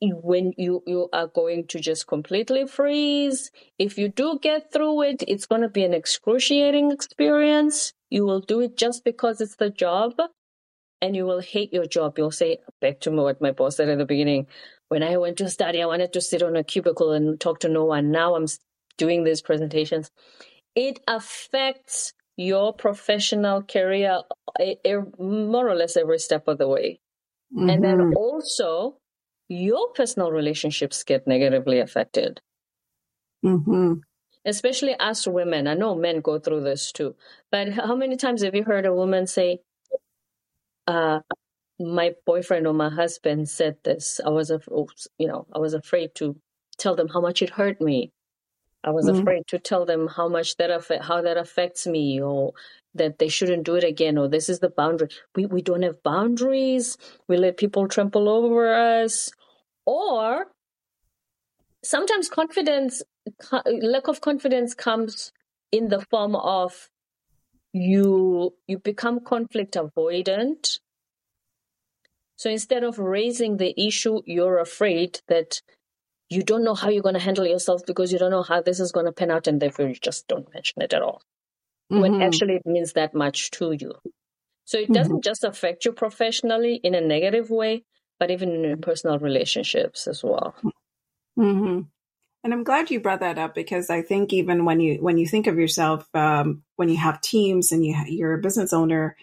When 0.01 0.53
you, 0.55 0.83
you 0.85 1.09
are 1.11 1.27
going 1.27 1.65
to 1.67 1.79
just 1.79 2.07
completely 2.07 2.67
freeze, 2.67 3.51
if 3.79 3.97
you 3.97 4.07
do 4.07 4.37
get 4.39 4.71
through 4.71 5.01
it, 5.01 5.23
it's 5.27 5.47
going 5.47 5.61
to 5.61 5.69
be 5.69 5.83
an 5.83 5.93
excruciating 5.93 6.91
experience. 6.91 7.93
You 8.09 8.25
will 8.25 8.39
do 8.39 8.61
it 8.61 8.77
just 8.77 9.03
because 9.03 9.41
it's 9.41 9.55
the 9.55 9.71
job 9.71 10.13
and 11.01 11.15
you 11.15 11.25
will 11.25 11.39
hate 11.39 11.73
your 11.73 11.85
job. 11.85 12.17
You'll 12.17 12.31
say, 12.31 12.59
back 12.81 12.99
to 13.01 13.11
what 13.11 13.41
my 13.41 13.51
boss 13.51 13.77
said 13.77 13.89
at 13.89 13.97
the 13.97 14.05
beginning. 14.05 14.47
When 14.89 15.03
I 15.03 15.17
went 15.17 15.37
to 15.37 15.49
study, 15.49 15.81
I 15.81 15.85
wanted 15.85 16.13
to 16.13 16.21
sit 16.21 16.43
on 16.43 16.55
a 16.55 16.63
cubicle 16.63 17.11
and 17.11 17.39
talk 17.39 17.59
to 17.61 17.69
no 17.69 17.85
one. 17.85 18.11
Now 18.11 18.35
I'm 18.35 18.47
doing 18.97 19.23
these 19.23 19.41
presentations. 19.41 20.11
It 20.75 20.99
affects 21.07 22.13
your 22.37 22.73
professional 22.73 23.61
career 23.63 24.21
more 25.17 25.69
or 25.69 25.75
less 25.75 25.97
every 25.97 26.19
step 26.19 26.47
of 26.47 26.57
the 26.57 26.67
way. 26.67 26.99
Mm-hmm. 27.55 27.69
And 27.69 27.83
then 27.83 27.97
mm-hmm. 27.97 28.17
also, 28.17 28.97
your 29.47 29.89
personal 29.93 30.31
relationships 30.31 31.03
get 31.03 31.27
negatively 31.27 31.79
affected. 31.79 32.41
Mm-hmm. 33.43 33.93
Especially 34.45 34.95
us 34.95 35.27
women. 35.27 35.67
I 35.67 35.73
know 35.73 35.95
men 35.95 36.21
go 36.21 36.39
through 36.39 36.63
this 36.63 36.91
too. 36.91 37.15
But 37.51 37.73
how 37.73 37.95
many 37.95 38.15
times 38.15 38.43
have 38.43 38.55
you 38.55 38.63
heard 38.63 38.85
a 38.85 38.93
woman 38.93 39.27
say, 39.27 39.59
uh, 40.89 41.19
my 41.79 42.13
boyfriend 42.25 42.67
or 42.67 42.73
my 42.73 42.89
husband 42.89 43.47
said 43.47 43.77
this. 43.83 44.19
I 44.25 44.29
was, 44.29 44.51
you 45.17 45.27
know, 45.27 45.45
I 45.53 45.59
was 45.59 45.73
afraid 45.73 46.15
to 46.15 46.35
tell 46.77 46.95
them 46.95 47.07
how 47.07 47.21
much 47.21 47.41
it 47.41 47.51
hurt 47.51 47.79
me. 47.79 48.11
I 48.83 48.91
was 48.91 49.05
mm-hmm. 49.05 49.19
afraid 49.19 49.43
to 49.47 49.59
tell 49.59 49.85
them 49.85 50.07
how 50.07 50.27
much 50.29 50.55
that 50.57 50.71
affect, 50.71 51.03
how 51.03 51.21
that 51.21 51.37
affects 51.37 51.85
me, 51.85 52.21
or 52.21 52.53
that 52.95 53.19
they 53.19 53.27
shouldn't 53.27 53.65
do 53.65 53.75
it 53.75 53.83
again, 53.83 54.17
or 54.17 54.27
this 54.27 54.49
is 54.49 54.59
the 54.59 54.69
boundary. 54.69 55.09
We 55.35 55.45
we 55.45 55.61
don't 55.61 55.83
have 55.83 56.01
boundaries. 56.01 56.97
We 57.27 57.37
let 57.37 57.57
people 57.57 57.87
trample 57.87 58.29
over 58.29 58.73
us, 58.73 59.31
or 59.85 60.47
sometimes 61.83 62.29
confidence, 62.29 63.03
lack 63.65 64.07
of 64.07 64.21
confidence 64.21 64.73
comes 64.73 65.33
in 65.71 65.89
the 65.89 66.01
form 66.09 66.35
of 66.35 66.89
you 67.73 68.53
you 68.67 68.79
become 68.79 69.19
conflict 69.19 69.75
avoidant. 69.75 70.79
So 72.39 72.49
instead 72.49 72.85
of 72.85 72.97
raising 72.99 73.57
the 73.57 73.73
issue, 73.77 74.21
you're 74.25 74.59
afraid 74.59 75.19
that 75.27 75.61
you 76.29 76.41
don't 76.41 76.63
know 76.63 76.73
how 76.73 76.87
you're 76.87 77.03
going 77.03 77.15
to 77.15 77.19
handle 77.19 77.45
yourself 77.45 77.81
because 77.85 78.13
you 78.13 78.17
don't 78.17 78.31
know 78.31 78.43
how 78.43 78.61
this 78.61 78.79
is 78.79 78.93
going 78.93 79.07
to 79.07 79.11
pan 79.11 79.29
out 79.29 79.47
and 79.47 79.61
therefore 79.61 79.89
you 79.89 79.95
just 79.95 80.25
don't 80.29 80.53
mention 80.53 80.81
it 80.81 80.93
at 80.93 81.01
all 81.01 81.21
mm-hmm. 81.91 82.01
when 82.01 82.21
actually 82.21 82.55
it 82.55 82.65
means 82.65 82.93
that 82.93 83.13
much 83.13 83.51
to 83.51 83.73
you 83.73 83.93
so 84.63 84.77
it 84.77 84.91
doesn't 84.91 85.17
mm-hmm. 85.17 85.29
just 85.29 85.43
affect 85.43 85.83
you 85.83 85.91
professionally 85.91 86.75
in 86.75 86.95
a 86.95 87.01
negative 87.01 87.49
way 87.49 87.83
but 88.19 88.31
even 88.31 88.63
in 88.63 88.79
personal 88.79 89.19
relationships 89.19 90.07
as 90.07 90.23
well 90.23 90.55
mm-hmm. 91.37 91.81
And 92.41 92.53
I'm 92.53 92.63
glad 92.63 92.89
you 92.89 93.01
brought 93.01 93.19
that 93.19 93.37
up 93.37 93.53
because 93.53 93.89
I 93.89 94.01
think 94.01 94.31
even 94.31 94.63
when 94.63 94.79
you 94.79 95.03
when 95.03 95.17
you 95.17 95.27
think 95.27 95.45
of 95.47 95.57
yourself 95.57 96.07
um, 96.13 96.63
when 96.77 96.87
you 96.87 96.95
have 96.95 97.19
teams 97.19 97.73
and 97.73 97.85
you 97.85 97.93
you're 98.07 98.33
a 98.33 98.41
business 98.41 98.71
owner, 98.71 99.17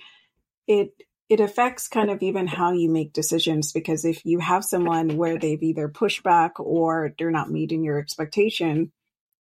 it 0.67 0.93
it 1.29 1.41
affects 1.41 1.89
kind 1.89 2.11
of 2.11 2.23
even 2.23 2.47
how 2.47 2.73
you 2.73 2.89
make 2.89 3.13
decisions 3.13 3.73
because 3.73 4.05
if 4.05 4.25
you 4.25 4.39
have 4.39 4.65
someone 4.65 5.17
where 5.17 5.39
they've 5.39 5.63
either 5.63 5.89
pushed 5.89 6.23
back 6.23 6.61
or 6.61 7.15
they're 7.19 7.33
not 7.33 7.51
meeting 7.51 7.83
your 7.83 7.99
expectation, 7.99 8.93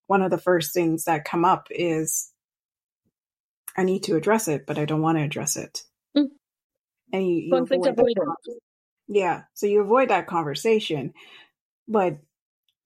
one 0.08 0.22
of 0.22 0.30
the 0.30 0.38
first 0.38 0.74
things 0.74 1.04
that 1.04 1.24
come 1.24 1.44
up 1.44 1.68
is 1.70 2.32
I 3.76 3.84
need 3.84 4.04
to 4.04 4.16
address 4.16 4.48
it, 4.48 4.66
but 4.66 4.78
I 4.78 4.84
don't 4.84 5.02
want 5.02 5.18
to 5.18 5.24
address 5.24 5.56
it. 5.56 5.82
Mm. 6.16 6.28
And 7.12 7.28
you, 7.28 7.36
you 7.36 7.50
conflict 7.52 7.86
avoidance. 7.86 8.48
Yeah, 9.06 9.42
so 9.54 9.66
you 9.66 9.80
avoid 9.80 10.08
that 10.08 10.26
conversation, 10.26 11.12
but 11.86 12.18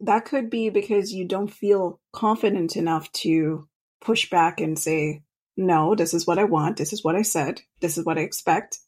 that 0.01 0.27
could 0.27 0.51
be 0.51 0.69
because 0.69 1.13
you 1.13 1.27
don't 1.27 1.53
feel 1.53 2.01
confident 2.13 2.77
enough 2.77 3.11
to 3.13 3.67
push 4.03 4.29
back 4.29 4.61
and 4.61 4.79
say, 4.79 5.23
"No, 5.57 5.95
this 5.95 6.13
is 6.13 6.27
what 6.27 6.39
I 6.39 6.45
want. 6.45 6.77
This 6.77 6.93
is 6.93 7.03
what 7.03 7.17
I 7.17 7.23
said. 7.23 7.63
This 7.81 7.97
is 7.97 8.05
what 8.05 8.19
I 8.19 8.23
expect." 8.23 8.79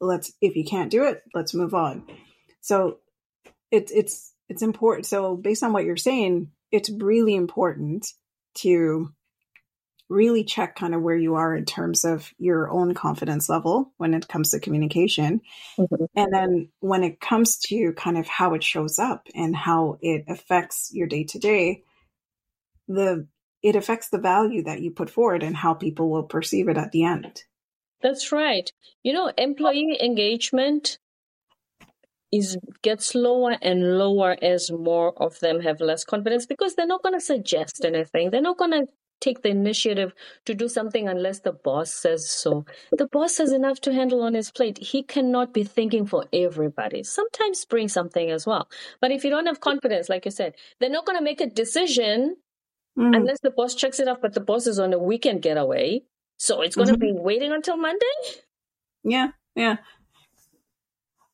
Let's 0.00 0.32
if 0.40 0.56
you 0.56 0.64
can't 0.64 0.90
do 0.90 1.04
it 1.04 1.22
let's 1.34 1.54
move 1.54 1.74
on. 1.74 2.04
So 2.60 2.98
it's 3.70 3.92
it's 3.92 4.32
it's 4.48 4.62
important 4.62 5.06
so 5.06 5.36
based 5.36 5.62
on 5.62 5.72
what 5.72 5.84
you're 5.84 5.96
saying 5.96 6.50
it's 6.70 6.90
really 6.90 7.34
important 7.34 8.06
to 8.54 9.12
really 10.08 10.42
check 10.42 10.74
kind 10.74 10.94
of 10.94 11.02
where 11.02 11.16
you 11.16 11.34
are 11.34 11.54
in 11.54 11.66
terms 11.66 12.04
of 12.04 12.32
your 12.38 12.70
own 12.70 12.94
confidence 12.94 13.48
level 13.48 13.92
when 13.98 14.14
it 14.14 14.26
comes 14.26 14.50
to 14.50 14.60
communication. 14.60 15.42
Mm-hmm. 15.78 16.04
and 16.16 16.32
then 16.32 16.68
when 16.80 17.04
it 17.04 17.20
comes 17.20 17.58
to 17.68 17.92
kind 17.92 18.16
of 18.16 18.26
how 18.26 18.54
it 18.54 18.64
shows 18.64 18.98
up 18.98 19.26
and 19.34 19.54
how 19.54 19.98
it 20.00 20.24
affects 20.28 20.90
your 20.92 21.06
day 21.06 21.24
to 21.24 21.38
day 21.38 21.82
the 22.86 23.26
it 23.62 23.76
affects 23.76 24.08
the 24.08 24.18
value 24.18 24.62
that 24.62 24.80
you 24.80 24.90
put 24.90 25.10
forward 25.10 25.42
and 25.42 25.56
how 25.56 25.74
people 25.74 26.10
will 26.10 26.22
perceive 26.22 26.68
it 26.68 26.78
at 26.78 26.92
the 26.92 27.04
end 27.04 27.42
that's 28.02 28.32
right. 28.32 28.70
You 29.02 29.12
know, 29.12 29.32
employee 29.36 29.98
engagement 30.00 30.98
is 32.30 32.58
gets 32.82 33.14
lower 33.14 33.56
and 33.62 33.98
lower 33.98 34.36
as 34.42 34.70
more 34.70 35.14
of 35.22 35.40
them 35.40 35.60
have 35.60 35.80
less 35.80 36.04
confidence 36.04 36.46
because 36.46 36.74
they're 36.74 36.86
not 36.86 37.02
going 37.02 37.14
to 37.14 37.20
suggest 37.20 37.84
anything. 37.84 38.30
They're 38.30 38.42
not 38.42 38.58
going 38.58 38.72
to 38.72 38.86
take 39.20 39.42
the 39.42 39.48
initiative 39.48 40.12
to 40.44 40.54
do 40.54 40.68
something 40.68 41.08
unless 41.08 41.40
the 41.40 41.52
boss 41.52 41.92
says 41.92 42.28
so. 42.28 42.64
The 42.92 43.06
boss 43.06 43.38
has 43.38 43.52
enough 43.52 43.80
to 43.80 43.92
handle 43.92 44.22
on 44.22 44.34
his 44.34 44.50
plate. 44.50 44.78
He 44.78 45.02
cannot 45.02 45.52
be 45.52 45.64
thinking 45.64 46.06
for 46.06 46.26
everybody. 46.32 47.02
Sometimes 47.02 47.64
bring 47.64 47.88
something 47.88 48.30
as 48.30 48.46
well. 48.46 48.68
But 49.00 49.10
if 49.10 49.24
you 49.24 49.30
don't 49.30 49.46
have 49.46 49.60
confidence, 49.60 50.08
like 50.08 50.24
you 50.24 50.30
said, 50.30 50.54
they're 50.78 50.90
not 50.90 51.06
going 51.06 51.18
to 51.18 51.24
make 51.24 51.40
a 51.40 51.46
decision 51.46 52.36
mm. 52.98 53.16
unless 53.16 53.40
the 53.40 53.50
boss 53.50 53.74
checks 53.74 53.98
it 53.98 54.08
off, 54.08 54.18
but 54.20 54.34
the 54.34 54.40
boss 54.40 54.66
is 54.66 54.78
on 54.78 54.92
a 54.92 54.98
weekend 54.98 55.42
getaway. 55.42 56.02
So 56.38 56.62
it's 56.62 56.76
going 56.76 56.88
mm-hmm. 56.88 56.94
to 56.94 56.98
be 56.98 57.12
waiting 57.12 57.52
until 57.52 57.76
Monday? 57.76 58.06
Yeah, 59.02 59.30
yeah. 59.54 59.78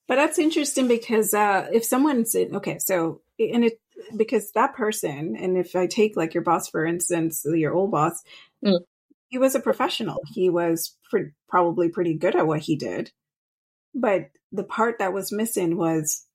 But 0.08 0.16
that's 0.16 0.38
interesting 0.38 0.88
because 0.88 1.32
uh, 1.32 1.68
if 1.72 1.84
someone's 1.84 2.34
okay, 2.34 2.78
so 2.78 3.20
and 3.38 3.64
it 3.64 3.80
because 4.16 4.50
that 4.52 4.74
person, 4.74 5.36
and 5.36 5.56
if 5.56 5.76
I 5.76 5.86
take 5.86 6.16
like 6.16 6.34
your 6.34 6.42
boss 6.42 6.68
for 6.68 6.84
instance, 6.84 7.44
your 7.46 7.72
old 7.74 7.90
boss, 7.90 8.22
mm. 8.64 8.80
he 9.28 9.38
was 9.38 9.54
a 9.54 9.60
professional. 9.60 10.18
He 10.26 10.50
was 10.50 10.96
pre- 11.10 11.32
probably 11.48 11.88
pretty 11.88 12.14
good 12.14 12.34
at 12.34 12.46
what 12.46 12.60
he 12.60 12.76
did, 12.76 13.12
but 13.94 14.30
the 14.52 14.64
part 14.64 14.98
that 14.98 15.12
was 15.12 15.32
missing 15.32 15.76
was 15.76 16.26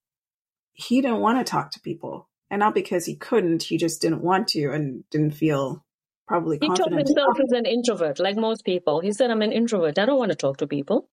he 0.73 1.01
didn't 1.01 1.19
want 1.19 1.45
to 1.45 1.49
talk 1.49 1.71
to 1.71 1.81
people, 1.81 2.29
and 2.49 2.59
not 2.59 2.73
because 2.73 3.05
he 3.05 3.15
couldn't, 3.15 3.63
he 3.63 3.77
just 3.77 4.01
didn't 4.01 4.23
want 4.23 4.47
to 4.49 4.71
and 4.71 5.03
didn't 5.09 5.31
feel 5.31 5.83
probably 6.29 6.59
he 6.61 6.67
told 6.67 6.93
himself 6.93 7.37
he's 7.37 7.51
an 7.51 7.65
introvert, 7.65 8.19
like 8.19 8.37
most 8.37 8.63
people. 8.63 9.01
He 9.01 9.11
said, 9.11 9.31
"I'm 9.31 9.41
an 9.41 9.51
introvert. 9.51 9.99
I 9.99 10.05
don't 10.05 10.19
want 10.19 10.31
to 10.31 10.35
talk 10.35 10.57
to 10.57 10.67
people." 10.67 11.09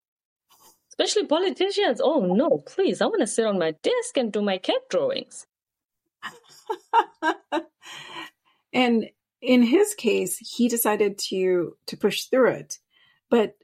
Especially 0.91 1.27
politicians. 1.27 2.01
Oh 2.03 2.21
no, 2.43 2.63
please! 2.67 3.01
I 3.01 3.07
want 3.07 3.21
to 3.21 3.27
sit 3.27 3.47
on 3.47 3.59
my 3.59 3.73
desk 3.83 4.17
and 4.17 4.33
do 4.33 4.43
my 4.43 4.59
cat 4.59 4.83
drawings. 4.91 5.47
and 8.73 9.07
in 9.41 9.63
his 9.63 9.95
case, 9.95 10.39
he 10.39 10.69
decided 10.69 11.19
to 11.31 11.77
to 11.87 11.97
push 11.97 12.25
through 12.25 12.53
it. 12.53 12.79
But 13.31 13.57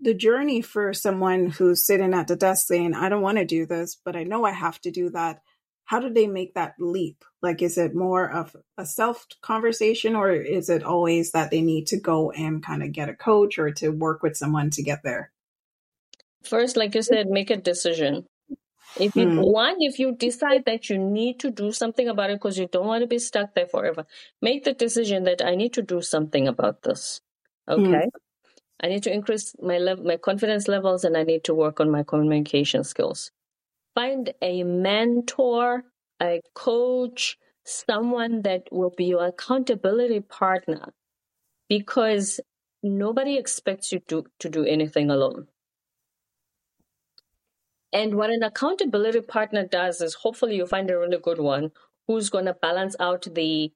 the 0.00 0.14
journey 0.14 0.62
for 0.62 0.94
someone 0.94 1.50
who's 1.50 1.84
sitting 1.84 2.14
at 2.14 2.28
the 2.28 2.36
desk 2.36 2.68
saying, 2.68 2.94
"I 2.94 3.08
don't 3.08 3.22
want 3.22 3.38
to 3.38 3.44
do 3.44 3.66
this, 3.66 4.00
but 4.04 4.16
I 4.16 4.22
know 4.22 4.44
I 4.44 4.52
have 4.52 4.80
to 4.82 4.90
do 4.90 5.10
that," 5.10 5.42
how 5.86 6.00
do 6.00 6.12
they 6.12 6.26
make 6.26 6.54
that 6.54 6.74
leap? 6.78 7.24
Like, 7.42 7.62
is 7.62 7.78
it 7.78 7.94
more 7.94 8.30
of 8.30 8.54
a 8.76 8.84
self 8.84 9.26
conversation 9.40 10.14
or 10.14 10.32
is 10.32 10.68
it 10.68 10.82
always 10.82 11.30
that 11.30 11.50
they 11.50 11.62
need 11.62 11.86
to 11.88 11.96
go 11.98 12.32
and 12.32 12.62
kind 12.62 12.82
of 12.82 12.92
get 12.92 13.08
a 13.08 13.14
coach 13.14 13.58
or 13.58 13.70
to 13.72 13.90
work 13.90 14.22
with 14.22 14.36
someone 14.36 14.70
to 14.70 14.82
get 14.82 15.02
there? 15.04 15.30
First, 16.42 16.76
like 16.76 16.94
you 16.94 17.02
said, 17.02 17.28
make 17.28 17.50
a 17.50 17.56
decision. 17.56 18.26
If 18.98 19.14
you 19.14 19.28
hmm. 19.28 19.40
one, 19.40 19.76
if 19.78 19.98
you 19.98 20.14
decide 20.14 20.64
that 20.66 20.90
you 20.90 20.98
need 20.98 21.40
to 21.40 21.50
do 21.50 21.70
something 21.70 22.08
about 22.08 22.30
it 22.30 22.36
because 22.36 22.58
you 22.58 22.66
don't 22.66 22.86
want 22.86 23.02
to 23.02 23.06
be 23.06 23.18
stuck 23.18 23.54
there 23.54 23.66
forever, 23.66 24.06
make 24.42 24.64
the 24.64 24.72
decision 24.72 25.24
that 25.24 25.44
I 25.44 25.54
need 25.54 25.74
to 25.74 25.82
do 25.82 26.02
something 26.02 26.48
about 26.48 26.82
this. 26.82 27.20
Hmm. 27.68 27.86
Okay. 27.86 28.10
I 28.80 28.88
need 28.88 29.04
to 29.04 29.12
increase 29.12 29.54
my 29.62 29.78
level, 29.78 30.04
my 30.04 30.16
confidence 30.16 30.66
levels, 30.66 31.04
and 31.04 31.16
I 31.16 31.22
need 31.22 31.44
to 31.44 31.54
work 31.54 31.78
on 31.78 31.90
my 31.90 32.02
communication 32.02 32.82
skills 32.84 33.30
find 33.96 34.32
a 34.42 34.62
mentor, 34.62 35.84
a 36.22 36.40
coach, 36.54 37.38
someone 37.64 38.42
that 38.42 38.62
will 38.70 38.92
be 38.96 39.06
your 39.06 39.26
accountability 39.26 40.20
partner 40.20 40.92
because 41.68 42.38
nobody 42.82 43.36
expects 43.36 43.90
you 43.90 44.00
to, 44.08 44.24
to 44.38 44.48
do 44.48 44.64
anything 44.64 45.10
alone. 45.10 45.48
And 47.92 48.14
what 48.14 48.30
an 48.30 48.42
accountability 48.42 49.22
partner 49.22 49.66
does 49.66 50.00
is 50.00 50.14
hopefully 50.14 50.56
you 50.56 50.66
find 50.66 50.90
a 50.90 50.98
really 50.98 51.18
good 51.18 51.40
one 51.40 51.72
who's 52.06 52.30
going 52.30 52.44
to 52.44 52.54
balance 52.54 52.94
out 53.00 53.26
the 53.34 53.72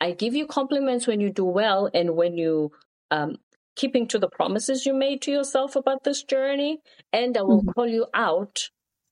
I 0.00 0.12
give 0.12 0.34
you 0.34 0.46
compliments 0.46 1.08
when 1.08 1.20
you 1.20 1.30
do 1.30 1.44
well 1.44 1.90
and 1.92 2.14
when 2.14 2.38
you 2.38 2.70
um, 3.10 3.38
keeping 3.74 4.06
to 4.08 4.18
the 4.18 4.28
promises 4.28 4.86
you 4.86 4.94
made 4.94 5.22
to 5.22 5.32
yourself 5.32 5.74
about 5.74 6.04
this 6.04 6.22
journey, 6.22 6.78
and 7.12 7.36
I 7.36 7.42
will 7.42 7.62
mm-hmm. 7.62 7.70
call 7.70 7.88
you 7.88 8.06
out 8.14 8.70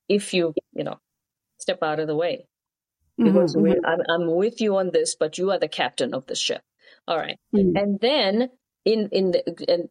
if 0.09 0.35
you, 0.35 0.55
you 0.73 0.85
know, 0.85 0.99
step 1.59 1.79
out 1.83 2.01
of 2.01 2.07
the 2.07 2.17
way. 2.17 2.47
Because 3.19 3.57
mm-hmm, 3.57 3.67
mm-hmm. 3.67 3.87
I'm, 3.87 4.01
I'm 4.09 4.35
with 4.35 4.61
you 4.61 4.77
on 4.77 4.91
this, 4.93 5.17
but 5.19 5.39
you 5.39 5.51
are 5.51 5.59
the 5.59 5.69
captain 5.69 6.13
of 6.13 6.27
the 6.27 6.35
ship. 6.35 6.61
All 7.09 7.17
right. 7.17 7.39
mm-hmm. 7.55 7.77
And 7.77 7.99
then 8.01 8.51
in, 8.85 9.09
in 9.11 9.31
the, 9.31 9.65
and 9.69 9.89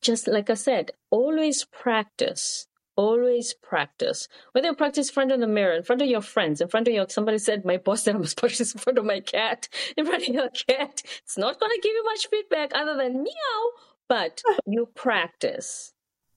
just 0.00 0.26
like 0.26 0.48
I 0.48 0.54
said, 0.54 0.92
always 1.10 1.64
practice 1.66 2.66
always 2.96 3.54
practice. 3.54 4.28
Whether 4.52 4.68
you 4.68 4.74
practice 4.74 5.08
in 5.08 5.14
front 5.14 5.32
of 5.32 5.40
the 5.40 5.46
mirror, 5.46 5.74
in 5.74 5.82
front 5.82 6.02
of 6.02 6.08
your 6.08 6.20
friends, 6.20 6.60
in 6.60 6.68
front 6.68 6.88
of 6.88 6.94
your 6.94 7.08
somebody 7.08 7.38
said 7.38 7.64
my 7.64 7.76
boss 7.78 8.02
said 8.02 8.14
I 8.14 8.18
must 8.18 8.36
practice 8.40 8.72
in 8.74 8.80
front 8.80 8.98
of 8.98 9.04
my 9.04 9.20
cat, 9.20 9.68
in 9.96 10.06
front 10.06 10.28
of 10.28 10.34
your 10.34 10.50
cat. 10.50 11.02
It's 11.24 11.38
not 11.38 11.58
gonna 11.58 11.74
give 11.82 11.92
you 11.92 12.04
much 12.04 12.28
feedback 12.28 12.72
other 12.74 12.96
than 12.96 13.22
meow, 13.22 13.70
but 14.08 14.42
you 14.66 14.88
practice 14.94 15.92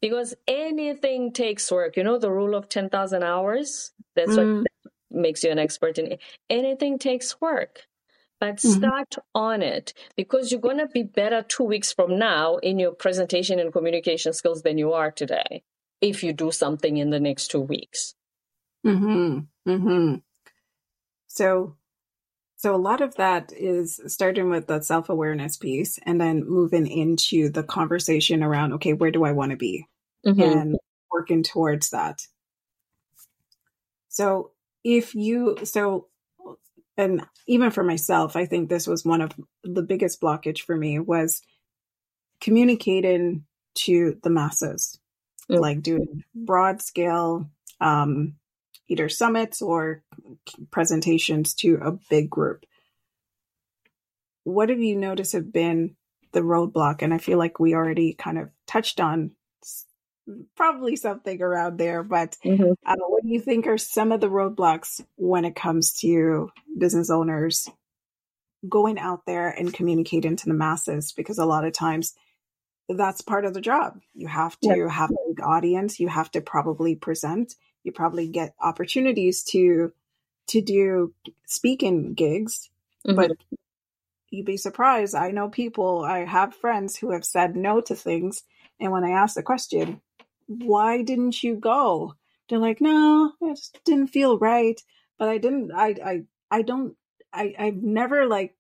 because 0.06 0.36
anything 0.48 1.34
takes 1.34 1.72
work. 1.72 1.98
You 1.98 2.04
know 2.04 2.20
the 2.20 2.30
rule 2.30 2.54
of 2.54 2.70
10,000 2.70 3.24
hours? 3.24 3.92
That's 4.16 4.38
mm. 4.38 4.60
what 4.60 4.68
makes 5.10 5.44
you 5.44 5.50
an 5.50 5.58
expert 5.58 5.98
in 5.98 6.12
it. 6.12 6.22
Anything 6.48 7.00
takes 7.00 7.42
work. 7.42 7.88
But 8.40 8.58
mm-hmm. 8.58 8.70
start 8.70 9.16
on 9.34 9.64
it 9.64 9.96
because 10.16 10.52
you're 10.52 10.62
going 10.62 10.78
to 10.78 10.86
be 10.86 11.02
better 11.02 11.42
2 11.42 11.64
weeks 11.64 11.92
from 11.92 12.20
now 12.20 12.58
in 12.58 12.78
your 12.78 12.92
presentation 12.92 13.58
and 13.58 13.74
communication 13.74 14.34
skills 14.34 14.62
than 14.62 14.78
you 14.78 14.94
are 14.94 15.10
today 15.10 15.64
if 16.02 16.24
you 16.24 16.34
do 16.34 16.52
something 16.52 16.98
in 16.98 17.10
the 17.10 17.20
next 17.20 17.48
2 17.48 17.62
weeks. 17.62 18.14
Mhm. 18.86 19.48
Mhm. 19.68 20.22
So 21.26 21.78
so 22.58 22.76
a 22.76 22.78
lot 22.78 23.02
of 23.02 23.16
that 23.16 23.52
is 23.58 24.00
starting 24.06 24.52
with 24.52 24.68
the 24.68 24.82
self-awareness 24.82 25.58
piece 25.58 25.98
and 26.04 26.22
then 26.22 26.46
moving 26.46 26.86
into 26.86 27.50
the 27.50 27.64
conversation 27.64 28.44
around 28.44 28.74
okay, 28.74 28.94
where 28.94 29.10
do 29.10 29.24
I 29.24 29.32
want 29.32 29.50
to 29.50 29.58
be? 29.58 29.88
Mm-hmm. 30.26 30.42
and 30.42 30.78
working 31.12 31.44
towards 31.44 31.92
that. 31.92 32.22
So 34.10 34.52
if 34.84 35.16
you, 35.16 35.58
so, 35.64 36.08
and 36.98 37.26
even 37.48 37.72
for 37.72 37.84
myself, 37.84 38.36
I 38.36 38.46
think 38.46 38.70
this 38.70 38.88
was 38.88 39.04
one 39.04 39.22
of 39.22 39.32
the 39.64 39.82
biggest 39.84 40.22
blockage 40.22 40.62
for 40.62 40.76
me 40.76 41.00
was 41.00 41.42
communicating 42.40 43.46
to 43.76 44.18
the 44.24 44.30
masses, 44.30 45.00
mm-hmm. 45.50 45.62
like 45.62 45.82
doing 45.82 46.24
broad 46.34 46.82
scale, 46.82 47.50
um, 47.82 48.36
either 48.88 49.10
summits 49.10 49.62
or 49.62 50.04
presentations 50.72 51.54
to 51.56 51.80
a 51.82 51.92
big 52.10 52.30
group. 52.30 52.66
What 54.44 54.70
have 54.70 54.80
you 54.80 54.96
noticed 54.96 55.34
have 55.34 55.52
been 55.52 55.96
the 56.32 56.42
roadblock? 56.42 57.02
And 57.02 57.14
I 57.14 57.18
feel 57.18 57.38
like 57.38 57.60
we 57.60 57.74
already 57.74 58.14
kind 58.14 58.38
of 58.38 58.50
touched 58.68 59.00
on 59.00 59.32
probably 60.56 60.96
something 60.96 61.42
around 61.42 61.78
there. 61.78 62.04
But 62.04 62.38
mm-hmm. 62.44 62.72
uh, 62.86 62.96
what 63.08 63.24
do 63.24 63.30
you 63.30 63.40
think 63.40 63.68
are 63.68 63.78
some 63.78 64.12
of 64.12 64.22
the 64.22 64.30
roadblocks 64.30 65.04
when 65.16 65.46
it 65.46 65.56
comes 65.56 65.94
to 65.98 66.50
business 66.78 67.10
owners 67.10 67.70
going 68.68 68.98
out 68.98 69.26
there 69.26 69.50
and 69.50 69.74
communicating 69.74 70.36
to 70.36 70.46
the 70.48 70.54
masses? 70.54 71.12
Because 71.12 71.38
a 71.38 71.46
lot 71.46 71.66
of 71.66 71.74
times 71.74 72.16
that's 72.90 73.22
part 73.22 73.46
of 73.46 73.54
the 73.54 73.62
job. 73.62 74.00
You 74.14 74.28
have 74.28 74.60
to 74.62 74.76
yep. 74.76 74.90
have 74.90 75.12
a 75.12 75.30
big 75.30 75.42
audience. 75.42 76.00
You 76.00 76.08
have 76.08 76.32
to 76.32 76.42
probably 76.42 76.96
present. 76.96 77.56
You 77.84 77.92
probably 77.92 78.28
get 78.28 78.56
opportunities 78.62 79.44
to 79.52 79.92
to 80.48 80.62
do 80.62 81.14
speaking 81.48 82.14
gigs, 82.14 82.70
mm-hmm. 83.08 83.16
but 83.16 83.32
you'd 84.30 84.46
be 84.46 84.58
surprised. 84.58 85.16
I 85.16 85.32
know 85.32 85.50
people. 85.50 86.04
I 86.04 86.26
have 86.26 86.56
friends 86.56 86.96
who 86.96 87.12
have 87.12 87.26
said 87.26 87.56
no 87.56 87.82
to 87.82 87.96
things, 87.96 88.44
and 88.80 88.92
when 88.92 89.04
I 89.04 89.12
ask 89.12 89.36
the 89.36 89.44
question, 89.44 90.02
"Why 90.48 91.02
didn't 91.02 91.44
you 91.44 91.56
go?" 91.56 92.16
They're 92.50 92.60
like, 92.60 92.82
"No, 92.82 93.34
it 93.42 93.56
just 93.56 93.80
didn't 93.86 94.08
feel 94.08 94.38
right." 94.38 94.80
But 95.18 95.30
I 95.30 95.38
didn't. 95.38 95.72
I 95.72 95.96
I 96.04 96.22
I 96.52 96.62
don't. 96.62 96.96
I 97.34 97.54
I've 97.58 97.82
never 97.82 98.26
like 98.28 98.56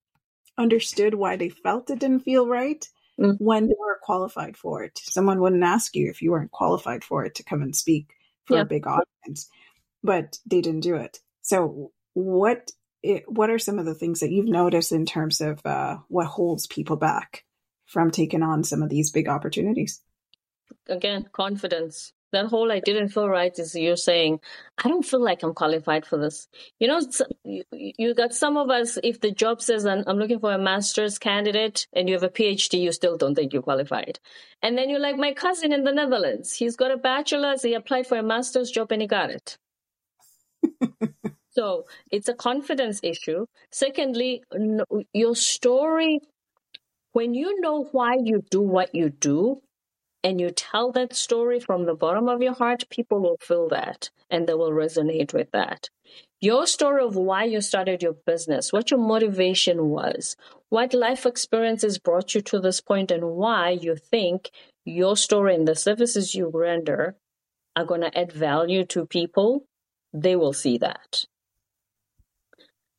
understood 0.57 1.13
why 1.13 1.35
they 1.35 1.49
felt 1.49 1.89
it 1.89 1.99
didn't 1.99 2.21
feel 2.21 2.47
right 2.47 2.87
mm. 3.19 3.35
when 3.39 3.67
they 3.67 3.75
were 3.79 3.99
qualified 4.01 4.57
for 4.57 4.83
it. 4.83 4.99
Someone 5.03 5.41
wouldn't 5.41 5.63
ask 5.63 5.95
you 5.95 6.09
if 6.09 6.21
you 6.21 6.31
weren't 6.31 6.51
qualified 6.51 7.03
for 7.03 7.25
it 7.25 7.35
to 7.35 7.43
come 7.43 7.61
and 7.61 7.75
speak 7.75 8.13
for 8.45 8.55
yeah. 8.55 8.61
a 8.61 8.65
big 8.65 8.87
audience, 8.87 9.49
but 10.03 10.37
they 10.45 10.61
didn't 10.61 10.81
do 10.81 10.95
it. 10.95 11.19
So 11.41 11.91
what 12.13 12.71
it, 13.03 13.23
what 13.27 13.49
are 13.49 13.59
some 13.59 13.77
of 13.77 13.85
the 13.85 13.93
things 13.93 14.21
that 14.21 14.31
you've 14.31 14.47
noticed 14.47 14.91
in 14.91 15.05
terms 15.05 15.41
of 15.41 15.63
uh, 15.65 15.97
what 16.07 16.25
holds 16.25 16.65
people 16.65 16.95
back 16.95 17.43
from 17.85 18.09
taking 18.09 18.41
on 18.41 18.63
some 18.63 18.81
of 18.81 18.89
these 18.89 19.11
big 19.11 19.27
opportunities? 19.27 20.01
Again, 20.87 21.27
confidence 21.31 22.13
that 22.35 22.47
whole 22.47 22.71
I 22.71 22.79
didn't 22.79 23.09
feel 23.09 23.29
right 23.29 23.57
is 23.57 23.75
you're 23.75 23.95
saying, 23.95 24.39
I 24.83 24.89
don't 24.89 25.05
feel 25.05 25.23
like 25.23 25.41
I'm 25.41 25.53
qualified 25.53 26.05
for 26.05 26.17
this. 26.17 26.47
You 26.79 26.87
know, 26.87 26.99
you, 27.43 27.63
you 27.71 28.13
got 28.13 28.33
some 28.33 28.57
of 28.57 28.69
us, 28.69 28.97
if 29.03 29.21
the 29.21 29.31
job 29.31 29.61
says 29.61 29.85
I'm 29.85 30.03
looking 30.17 30.39
for 30.39 30.51
a 30.51 30.57
master's 30.57 31.17
candidate 31.17 31.87
and 31.93 32.09
you 32.09 32.15
have 32.15 32.23
a 32.23 32.29
PhD, 32.29 32.81
you 32.81 32.91
still 32.91 33.17
don't 33.17 33.35
think 33.35 33.53
you're 33.53 33.61
qualified. 33.61 34.19
And 34.61 34.77
then 34.77 34.89
you're 34.89 34.99
like 34.99 35.17
my 35.17 35.33
cousin 35.33 35.71
in 35.71 35.83
the 35.83 35.93
Netherlands. 35.93 36.53
He's 36.53 36.75
got 36.75 36.91
a 36.91 36.97
bachelor's, 36.97 37.63
he 37.63 37.73
applied 37.73 38.07
for 38.07 38.17
a 38.17 38.23
master's 38.23 38.69
job 38.69 38.91
and 38.91 39.01
he 39.01 39.07
got 39.07 39.29
it. 39.29 39.57
so 41.51 41.85
it's 42.11 42.27
a 42.27 42.33
confidence 42.33 42.99
issue. 43.01 43.45
Secondly, 43.71 44.43
your 45.13 45.35
story, 45.35 46.19
when 47.13 47.33
you 47.33 47.61
know 47.61 47.87
why 47.91 48.17
you 48.21 48.43
do 48.49 48.61
what 48.61 48.93
you 48.93 49.09
do, 49.09 49.61
and 50.25 50.41
you 50.41 50.49
tell 50.49 50.91
that 50.91 51.13
story 51.15 51.59
from 51.59 51.85
the 51.85 51.93
bottom 51.93 52.27
of 52.27 52.41
your 52.41 52.55
heart, 52.55 52.89
people 52.89 53.19
will 53.19 53.37
feel 53.39 53.69
that 53.69 54.09
and 54.31 54.47
they 54.47 54.55
will 54.55 54.71
resonate 54.71 55.35
with 55.35 55.51
that. 55.51 55.91
Your 56.41 56.65
story 56.65 57.03
of 57.03 57.15
why 57.15 57.43
you 57.43 57.61
started 57.61 58.01
your 58.01 58.15
business, 58.25 58.73
what 58.73 58.89
your 58.89 58.99
motivation 58.99 59.89
was, 59.89 60.35
what 60.69 60.95
life 60.95 61.27
experiences 61.27 61.99
brought 61.99 62.33
you 62.33 62.41
to 62.41 62.59
this 62.59 62.81
point, 62.81 63.11
and 63.11 63.33
why 63.33 63.69
you 63.69 63.95
think 63.95 64.49
your 64.83 65.15
story 65.15 65.53
and 65.53 65.67
the 65.67 65.75
services 65.75 66.33
you 66.33 66.49
render 66.51 67.15
are 67.75 67.85
going 67.85 68.01
to 68.01 68.17
add 68.17 68.31
value 68.31 68.83
to 68.85 69.05
people, 69.05 69.67
they 70.11 70.35
will 70.35 70.53
see 70.53 70.79
that. 70.79 71.27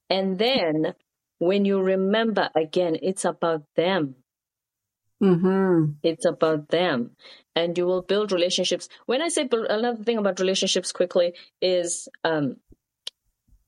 And 0.08 0.38
then 0.38 0.94
when 1.38 1.64
you 1.64 1.82
remember 1.82 2.50
again, 2.54 2.96
it's 3.02 3.24
about 3.24 3.64
them. 3.74 4.14
Mm-hmm. 5.22 5.92
It's 6.02 6.24
about 6.24 6.68
them. 6.68 7.12
And 7.54 7.76
you 7.76 7.86
will 7.86 8.02
build 8.02 8.32
relationships. 8.32 8.88
When 9.06 9.22
I 9.22 9.28
say 9.28 9.48
another 9.50 10.02
thing 10.02 10.18
about 10.18 10.40
relationships 10.40 10.92
quickly 10.92 11.34
is 11.60 12.08
um, 12.22 12.56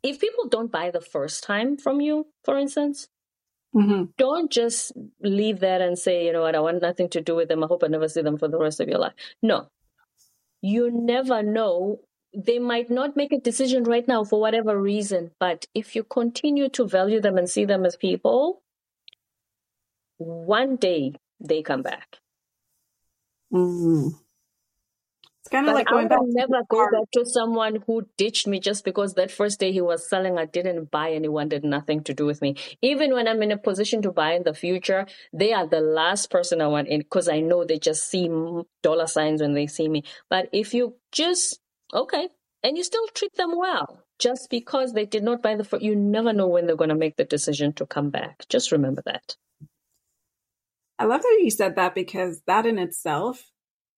if 0.03 0.20
people 0.20 0.49
don't 0.49 0.70
buy 0.70 0.90
the 0.90 1.01
first 1.01 1.44
time 1.44 1.76
from 1.76 2.01
you, 2.01 2.26
for 2.44 2.59
instance, 2.59 3.09
mm-hmm. 3.74 4.05
don't 4.18 4.51
just 4.51 4.92
leave 5.22 5.61
that 5.61 5.80
and 5.80 5.99
say, 5.99 6.26
you 6.26 6.32
know 6.32 6.42
what, 6.42 6.55
I 6.55 6.61
want 6.61 6.82
nothing 6.82 7.09
to 7.11 7.20
do 7.20 7.34
with 7.34 7.49
them. 7.49 7.64
I 7.64 7.66
hope 7.66 7.82
I 7.82 7.88
never 7.88 8.09
see 8.09 8.22
them 8.22 8.38
for 8.38 8.49
the 8.49 8.59
rest 8.59 8.80
of 8.80 8.88
your 8.88 8.99
life. 8.99 9.14
No. 9.42 9.68
You 10.61 10.90
never 10.92 11.42
know. 11.42 12.01
They 12.36 12.59
might 12.59 12.90
not 12.90 13.16
make 13.16 13.32
a 13.32 13.40
decision 13.40 13.84
right 13.84 14.07
now 14.07 14.22
for 14.22 14.38
whatever 14.38 14.78
reason, 14.78 15.30
but 15.40 15.64
if 15.74 15.96
you 15.96 16.05
continue 16.05 16.68
to 16.70 16.86
value 16.86 17.22
them 17.22 17.38
and 17.38 17.49
see 17.49 17.64
them 17.64 17.86
as 17.86 17.96
people, 17.96 18.62
one 20.18 20.76
day 20.76 21.14
they 21.41 21.62
come 21.62 21.82
back. 21.82 22.18
Mm. 23.53 24.12
It's 25.41 25.51
kind 25.51 25.66
of 25.66 25.74
like 25.74 25.86
going 25.86 26.07
I 26.07 26.09
back. 26.09 26.18
never 26.24 26.62
go 26.68 26.84
back 26.91 27.11
to 27.12 27.24
someone 27.24 27.82
who 27.86 28.07
ditched 28.18 28.47
me 28.47 28.61
just 28.61 28.84
because 28.84 29.14
that 29.14 29.30
first 29.30 29.59
day 29.59 29.72
he 29.72 29.80
was 29.80 30.07
selling, 30.07 30.36
I 30.36 30.45
didn't 30.45 30.91
buy 30.91 31.12
anyone, 31.12 31.49
did 31.49 31.64
nothing 31.64 32.05
to 32.05 32.12
do 32.12 32.26
with 32.26 32.43
me. 32.43 32.57
Even 32.82 33.14
when 33.14 33.26
I'm 33.26 33.43
in 33.43 33.51
a 33.51 33.57
position 33.57 34.03
to 34.03 34.12
buy 34.12 34.32
in 34.34 34.43
the 34.43 34.53
future, 34.53 35.07
they 35.32 35.55
are 35.55 35.66
the 35.66 35.80
last 35.80 36.30
person 36.30 36.61
I 36.61 36.66
want 36.66 36.89
in 36.89 37.01
because 37.01 37.28
I 37.28 37.41
know 37.41 37.64
they 37.64 37.78
just 37.78 38.11
see 38.11 38.28
dollar 38.82 39.07
signs 39.07 39.41
when 39.41 39.55
they 39.55 39.66
see 39.66 39.89
me. 39.89 40.05
But 40.28 40.51
if 40.53 40.74
you 40.74 40.97
just, 41.12 41.61
okay, 41.95 42.28
and 42.62 42.76
you 42.76 42.84
still 42.84 43.07
treat 43.14 43.34
them 43.36 43.57
well, 43.57 44.05
just 44.18 44.51
because 44.51 44.93
they 44.93 45.07
did 45.07 45.22
not 45.22 45.43
buy 45.43 45.55
the 45.55 45.78
you 45.80 45.97
never 45.97 46.34
know 46.34 46.49
when 46.49 46.66
they're 46.66 46.76
going 46.76 46.91
to 46.91 46.95
make 46.95 47.16
the 47.16 47.24
decision 47.24 47.72
to 47.74 47.86
come 47.86 48.11
back. 48.11 48.45
Just 48.51 48.70
remember 48.70 49.03
that. 49.07 49.36
I 50.99 51.05
love 51.05 51.22
that 51.22 51.40
you 51.42 51.51
said 51.51 51.76
that 51.76 51.94
because 51.94 52.42
that 52.46 52.66
in 52.66 52.78
itself 52.78 53.51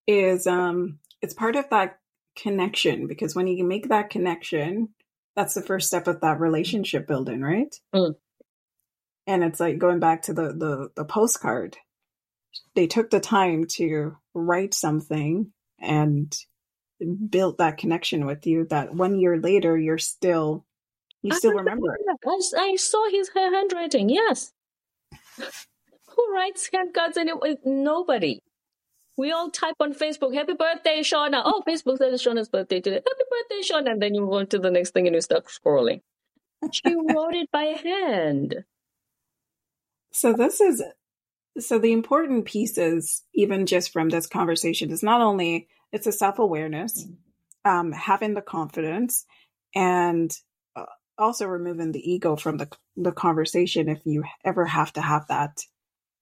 is 0.07 0.47
um 0.47 0.99
it's 1.23 1.35
part 1.35 1.57
of 1.57 1.69
that 1.71 1.99
connection 2.37 3.07
because 3.07 3.35
when 3.35 3.47
you 3.47 3.65
make 3.65 3.89
that 3.89 4.11
connection, 4.11 4.91
that's 5.37 5.55
the 5.55 5.63
first 5.63 5.87
step 5.87 6.07
of 6.07 6.21
that 6.21 6.41
relationship 6.41 7.07
building, 7.07 7.41
right? 7.41 7.75
Mm. 7.95 8.15
And 9.27 9.45
it's 9.45 9.61
like 9.61 9.79
going 9.79 10.01
back 10.01 10.23
to 10.23 10.35
the, 10.35 10.53
the 10.53 10.91
the 10.97 11.05
postcard. 11.05 11.77
They 12.75 12.87
took 12.87 13.11
the 13.11 13.21
time 13.21 13.67
to 13.77 14.17
write 14.35 14.75
something 14.75 15.53
and 15.79 16.37
built 17.29 17.59
that 17.59 17.79
connection 17.79 18.27
with 18.27 18.47
you 18.47 18.67
that 18.67 18.95
one 18.95 19.19
year 19.19 19.39
later 19.39 19.79
you're 19.79 19.99
still 19.99 20.67
you 21.23 21.35
still 21.35 21.53
remember 21.53 21.95
it. 21.95 22.01
I, 22.27 22.41
I 22.61 22.77
saw 22.77 23.09
his 23.11 23.31
her 23.35 23.55
handwriting, 23.55 24.09
yes. 24.09 24.53
Who 26.21 26.35
writes 26.35 26.69
handcards 26.69 27.17
anyway? 27.17 27.57
Nobody. 27.65 28.43
We 29.17 29.33
all 29.33 29.51
type 29.51 29.77
on 29.81 29.95
Facebook, 29.95 30.35
happy 30.35 30.53
birthday, 30.53 31.01
Shauna. 31.01 31.41
Oh, 31.45 31.63
Facebook 31.67 31.97
says 31.97 32.23
Shauna's 32.23 32.51
birthday 32.51 32.81
today. 32.81 32.97
Happy 32.97 33.25
birthday, 33.31 33.63
Shauna. 33.67 33.93
And 33.93 34.03
then 34.03 34.15
you 34.15 34.21
move 34.21 34.35
on 34.35 34.47
to 34.49 34.59
the 34.59 34.71
next 34.71 34.91
thing 34.91 35.07
and 35.07 35.15
you 35.15 35.23
start 35.23 35.47
scrolling. 35.47 36.03
She 36.73 36.95
wrote 36.95 37.35
it 37.35 37.51
by 37.51 37.65
hand. 37.83 38.65
So 40.13 40.35
this 40.35 40.61
is 40.61 40.83
so 41.59 41.79
the 41.79 41.93
important 41.93 42.45
pieces, 42.45 43.23
even 43.35 43.65
just 43.65 43.93
from 43.93 44.11
this 44.11 44.27
conversation, 44.27 44.91
is 44.91 45.03
not 45.03 45.23
only 45.23 45.69
it's 45.93 46.07
a 46.07 46.13
self 46.13 46.39
awareness, 46.39 47.07
um, 47.65 47.93
having 47.93 48.35
the 48.35 48.43
confidence, 48.43 49.25
and 49.75 50.31
uh, 50.77 50.85
also 51.17 51.47
removing 51.47 51.93
the 51.93 52.13
ego 52.13 52.37
from 52.37 52.59
the 52.59 52.69
the 52.97 53.13
conversation 53.13 53.89
if 53.89 54.01
you 54.05 54.25
ever 54.45 54.67
have 54.67 54.93
to 54.95 55.01
have 55.01 55.27
that 55.29 55.63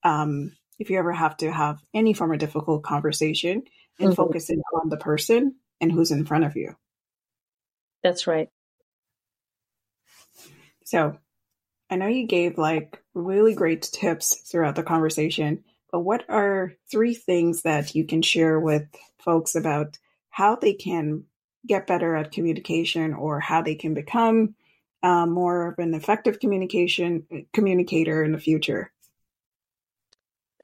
um, 0.03 0.53
if 0.79 0.91
you 0.91 0.99
ever 0.99 1.13
have 1.13 1.37
to 1.39 1.51
have 1.51 1.79
any 1.95 2.13
form 2.13 2.33
of 2.33 2.39
difficult 2.39 2.83
conversation 2.83 3.63
and 3.99 4.11
mm-hmm. 4.11 4.15
focusing 4.15 4.63
on 4.75 4.89
the 4.89 4.97
person 4.97 5.57
and 5.81 5.91
who's 5.91 6.11
in 6.11 6.25
front 6.25 6.45
of 6.45 6.57
you. 6.57 6.75
That's 8.03 8.27
right. 8.27 8.49
So 10.85 11.19
I 11.91 11.97
know 11.97 12.07
you 12.07 12.27
gave 12.27 12.59
like 12.59 13.03
really 13.15 13.55
great 13.55 13.83
tips 13.83 14.37
throughout 14.51 14.77
the 14.77 14.83
conversation, 14.83 15.65
but 15.91 16.01
what 16.01 16.25
are 16.29 16.75
three 16.91 17.15
things 17.15 17.63
that 17.63 17.95
you 17.95 18.05
can 18.05 18.23
share 18.23 18.61
with 18.61 18.87
folks 19.19 19.55
about 19.55 19.99
how 20.31 20.57
they 20.57 20.75
can 20.75 21.25
get 21.67 21.87
better 21.87 22.15
at 22.15 22.33
communication 22.33 23.15
or 23.15 23.41
how 23.41 23.63
they 23.63 23.75
can 23.75 23.95
become 23.95 24.55
uh, 25.03 25.27
more 25.27 25.69
of 25.73 25.79
an 25.79 25.95
effective 25.95 26.41
communication 26.41 27.47
communicator 27.53 28.23
in 28.23 28.33
the 28.33 28.39
future? 28.39 28.93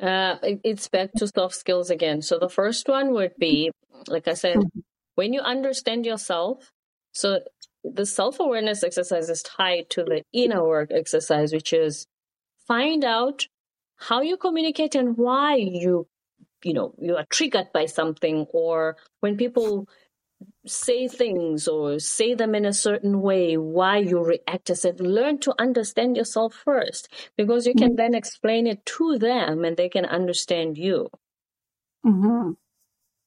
Uh, 0.00 0.36
it's 0.42 0.88
back 0.88 1.12
to 1.12 1.28
soft 1.28 1.54
skills 1.54 1.90
again. 1.90 2.20
So 2.22 2.38
the 2.38 2.48
first 2.48 2.88
one 2.88 3.12
would 3.12 3.36
be, 3.38 3.70
like 4.08 4.26
I 4.26 4.34
said, 4.34 4.58
when 5.14 5.32
you 5.32 5.40
understand 5.40 6.04
yourself. 6.04 6.70
So 7.12 7.40
the 7.84 8.06
self 8.06 8.40
awareness 8.40 8.82
exercise 8.82 9.30
is 9.30 9.42
tied 9.42 9.90
to 9.90 10.02
the 10.02 10.22
inner 10.32 10.66
work 10.66 10.90
exercise, 10.92 11.52
which 11.52 11.72
is 11.72 12.06
find 12.66 13.04
out 13.04 13.46
how 13.96 14.20
you 14.20 14.36
communicate 14.36 14.94
and 14.94 15.16
why 15.16 15.54
you, 15.56 16.06
you 16.64 16.72
know, 16.72 16.94
you 16.98 17.16
are 17.16 17.26
triggered 17.30 17.68
by 17.72 17.86
something, 17.86 18.46
or 18.52 18.96
when 19.20 19.36
people 19.36 19.88
say 20.66 21.08
things 21.08 21.68
or 21.68 21.98
say 21.98 22.34
them 22.34 22.54
in 22.54 22.64
a 22.64 22.72
certain 22.72 23.20
way, 23.20 23.56
why 23.56 23.98
you 23.98 24.22
react 24.22 24.70
as 24.70 24.84
it. 24.84 25.00
Learn 25.00 25.38
to 25.40 25.54
understand 25.58 26.16
yourself 26.16 26.54
first 26.54 27.08
because 27.36 27.66
you 27.66 27.74
can 27.74 27.90
mm-hmm. 27.90 27.96
then 27.96 28.14
explain 28.14 28.66
it 28.66 28.84
to 28.86 29.18
them 29.18 29.64
and 29.64 29.76
they 29.76 29.88
can 29.88 30.04
understand 30.04 30.78
you. 30.78 31.08
Mm-hmm. 32.06 32.52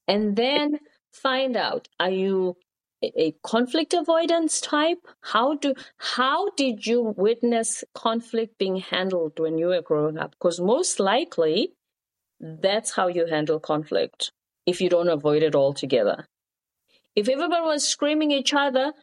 And 0.07 0.35
then 0.35 0.79
find 1.11 1.57
out 1.57 1.87
are 1.99 2.11
you 2.11 2.55
a 3.03 3.33
conflict 3.43 3.93
avoidance 3.93 4.59
type 4.59 4.99
how 5.21 5.55
do 5.55 5.73
how 5.97 6.49
did 6.57 6.85
you 6.85 7.13
witness 7.15 7.83
conflict 7.93 8.57
being 8.57 8.77
handled 8.77 9.39
when 9.39 9.57
you 9.57 9.67
were 9.67 9.81
growing 9.81 10.17
up 10.17 10.31
because 10.31 10.59
most 10.59 10.99
likely 10.99 11.73
that's 12.39 12.91
how 12.91 13.07
you 13.07 13.25
handle 13.27 13.59
conflict 13.59 14.31
if 14.65 14.81
you 14.81 14.89
don't 14.89 15.09
avoid 15.09 15.43
it 15.43 15.55
altogether 15.55 16.27
if 17.17 17.27
everybody 17.27 17.65
was 17.65 17.85
screaming 17.85 18.31
each 18.31 18.53
other 18.53 18.93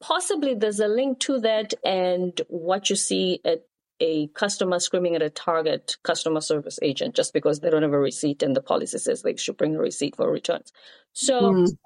possibly 0.00 0.54
there's 0.54 0.80
a 0.80 0.88
link 0.88 1.18
to 1.18 1.40
that 1.40 1.74
and 1.84 2.40
what 2.48 2.88
you 2.88 2.96
see 2.96 3.40
at 3.44 3.64
a 4.00 4.26
customer 4.28 4.78
screaming 4.78 5.14
at 5.14 5.22
a 5.22 5.30
target 5.30 5.96
customer 6.02 6.40
service 6.40 6.78
agent 6.82 7.14
just 7.14 7.32
because 7.32 7.60
they 7.60 7.70
don't 7.70 7.82
have 7.82 7.92
a 7.92 7.98
receipt 7.98 8.42
and 8.42 8.56
the 8.56 8.62
policy 8.62 8.98
says 8.98 9.22
they 9.22 9.36
should 9.36 9.56
bring 9.56 9.76
a 9.76 9.78
receipt 9.78 10.16
for 10.16 10.30
returns 10.30 10.72
so 11.12 11.52
mm 11.52 11.76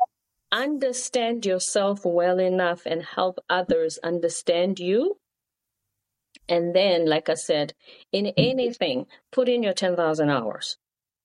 understand 0.52 1.44
yourself 1.44 2.04
well 2.04 2.38
enough 2.38 2.86
and 2.86 3.02
help 3.02 3.38
others 3.48 3.98
understand 4.02 4.78
you. 4.78 5.18
And 6.48 6.74
then, 6.74 7.06
like 7.06 7.28
I 7.28 7.34
said, 7.34 7.74
in 8.12 8.32
anything, 8.36 9.06
put 9.32 9.48
in 9.48 9.62
your 9.62 9.72
10,000 9.72 10.30
hours. 10.30 10.76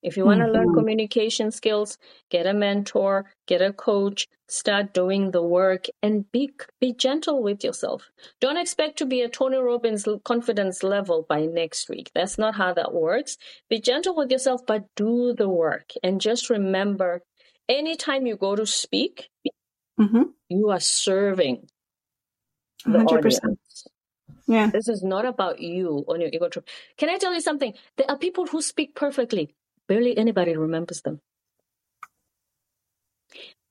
If 0.02 0.16
you 0.16 0.24
want 0.24 0.40
to 0.40 0.46
mm-hmm. 0.46 0.54
learn 0.54 0.74
communication 0.74 1.50
skills, 1.50 1.96
get 2.30 2.46
a 2.46 2.52
mentor, 2.52 3.32
get 3.46 3.62
a 3.62 3.72
coach, 3.72 4.26
start 4.48 4.92
doing 4.92 5.30
the 5.30 5.42
work 5.42 5.86
and 6.02 6.30
be 6.32 6.50
be 6.80 6.92
gentle 6.92 7.42
with 7.42 7.62
yourself. 7.64 8.10
Don't 8.40 8.56
expect 8.56 8.98
to 8.98 9.06
be 9.06 9.22
a 9.22 9.28
Tony 9.28 9.58
Robbins 9.58 10.06
confidence 10.24 10.82
level 10.82 11.24
by 11.28 11.46
next 11.46 11.88
week. 11.88 12.10
That's 12.14 12.36
not 12.36 12.56
how 12.56 12.74
that 12.74 12.92
works. 12.92 13.38
Be 13.70 13.80
gentle 13.80 14.16
with 14.16 14.30
yourself 14.30 14.62
but 14.66 14.86
do 14.96 15.34
the 15.34 15.48
work 15.48 15.92
and 16.02 16.20
just 16.20 16.50
remember 16.50 17.22
anytime 17.68 18.26
you 18.26 18.36
go 18.36 18.56
to 18.56 18.66
speak, 18.66 19.28
mm-hmm. 19.98 20.22
you 20.48 20.70
are 20.70 20.80
serving 20.80 21.68
the 22.84 22.98
100%. 22.98 23.06
audience. 23.06 23.86
Yeah. 24.46 24.70
This 24.70 24.88
is 24.88 25.02
not 25.02 25.24
about 25.24 25.60
you 25.60 26.04
on 26.08 26.20
your 26.20 26.30
ego 26.32 26.48
trip. 26.48 26.68
Can 26.98 27.08
I 27.08 27.18
tell 27.18 27.32
you 27.32 27.40
something? 27.40 27.74
There 27.96 28.10
are 28.10 28.18
people 28.18 28.46
who 28.46 28.60
speak 28.60 28.94
perfectly. 28.94 29.54
Barely 29.92 30.16
anybody 30.16 30.56
remembers 30.56 31.02
them. 31.02 31.20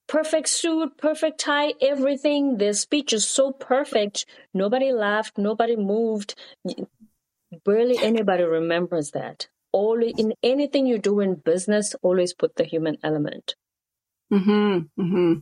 Perfect 0.07 0.49
suit, 0.49 0.95
perfect 0.95 1.39
tie, 1.39 1.73
everything. 1.81 2.59
Their 2.59 2.73
speech 2.73 3.11
is 3.11 3.27
so 3.27 3.51
perfect. 3.51 4.27
Nobody 4.53 4.91
laughed, 4.93 5.39
nobody 5.39 5.75
moved. 5.75 6.35
Barely 7.65 7.97
anybody 7.97 8.43
remembers 8.43 9.09
that. 9.11 9.47
Only 9.73 10.11
in 10.15 10.35
anything 10.43 10.85
you 10.85 10.99
do 10.99 11.21
in 11.21 11.41
business, 11.43 11.95
always 12.03 12.35
put 12.35 12.55
the 12.55 12.65
human 12.65 12.97
element. 13.01 13.55
Mm-hmm, 14.31 15.01
mm-hmm. 15.01 15.33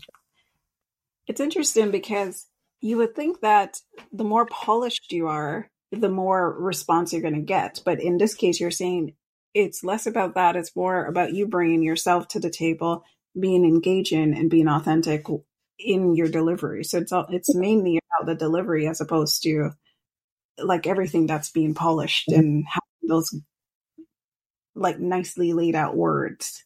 It's 1.27 1.41
interesting 1.41 1.91
because 1.91 2.47
you 2.79 2.95
would 2.95 3.17
think 3.17 3.41
that 3.41 3.81
the 4.13 4.23
more 4.23 4.45
polished 4.45 5.11
you 5.11 5.27
are, 5.27 5.69
the 5.91 6.07
more 6.07 6.57
response 6.57 7.11
you're 7.11 7.21
going 7.21 7.33
to 7.33 7.41
get. 7.41 7.81
But 7.83 7.99
in 7.99 8.17
this 8.17 8.33
case, 8.33 8.61
you're 8.61 8.71
saying 8.71 9.15
it's 9.53 9.83
less 9.83 10.05
about 10.05 10.35
that. 10.35 10.55
It's 10.55 10.75
more 10.75 11.05
about 11.05 11.33
you 11.33 11.47
bringing 11.47 11.83
yourself 11.83 12.27
to 12.29 12.39
the 12.39 12.49
table, 12.49 13.03
being 13.39 13.65
engaging 13.65 14.35
and 14.37 14.49
being 14.49 14.67
authentic 14.67 15.25
in 15.77 16.15
your 16.15 16.27
delivery. 16.27 16.83
So 16.83 16.97
it's 16.99 17.11
all, 17.11 17.25
it's 17.29 17.55
mainly 17.55 17.99
about 18.19 18.27
the 18.27 18.35
delivery 18.35 18.87
as 18.87 19.01
opposed 19.01 19.43
to 19.43 19.71
like 20.57 20.87
everything 20.87 21.25
that's 21.25 21.51
being 21.51 21.73
polished 21.73 22.27
and 22.27 22.65
having 22.67 23.07
those 23.07 23.33
like 24.75 24.99
nicely 24.99 25.53
laid 25.53 25.75
out 25.75 25.95
words 25.95 26.65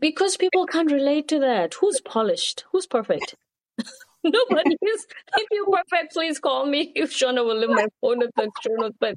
because 0.00 0.36
people 0.36 0.66
can't 0.66 0.90
relate 0.90 1.28
to 1.28 1.38
that. 1.40 1.74
Who's 1.74 2.00
polished? 2.00 2.64
Who's 2.72 2.86
perfect? 2.86 3.34
Nobody 4.24 4.76
is. 4.82 5.06
If 5.36 5.46
you're 5.52 5.66
perfect, 5.66 6.12
please 6.12 6.38
call 6.38 6.66
me. 6.66 6.92
If 6.96 7.12
Shauna 7.12 7.44
will 7.44 7.58
leave 7.58 7.70
my 7.70 7.86
phone 8.00 8.22
at 8.22 8.30
the 8.34 8.50
show 8.60 8.74
notes, 8.74 8.96
but 8.98 9.14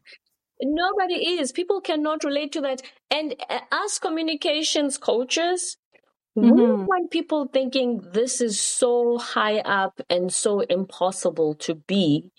nobody 0.61 1.39
is. 1.39 1.51
People 1.51 1.81
cannot 1.81 2.23
relate 2.23 2.51
to 2.53 2.61
that. 2.61 2.81
And 3.09 3.35
uh, 3.49 3.59
as 3.71 3.99
communications 3.99 4.97
coaches, 4.97 5.77
mm-hmm. 6.37 6.51
we 6.51 6.65
want 6.65 7.11
people 7.11 7.47
thinking 7.47 8.01
this 8.13 8.41
is 8.41 8.59
so 8.59 9.17
high 9.17 9.59
up 9.59 10.01
and 10.09 10.33
so 10.33 10.61
impossible 10.61 11.55
to 11.55 11.75
be, 11.75 12.31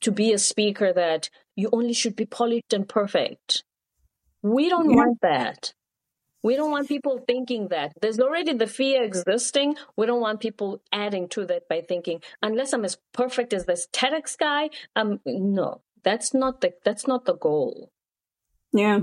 to 0.00 0.12
be 0.12 0.32
a 0.32 0.38
speaker 0.38 0.92
that 0.92 1.30
you 1.56 1.68
only 1.72 1.92
should 1.92 2.16
be 2.16 2.26
polished 2.26 2.72
and 2.72 2.88
perfect. 2.88 3.64
We 4.42 4.68
don't 4.68 4.90
yeah. 4.90 4.96
want 4.96 5.18
that. 5.22 5.72
We 6.42 6.56
don't 6.56 6.70
want 6.70 6.88
people 6.88 7.24
thinking 7.26 7.68
that. 7.68 7.94
There's 8.02 8.20
already 8.20 8.52
the 8.52 8.66
fear 8.66 9.02
existing. 9.02 9.76
We 9.96 10.04
don't 10.04 10.20
want 10.20 10.40
people 10.40 10.82
adding 10.92 11.26
to 11.28 11.46
that 11.46 11.66
by 11.70 11.80
thinking, 11.80 12.20
unless 12.42 12.74
I'm 12.74 12.84
as 12.84 12.98
perfect 13.14 13.54
as 13.54 13.64
this 13.64 13.88
TEDx 13.90 14.36
guy, 14.36 14.68
um 14.94 15.20
no. 15.24 15.80
That's 16.04 16.34
not 16.34 16.60
the 16.60 16.74
that's 16.84 17.06
not 17.06 17.24
the 17.24 17.34
goal. 17.34 17.90
Yeah. 18.72 19.00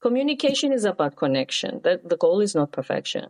Communication 0.00 0.72
is 0.72 0.84
about 0.84 1.16
connection. 1.16 1.80
That 1.84 2.08
the 2.08 2.16
goal 2.16 2.40
is 2.40 2.54
not 2.54 2.72
perfection. 2.72 3.28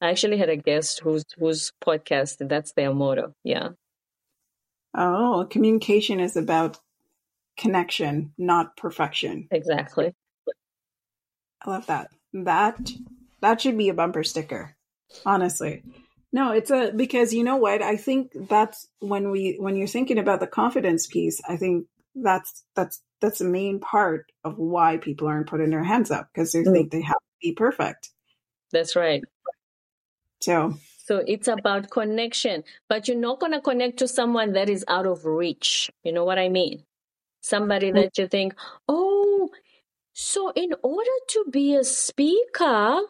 I 0.00 0.10
actually 0.10 0.36
had 0.36 0.50
a 0.50 0.56
guest 0.56 1.00
whose 1.00 1.24
whose 1.38 1.72
podcast 1.82 2.36
that's 2.48 2.72
their 2.72 2.92
motto. 2.92 3.32
Yeah. 3.42 3.70
Oh, 4.94 5.46
communication 5.50 6.20
is 6.20 6.36
about 6.36 6.78
connection, 7.56 8.32
not 8.38 8.76
perfection. 8.76 9.48
Exactly. 9.50 10.12
I 11.64 11.70
love 11.70 11.86
that. 11.86 12.10
That 12.32 12.78
that 13.40 13.60
should 13.60 13.78
be 13.78 13.88
a 13.88 13.94
bumper 13.94 14.22
sticker. 14.22 14.76
Honestly. 15.24 15.82
No, 16.36 16.52
it's 16.52 16.70
a 16.70 16.92
because 16.94 17.32
you 17.32 17.44
know 17.44 17.56
what? 17.56 17.80
I 17.80 17.96
think 17.96 18.32
that's 18.34 18.86
when 18.98 19.30
we 19.30 19.56
when 19.58 19.74
you're 19.74 19.86
thinking 19.86 20.18
about 20.18 20.40
the 20.40 20.46
confidence 20.46 21.06
piece, 21.06 21.40
I 21.48 21.56
think 21.56 21.86
that's 22.14 22.62
that's 22.74 23.00
that's 23.22 23.38
the 23.38 23.46
main 23.46 23.80
part 23.80 24.30
of 24.44 24.58
why 24.58 24.98
people 24.98 25.28
aren't 25.28 25.46
putting 25.46 25.70
their 25.70 25.82
hands 25.82 26.10
up 26.10 26.28
because 26.28 26.52
they 26.52 26.62
mm. 26.62 26.72
think 26.74 26.92
they 26.92 27.00
have 27.00 27.14
to 27.14 27.36
be 27.40 27.52
perfect. 27.52 28.10
That's 28.70 28.94
right. 28.94 29.24
So 30.42 30.74
so 31.06 31.24
it's 31.26 31.48
about 31.48 31.88
connection, 31.88 32.64
but 32.86 33.08
you're 33.08 33.16
not 33.16 33.40
going 33.40 33.52
to 33.52 33.62
connect 33.62 34.00
to 34.00 34.06
someone 34.06 34.52
that 34.52 34.68
is 34.68 34.84
out 34.88 35.06
of 35.06 35.24
reach. 35.24 35.90
You 36.04 36.12
know 36.12 36.26
what 36.26 36.38
I 36.38 36.50
mean? 36.50 36.82
Somebody 37.40 37.92
mm. 37.92 37.94
that 37.94 38.18
you 38.18 38.28
think, 38.28 38.54
"Oh, 38.86 39.48
so, 40.12 40.52
in 40.54 40.74
order 40.82 41.16
to 41.28 41.44
be 41.50 41.76
a 41.76 41.84
speaker, 41.84 43.00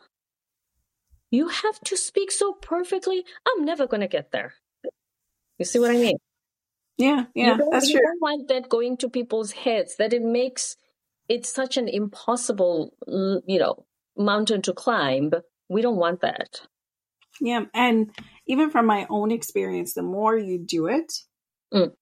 you 1.37 1.49
have 1.49 1.79
to 1.85 1.97
speak 1.97 2.31
so 2.31 2.55
perfectly. 2.55 3.25
I'm 3.47 3.65
never 3.65 3.87
going 3.87 4.01
to 4.01 4.09
get 4.09 4.33
there. 4.33 4.55
You 5.59 5.65
see 5.65 5.79
what 5.79 5.91
I 5.91 5.99
mean? 5.99 6.17
Yeah, 6.99 7.25
yeah, 7.35 7.59
that's 7.71 7.89
you 7.89 7.97
true. 7.97 8.03
don't 8.03 8.23
want 8.23 8.49
that 8.49 8.71
going 8.71 8.97
to 8.99 9.11
people's 9.11 9.53
heads 9.53 9.97
that 9.97 10.15
it 10.15 10.23
makes 10.23 10.77
it 11.29 11.45
such 11.45 11.77
an 11.77 11.89
impossible, 11.89 12.95
you 13.07 13.59
know, 13.59 13.85
mountain 14.17 14.63
to 14.63 14.73
climb. 14.73 15.31
We 15.69 15.83
don't 15.83 15.99
want 15.99 16.23
that. 16.23 16.63
Yeah, 17.39 17.67
and 17.75 18.11
even 18.47 18.71
from 18.71 18.87
my 18.87 19.07
own 19.11 19.31
experience, 19.31 19.93
the 19.93 20.03
more 20.03 20.39
you 20.39 20.59
do 20.59 20.87
it, 20.87 21.13
mm. 21.73 21.93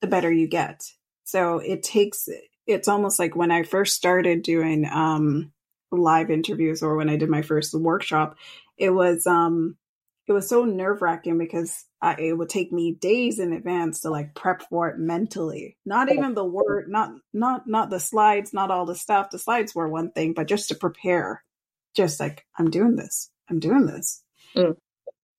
the 0.00 0.06
better 0.06 0.32
you 0.32 0.48
get. 0.48 0.82
So 1.24 1.58
it 1.58 1.82
takes 1.82 2.26
it's 2.66 2.88
almost 2.88 3.18
like 3.18 3.36
when 3.36 3.50
I 3.50 3.64
first 3.64 3.94
started 3.94 4.42
doing 4.42 4.88
um, 4.90 5.52
live 5.90 6.30
interviews 6.30 6.82
or 6.82 6.96
when 6.96 7.08
I 7.08 7.16
did 7.16 7.28
my 7.28 7.42
first 7.42 7.74
workshop, 7.74 8.36
it 8.76 8.90
was 8.90 9.26
um, 9.26 9.76
it 10.26 10.32
was 10.32 10.48
so 10.48 10.64
nerve 10.64 11.00
wracking 11.00 11.38
because 11.38 11.84
I, 12.02 12.14
it 12.18 12.32
would 12.36 12.50
take 12.50 12.70
me 12.70 12.92
days 12.92 13.38
in 13.38 13.52
advance 13.52 14.00
to 14.00 14.10
like 14.10 14.34
prep 14.34 14.62
for 14.68 14.88
it 14.88 14.98
mentally. 14.98 15.76
Not 15.86 16.12
even 16.12 16.34
the 16.34 16.44
word, 16.44 16.88
not 16.88 17.12
not 17.32 17.66
not 17.66 17.90
the 17.90 17.98
slides, 17.98 18.52
not 18.52 18.70
all 18.70 18.84
the 18.84 18.94
stuff. 18.94 19.30
The 19.30 19.38
slides 19.38 19.74
were 19.74 19.88
one 19.88 20.10
thing, 20.12 20.34
but 20.34 20.46
just 20.46 20.68
to 20.68 20.74
prepare, 20.74 21.42
just 21.96 22.20
like 22.20 22.44
I'm 22.58 22.70
doing 22.70 22.96
this, 22.96 23.30
I'm 23.48 23.58
doing 23.58 23.86
this. 23.86 24.22
Mm. 24.54 24.76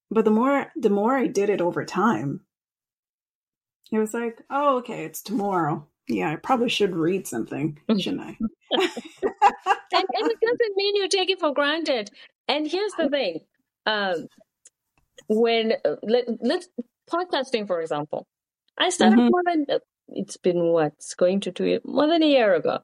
But 0.09 0.25
the 0.25 0.31
more 0.31 0.71
the 0.75 0.89
more 0.89 1.15
I 1.15 1.27
did 1.27 1.49
it 1.49 1.61
over 1.61 1.85
time, 1.85 2.41
it 3.91 3.99
was 3.99 4.13
like, 4.13 4.41
oh, 4.49 4.79
okay, 4.79 5.05
it's 5.05 5.21
tomorrow. 5.21 5.87
Yeah, 6.09 6.31
I 6.31 6.35
probably 6.37 6.69
should 6.69 6.95
read 6.95 7.27
something, 7.27 7.79
shouldn't 7.99 8.21
I? 8.21 8.35
and, 8.71 8.89
and, 9.93 10.31
it 10.31 10.39
doesn't 10.41 10.75
mean 10.75 10.95
you 10.95 11.07
take 11.07 11.29
it 11.29 11.39
for 11.39 11.53
granted. 11.53 12.09
And 12.47 12.67
here's 12.67 12.93
the 12.93 13.09
thing: 13.09 13.41
um, 13.85 14.27
when 15.27 15.73
uh, 15.85 15.95
let, 16.01 16.25
let's 16.41 16.67
podcasting, 17.09 17.67
for 17.67 17.79
example, 17.79 18.25
I 18.77 18.89
started 18.89 19.19
mm-hmm. 19.19 19.29
more 19.29 19.43
than 19.45 19.65
it's 20.09 20.37
been 20.37 20.63
what's 20.71 21.13
going 21.13 21.41
to 21.41 21.51
two 21.51 21.79
more 21.85 22.07
than 22.07 22.23
a 22.23 22.27
year 22.27 22.55
ago. 22.55 22.79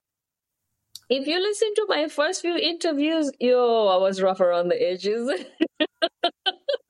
If 1.09 1.27
you 1.27 1.39
listen 1.39 1.73
to 1.75 1.85
my 1.87 2.07
first 2.07 2.41
few 2.41 2.55
interviews, 2.55 3.31
yo, 3.39 3.87
I 3.87 3.97
was 3.97 4.21
rough 4.21 4.39
around 4.39 4.69
the 4.69 4.81
edges. 4.81 5.31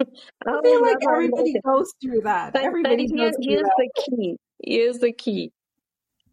I 0.00 0.60
feel 0.62 0.82
like 0.82 0.96
everybody 1.08 1.54
goes 1.64 1.92
through 2.02 2.22
that. 2.22 2.52
But, 2.52 2.62
everybody 2.62 3.06
but 3.06 3.16
here's, 3.16 3.36
here's 3.40 3.62
the 3.62 3.90
key. 4.08 4.36
Here's 4.62 4.98
the 4.98 5.12
key. 5.12 5.52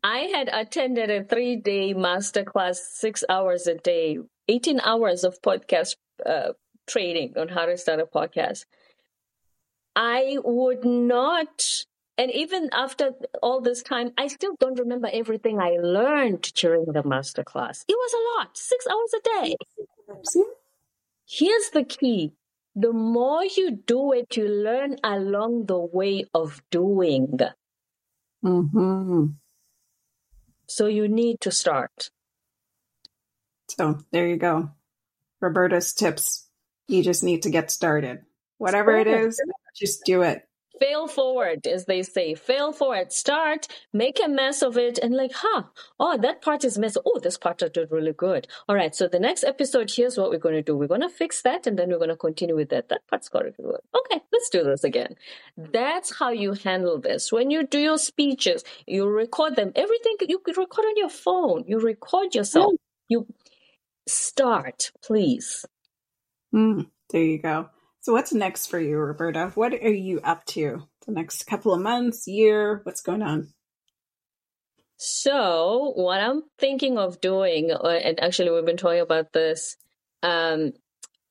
I 0.04 0.20
had 0.34 0.50
attended 0.52 1.12
a 1.12 1.24
three 1.24 1.58
day 1.58 1.94
masterclass, 1.94 2.78
six 2.78 3.24
hours 3.30 3.68
a 3.68 3.76
day 3.76 4.18
18 4.48 4.82
hours 4.82 5.24
of 5.24 5.42
podcast 5.42 5.96
uh, 6.26 6.54
training 6.88 7.34
on 7.38 7.48
how 7.48 7.66
to 7.66 7.78
start 7.78 8.00
a 8.00 8.06
podcast. 8.06 8.66
I 9.96 10.38
would 10.44 10.84
not, 10.84 11.86
and 12.18 12.32
even 12.32 12.70
after 12.74 13.12
all 13.42 13.62
this 13.62 13.84
time, 13.84 14.12
I 14.18 14.28
still 14.28 14.56
don't 14.60 14.80
remember 14.80 15.10
everything 15.12 15.60
I 15.60 15.78
learned 15.82 16.42
during 16.56 16.86
the 16.86 17.04
masterclass. 17.04 17.84
It 17.88 17.96
was 17.96 18.14
a 18.14 18.40
lot, 18.40 18.58
six 18.58 18.88
hours 18.88 19.14
a 19.14 19.44
day. 19.44 19.56
Here's 21.28 21.70
the 21.70 21.84
key 21.84 22.34
the 22.76 22.94
more 22.94 23.44
you 23.44 23.80
do 23.86 24.14
it, 24.14 24.38
you 24.38 24.48
learn 24.48 24.98
along 25.04 25.66
the 25.66 25.80
way 25.80 26.26
of 26.34 26.62
doing. 26.72 27.40
Mm-hmm. 28.44 29.26
So 30.68 30.88
you 30.88 31.08
need 31.08 31.42
to 31.42 31.52
start. 31.52 32.10
So 33.70 34.00
there 34.12 34.28
you 34.28 34.38
go. 34.38 34.72
Roberta's 35.40 35.94
tips. 35.94 36.48
You 36.88 37.04
just 37.04 37.24
need 37.24 37.44
to 37.44 37.50
get 37.50 37.72
started. 37.72 38.20
Whatever 38.58 38.98
it 38.98 39.08
is, 39.08 39.42
just 39.76 40.04
do 40.06 40.22
it 40.22 40.48
fail 40.82 41.08
forward, 41.08 41.68
as 41.68 41.86
they 41.86 42.02
say. 42.02 42.34
Fail 42.34 42.72
forward. 42.74 43.12
Start, 43.12 43.68
make 43.94 44.20
a 44.24 44.28
mess 44.28 44.64
of 44.64 44.78
it, 44.78 44.98
and 44.98 45.16
like, 45.16 45.32
huh, 45.34 45.64
oh, 46.00 46.18
that 46.18 46.42
part 46.42 46.64
is 46.66 46.78
mess. 46.78 46.98
Oh, 47.06 47.20
this 47.20 47.38
part 47.38 47.62
I 47.62 47.68
did 47.68 47.92
really 47.92 48.14
good. 48.14 48.48
All 48.68 48.76
right, 48.76 48.96
so 48.96 49.08
the 49.08 49.20
next 49.20 49.44
episode, 49.44 49.92
here's 49.96 50.18
what 50.18 50.32
we're 50.32 50.40
going 50.40 50.56
to 50.56 50.64
do. 50.64 50.76
We're 50.76 50.88
going 50.88 51.02
to 51.02 51.10
fix 51.10 51.44
that, 51.44 51.68
and 51.68 51.78
then 51.78 51.90
we're 51.90 52.00
going 52.00 52.10
to 52.10 52.16
continue 52.16 52.56
with 52.56 52.70
that. 52.70 52.90
That 52.90 53.08
part's 53.08 53.30
got 53.30 53.44
to 53.44 53.52
be 53.52 53.64
good. 53.64 53.82
Okay, 53.96 54.22
let's 54.34 54.50
do 54.50 54.64
this 54.64 54.84
again. 54.84 55.16
That's 55.56 56.18
how 56.18 56.32
you 56.32 56.54
handle 56.54 57.00
this. 57.00 57.32
When 57.32 57.52
you 57.52 57.68
do 57.68 57.80
your 57.80 58.00
speeches, 58.00 58.64
you 58.88 59.08
record 59.08 59.56
them. 59.56 59.72
Everything 59.76 60.16
you 60.28 60.40
could 60.40 60.58
record 60.58 60.86
on 60.86 60.98
your 60.98 61.10
phone. 61.10 61.64
You 61.68 61.80
record 61.80 62.34
yourself. 62.34 62.74
You 63.08 63.28
start, 64.08 64.92
please. 65.04 65.64
Mm, 66.56 66.88
there 67.12 67.24
you 67.24 67.40
go. 67.40 67.70
So 68.02 68.14
what's 68.14 68.34
next 68.34 68.66
for 68.66 68.80
you, 68.80 68.98
Roberta? 68.98 69.52
What 69.54 69.74
are 69.74 69.94
you 69.94 70.22
up 70.24 70.44
to 70.48 70.88
the 71.06 71.12
next 71.12 71.44
couple 71.46 71.72
of 71.72 71.82
months, 71.82 72.28
year? 72.28 72.82
What's 72.84 73.02
going 73.02 73.22
on? 73.22 73.54
So 74.98 75.94
what 75.96 76.20
I'm 76.20 76.42
thinking 76.58 76.98
of 76.98 77.22
doing, 77.22 77.72
uh, 77.72 77.88
and 77.88 78.20
actually 78.20 78.50
we've 78.50 78.66
been 78.66 78.78
talking 78.78 79.02
about 79.02 79.34
this, 79.34 79.78
um, 80.24 80.74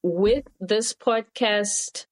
with 0.04 0.44
this 0.60 0.94
podcast 0.94 2.06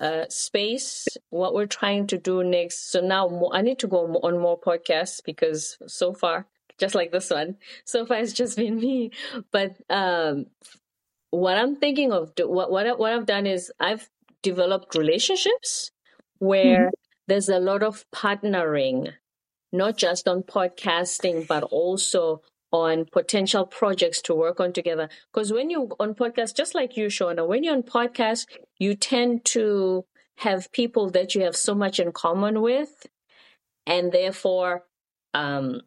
uh, 0.00 0.26
space, 0.28 1.08
what 1.30 1.52
we're 1.52 1.66
trying 1.66 2.06
to 2.08 2.18
do 2.18 2.44
next. 2.44 2.92
So 2.92 3.00
now 3.00 3.50
I 3.52 3.62
need 3.62 3.80
to 3.80 3.88
go 3.88 4.06
on 4.22 4.38
more 4.38 4.60
podcasts 4.60 5.20
because 5.24 5.76
so 5.88 6.14
far, 6.14 6.46
just 6.78 6.94
like 6.94 7.10
this 7.10 7.30
one, 7.30 7.56
so 7.84 8.06
far 8.06 8.18
it's 8.18 8.32
just 8.32 8.56
been 8.56 8.76
me. 8.76 9.10
But 9.50 9.76
um, 9.90 10.46
what 11.32 11.56
I'm 11.56 11.76
thinking 11.76 12.12
of, 12.12 12.32
what 12.38 12.70
what 12.70 12.98
what 12.98 13.12
I've 13.12 13.26
done 13.26 13.46
is 13.46 13.72
I've 13.80 14.08
developed 14.42 14.94
relationships 14.94 15.90
where 16.38 16.86
mm-hmm. 16.86 16.88
there's 17.26 17.48
a 17.48 17.58
lot 17.58 17.82
of 17.82 18.04
partnering, 18.14 19.12
not 19.72 19.96
just 19.96 20.28
on 20.28 20.42
podcasting, 20.42 21.46
but 21.48 21.62
also 21.64 22.42
on 22.70 23.06
potential 23.10 23.64
projects 23.64 24.20
to 24.22 24.34
work 24.34 24.60
on 24.60 24.74
together. 24.74 25.08
Because 25.32 25.52
when 25.52 25.70
you're 25.70 25.88
on 25.98 26.14
podcast, 26.14 26.54
just 26.54 26.74
like 26.74 26.98
you, 26.98 27.06
Shauna, 27.06 27.46
when 27.46 27.64
you're 27.64 27.74
on 27.74 27.82
podcast, 27.82 28.46
you 28.78 28.94
tend 28.94 29.46
to 29.46 30.04
have 30.36 30.70
people 30.72 31.08
that 31.10 31.34
you 31.34 31.42
have 31.44 31.56
so 31.56 31.74
much 31.74 31.98
in 31.98 32.12
common 32.12 32.60
with, 32.60 33.06
and 33.86 34.12
therefore, 34.12 34.84
um, 35.32 35.80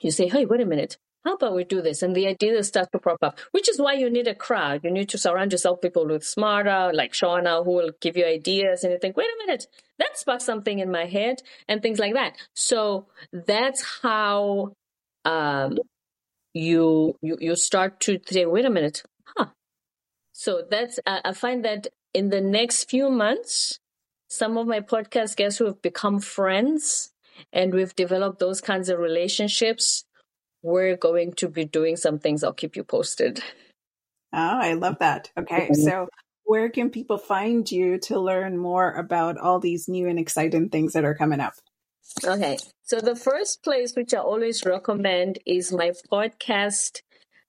you 0.00 0.10
say, 0.10 0.26
"Hey, 0.26 0.44
wait 0.44 0.60
a 0.60 0.66
minute, 0.66 0.98
how 1.24 1.34
about 1.34 1.54
we 1.54 1.64
do 1.64 1.82
this? 1.82 2.02
And 2.02 2.14
the 2.14 2.26
ideas 2.26 2.68
start 2.68 2.90
to 2.92 2.98
prop 2.98 3.18
up, 3.22 3.38
which 3.50 3.68
is 3.68 3.80
why 3.80 3.94
you 3.94 4.08
need 4.08 4.28
a 4.28 4.34
crowd. 4.34 4.80
You 4.84 4.90
need 4.90 5.08
to 5.10 5.18
surround 5.18 5.52
yourself 5.52 5.80
people 5.80 6.06
with 6.06 6.24
smarter, 6.24 6.90
like 6.94 7.12
Shauna, 7.12 7.64
who 7.64 7.72
will 7.72 7.90
give 8.00 8.16
you 8.16 8.24
ideas. 8.24 8.84
And 8.84 8.92
you 8.92 8.98
think, 8.98 9.16
wait 9.16 9.26
a 9.26 9.46
minute, 9.46 9.66
that 9.98 10.16
sparked 10.16 10.42
something 10.42 10.78
in 10.78 10.90
my 10.90 11.06
head, 11.06 11.42
and 11.68 11.82
things 11.82 11.98
like 11.98 12.14
that. 12.14 12.36
So 12.54 13.06
that's 13.32 14.00
how 14.02 14.72
um, 15.24 15.78
you, 16.54 17.16
you 17.20 17.36
you 17.40 17.56
start 17.56 18.00
to 18.00 18.18
say, 18.26 18.46
wait 18.46 18.64
a 18.64 18.70
minute, 18.70 19.02
huh? 19.36 19.46
So 20.32 20.62
that's 20.70 20.98
uh, 21.04 21.20
I 21.24 21.32
find 21.32 21.64
that 21.64 21.88
in 22.14 22.30
the 22.30 22.40
next 22.40 22.88
few 22.88 23.10
months, 23.10 23.80
some 24.28 24.56
of 24.56 24.66
my 24.66 24.80
podcast 24.80 25.36
guests 25.36 25.58
who 25.58 25.66
have 25.66 25.82
become 25.82 26.20
friends, 26.20 27.12
and 27.52 27.74
we've 27.74 27.94
developed 27.94 28.38
those 28.38 28.60
kinds 28.60 28.88
of 28.88 28.98
relationships 28.98 30.04
we're 30.62 30.96
going 30.96 31.32
to 31.34 31.48
be 31.48 31.64
doing 31.64 31.96
some 31.96 32.18
things. 32.18 32.42
I'll 32.42 32.52
keep 32.52 32.76
you 32.76 32.84
posted. 32.84 33.40
Oh, 34.32 34.58
I 34.60 34.74
love 34.74 34.98
that. 34.98 35.30
Okay. 35.38 35.68
Mm-hmm. 35.68 35.82
So, 35.82 36.08
where 36.44 36.68
can 36.70 36.90
people 36.90 37.18
find 37.18 37.70
you 37.70 37.98
to 37.98 38.18
learn 38.18 38.56
more 38.56 38.92
about 38.92 39.38
all 39.38 39.60
these 39.60 39.88
new 39.88 40.08
and 40.08 40.18
exciting 40.18 40.68
things 40.70 40.94
that 40.94 41.04
are 41.04 41.14
coming 41.14 41.40
up? 41.40 41.54
Okay. 42.24 42.58
So, 42.82 43.00
the 43.00 43.16
first 43.16 43.62
place 43.62 43.94
which 43.94 44.14
I 44.14 44.18
always 44.18 44.64
recommend 44.64 45.38
is 45.46 45.72
my 45.72 45.92
podcast. 46.10 47.02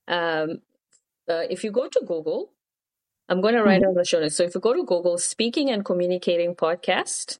Um, 0.07 0.62
uh, 1.30 1.45
if 1.49 1.64
you 1.64 1.72
go 1.72 1.88
to 1.88 2.01
Google, 2.05 2.51
I'm 3.28 3.41
going 3.41 3.55
to 3.55 3.64
write 3.64 3.82
mm-hmm. 3.82 3.89
on 3.89 3.95
the 3.95 4.05
show 4.05 4.20
notes. 4.20 4.36
So, 4.36 4.43
if 4.43 4.55
you 4.55 4.62
go 4.62 4.74
to 4.74 4.84
Google, 4.84 5.18
Speaking 5.18 5.70
and 5.70 5.84
Communicating 5.84 6.55
Podcast, 6.55 7.39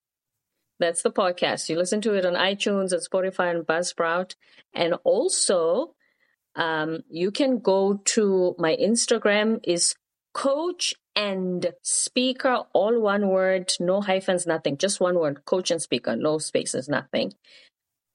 that's 0.80 1.02
the 1.02 1.12
podcast. 1.12 1.70
You 1.70 1.78
listen 1.78 2.02
to 2.02 2.14
it 2.14 2.26
on 2.26 2.34
iTunes 2.34 2.92
and 2.92 3.02
Spotify 3.02 3.52
and 3.52 3.68
Buzzsprout. 3.68 4.36
And 4.74 4.96
also, 5.04 5.96
um, 6.56 7.02
you 7.10 7.32
can 7.32 7.60
go 7.60 8.02
to 8.06 8.56
my 8.58 8.76
Instagram 8.76 9.60
is 9.64 9.96
coach 10.34 10.94
and 11.16 11.74
speaker, 11.84 12.64
all 12.74 13.00
one 13.02 13.28
word, 13.28 13.74
no 13.80 14.02
hyphens, 14.02 14.48
nothing, 14.48 14.78
just 14.78 15.02
one 15.02 15.20
word, 15.20 15.44
coach 15.46 15.70
and 15.70 15.82
speaker, 15.82 16.16
no 16.16 16.38
spaces, 16.38 16.88
nothing. 16.88 17.34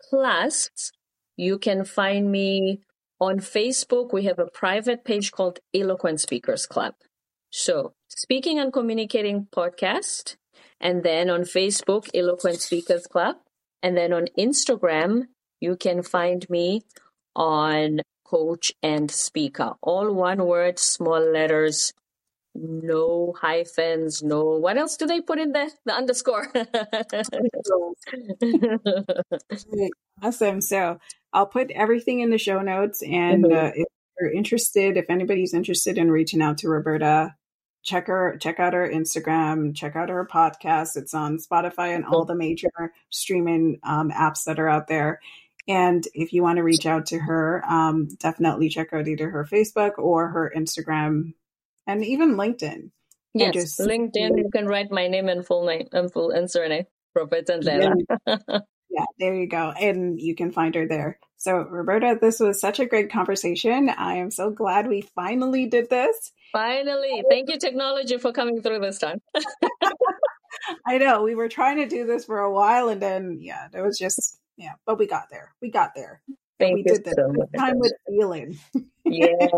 Plus, 0.09 0.71
you 1.37 1.59
can 1.59 1.85
find 1.85 2.31
me 2.31 2.81
on 3.21 3.41
Facebook. 3.41 4.13
We 4.13 4.25
have 4.25 4.39
a 4.39 4.47
private 4.47 5.05
page 5.05 5.33
called 5.33 5.59
Eloquent 5.75 6.21
Speakers 6.21 6.67
Club. 6.67 6.95
So, 7.51 7.95
speaking 8.09 8.59
and 8.59 8.73
communicating 8.73 9.49
podcast 9.55 10.37
and 10.85 11.03
then 11.03 11.31
on 11.31 11.41
Facebook, 11.41 12.09
Eloquent 12.15 12.61
Speakers 12.61 13.07
Club. 13.07 13.37
And 13.83 13.97
then 13.97 14.13
on 14.13 14.27
Instagram, 14.39 15.25
you 15.61 15.77
can 15.77 16.03
find 16.03 16.49
me 16.51 16.83
on 17.35 18.01
Coach 18.27 18.73
and 18.83 19.11
Speaker. 19.11 19.73
All 19.83 20.13
one 20.13 20.45
word, 20.47 20.79
small 20.79 21.21
letters, 21.21 21.93
no 22.55 23.35
hyphens, 23.41 24.23
no. 24.23 24.43
What 24.43 24.77
else 24.77 24.97
do 24.97 25.07
they 25.07 25.21
put 25.21 25.39
in 25.39 25.53
there? 25.53 25.69
The 25.87 25.95
underscore. 25.95 26.53
awesome. 30.23 30.61
So 30.61 30.99
I'll 31.33 31.47
put 31.47 31.71
everything 31.71 32.21
in 32.21 32.31
the 32.31 32.39
show 32.39 32.61
notes. 32.61 33.03
And 33.03 33.45
mm-hmm. 33.45 33.67
uh, 33.67 33.71
if 33.75 33.87
you're 34.21 34.33
interested, 34.33 34.97
if 34.99 35.09
anybody's 35.09 35.55
interested 35.55 35.99
in 35.99 36.11
reaching 36.11 36.43
out 36.43 36.59
to 36.59 36.69
Roberta, 36.69 37.35
check 37.85 38.07
her 38.07 38.37
check 38.41 38.59
out 38.59 38.73
her 38.73 38.89
instagram 38.89 39.75
check 39.75 39.95
out 39.95 40.09
her 40.09 40.27
podcast. 40.27 40.97
It's 40.97 41.15
on 41.15 41.39
spotify 41.39 41.95
and 41.95 42.05
all 42.05 42.25
the 42.25 42.35
major 42.35 42.71
streaming 43.11 43.79
um, 43.85 44.11
apps 44.11 44.45
that 44.45 44.59
are 44.59 44.69
out 44.69 44.89
there. 44.89 45.21
And 45.69 46.07
if 46.13 46.33
you 46.33 46.43
want 46.43 46.57
to 46.57 46.63
reach 46.63 46.87
out 46.87 47.07
to 47.07 47.19
her 47.19 47.63
um, 47.69 48.09
definitely 48.19 48.69
check 48.71 48.93
out 48.93 49.07
either 49.07 49.31
her 49.31 49.45
facebook 49.45 49.99
or 49.99 50.29
her 50.29 50.53
instagram 50.57 51.35
and 51.87 52.05
even 52.05 52.37
linkedin. 52.37 52.91
Yes 53.35 53.55
just, 53.55 53.81
linkedin 53.81 54.39
you 54.39 54.51
can 54.53 54.67
write 54.67 54.91
my 54.91 55.07
name 55.09 55.29
and 55.29 55.47
full 55.47 55.67
name 55.67 55.89
and 55.93 56.11
full 56.13 56.31
and 56.31 56.51
surname 56.51 56.87
robert 57.15 57.49
and 57.49 57.65
yeah 58.25 59.05
there 59.19 59.35
you 59.35 59.49
go. 59.49 59.71
And 59.71 60.21
you 60.21 60.35
can 60.35 60.53
find 60.53 60.75
her 60.75 60.87
there. 60.87 61.19
So 61.37 61.59
roberta 61.59 62.17
this 62.19 62.41
was 62.41 62.61
such 62.61 62.81
a 62.81 62.87
great 62.87 63.13
conversation. 63.13 63.91
I 63.91 64.17
am 64.17 64.31
so 64.31 64.51
glad 64.51 64.89
we 64.89 65.03
finally 65.15 65.67
did 65.67 65.91
this 65.91 66.33
Finally. 66.55 67.25
Thank 67.29 67.51
you, 67.51 67.59
technology, 67.59 68.17
for 68.17 68.33
coming 68.33 68.63
through 68.63 68.79
this 68.79 68.99
time. 69.01 69.21
I 70.87 70.99
know. 70.99 71.25
We 71.25 71.35
were 71.35 71.49
trying 71.49 71.79
to 71.79 71.89
do 71.89 72.07
this 72.07 72.25
for 72.25 72.39
a 72.39 72.53
while 72.53 72.89
and 72.89 73.03
then, 73.03 73.39
yeah, 73.41 73.67
it 73.75 73.81
was 73.81 73.99
just, 73.99 74.39
yeah, 74.57 74.75
but 74.87 74.97
we 74.97 75.09
got 75.09 75.25
there. 75.33 75.53
We 75.61 75.71
got 75.71 75.91
there. 75.97 76.23
Thank 76.61 76.75
we 76.75 76.79
you 76.83 76.95
did 76.95 77.05
this 77.05 77.15
so 77.17 77.33
much. 77.33 77.49
time 77.59 77.81
with 77.81 77.93
feeling. 78.09 78.57
Yes. 79.05 79.51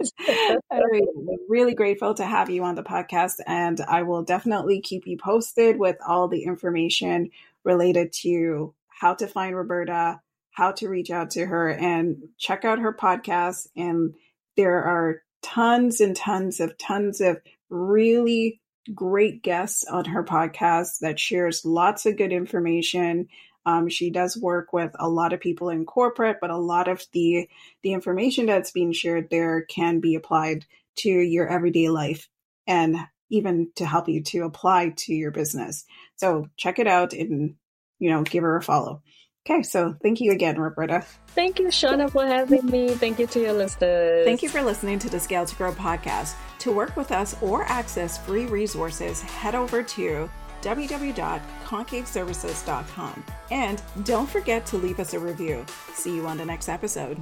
really 1.48 1.74
grateful 1.74 2.14
to 2.14 2.24
have 2.24 2.48
you 2.48 2.64
on 2.64 2.74
the 2.74 2.82
podcast, 2.82 3.40
and 3.46 3.80
I 3.82 4.02
will 4.02 4.22
definitely 4.22 4.80
keep 4.80 5.06
you 5.06 5.18
posted 5.18 5.78
with 5.78 5.96
all 6.06 6.28
the 6.28 6.44
information 6.44 7.30
related 7.62 8.12
to 8.22 8.74
how 8.88 9.14
to 9.14 9.26
find 9.26 9.54
Roberta, 9.54 10.20
how 10.50 10.72
to 10.72 10.88
reach 10.88 11.10
out 11.10 11.30
to 11.32 11.44
her, 11.46 11.70
and 11.70 12.16
check 12.38 12.64
out 12.64 12.78
her 12.80 12.94
podcast. 12.94 13.68
And 13.76 14.14
there 14.56 14.82
are 14.82 15.22
tons 15.44 16.00
and 16.00 16.16
tons 16.16 16.58
of 16.58 16.76
tons 16.78 17.20
of 17.20 17.40
really 17.70 18.60
great 18.94 19.42
guests 19.42 19.84
on 19.84 20.06
her 20.06 20.24
podcast 20.24 21.00
that 21.00 21.20
shares 21.20 21.64
lots 21.64 22.06
of 22.06 22.16
good 22.16 22.32
information 22.32 23.28
Um, 23.66 23.88
she 23.88 24.10
does 24.10 24.36
work 24.36 24.72
with 24.72 24.92
a 24.98 25.08
lot 25.08 25.32
of 25.32 25.40
people 25.40 25.70
in 25.70 25.86
corporate, 25.86 26.38
but 26.40 26.50
a 26.50 26.56
lot 26.56 26.88
of 26.88 27.02
the 27.12 27.48
the 27.82 27.92
information 27.92 28.46
that's 28.46 28.72
being 28.72 28.92
shared 28.92 29.30
there 29.30 29.62
can 29.62 30.00
be 30.00 30.16
applied 30.16 30.66
to 30.96 31.08
your 31.08 31.48
everyday 31.48 31.88
life 31.88 32.28
and 32.66 32.96
even 33.30 33.70
to 33.76 33.86
help 33.86 34.08
you 34.08 34.22
to 34.22 34.44
apply 34.44 34.90
to 34.96 35.14
your 35.14 35.30
business. 35.30 35.84
So 36.16 36.48
check 36.56 36.78
it 36.78 36.86
out 36.86 37.12
and 37.14 37.56
you 37.98 38.10
know 38.10 38.22
give 38.22 38.42
her 38.42 38.56
a 38.56 38.62
follow. 38.62 39.02
Okay, 39.46 39.62
so 39.62 39.94
thank 40.02 40.22
you 40.22 40.32
again, 40.32 40.58
Roberta. 40.58 41.04
Thank 41.28 41.58
you, 41.58 41.66
Shauna, 41.66 42.10
for 42.10 42.26
having 42.26 42.64
me. 42.64 42.88
Thank 42.90 43.18
you 43.18 43.26
to 43.26 43.40
your 43.40 43.52
listeners. 43.52 44.24
Thank 44.24 44.42
you 44.42 44.48
for 44.48 44.62
listening 44.62 44.98
to 45.00 45.10
the 45.10 45.20
Scale 45.20 45.44
to 45.44 45.54
Grow 45.56 45.72
podcast. 45.72 46.34
To 46.60 46.72
work 46.72 46.96
with 46.96 47.12
us 47.12 47.36
or 47.42 47.64
access 47.64 48.16
free 48.16 48.46
resources, 48.46 49.20
head 49.20 49.54
over 49.54 49.82
to 49.82 50.30
www.koncaveservices.com. 50.62 53.24
And 53.50 53.82
don't 54.04 54.30
forget 54.30 54.64
to 54.66 54.78
leave 54.78 54.98
us 54.98 55.12
a 55.12 55.18
review. 55.18 55.66
See 55.92 56.16
you 56.16 56.26
on 56.26 56.38
the 56.38 56.46
next 56.46 56.70
episode. 56.70 57.18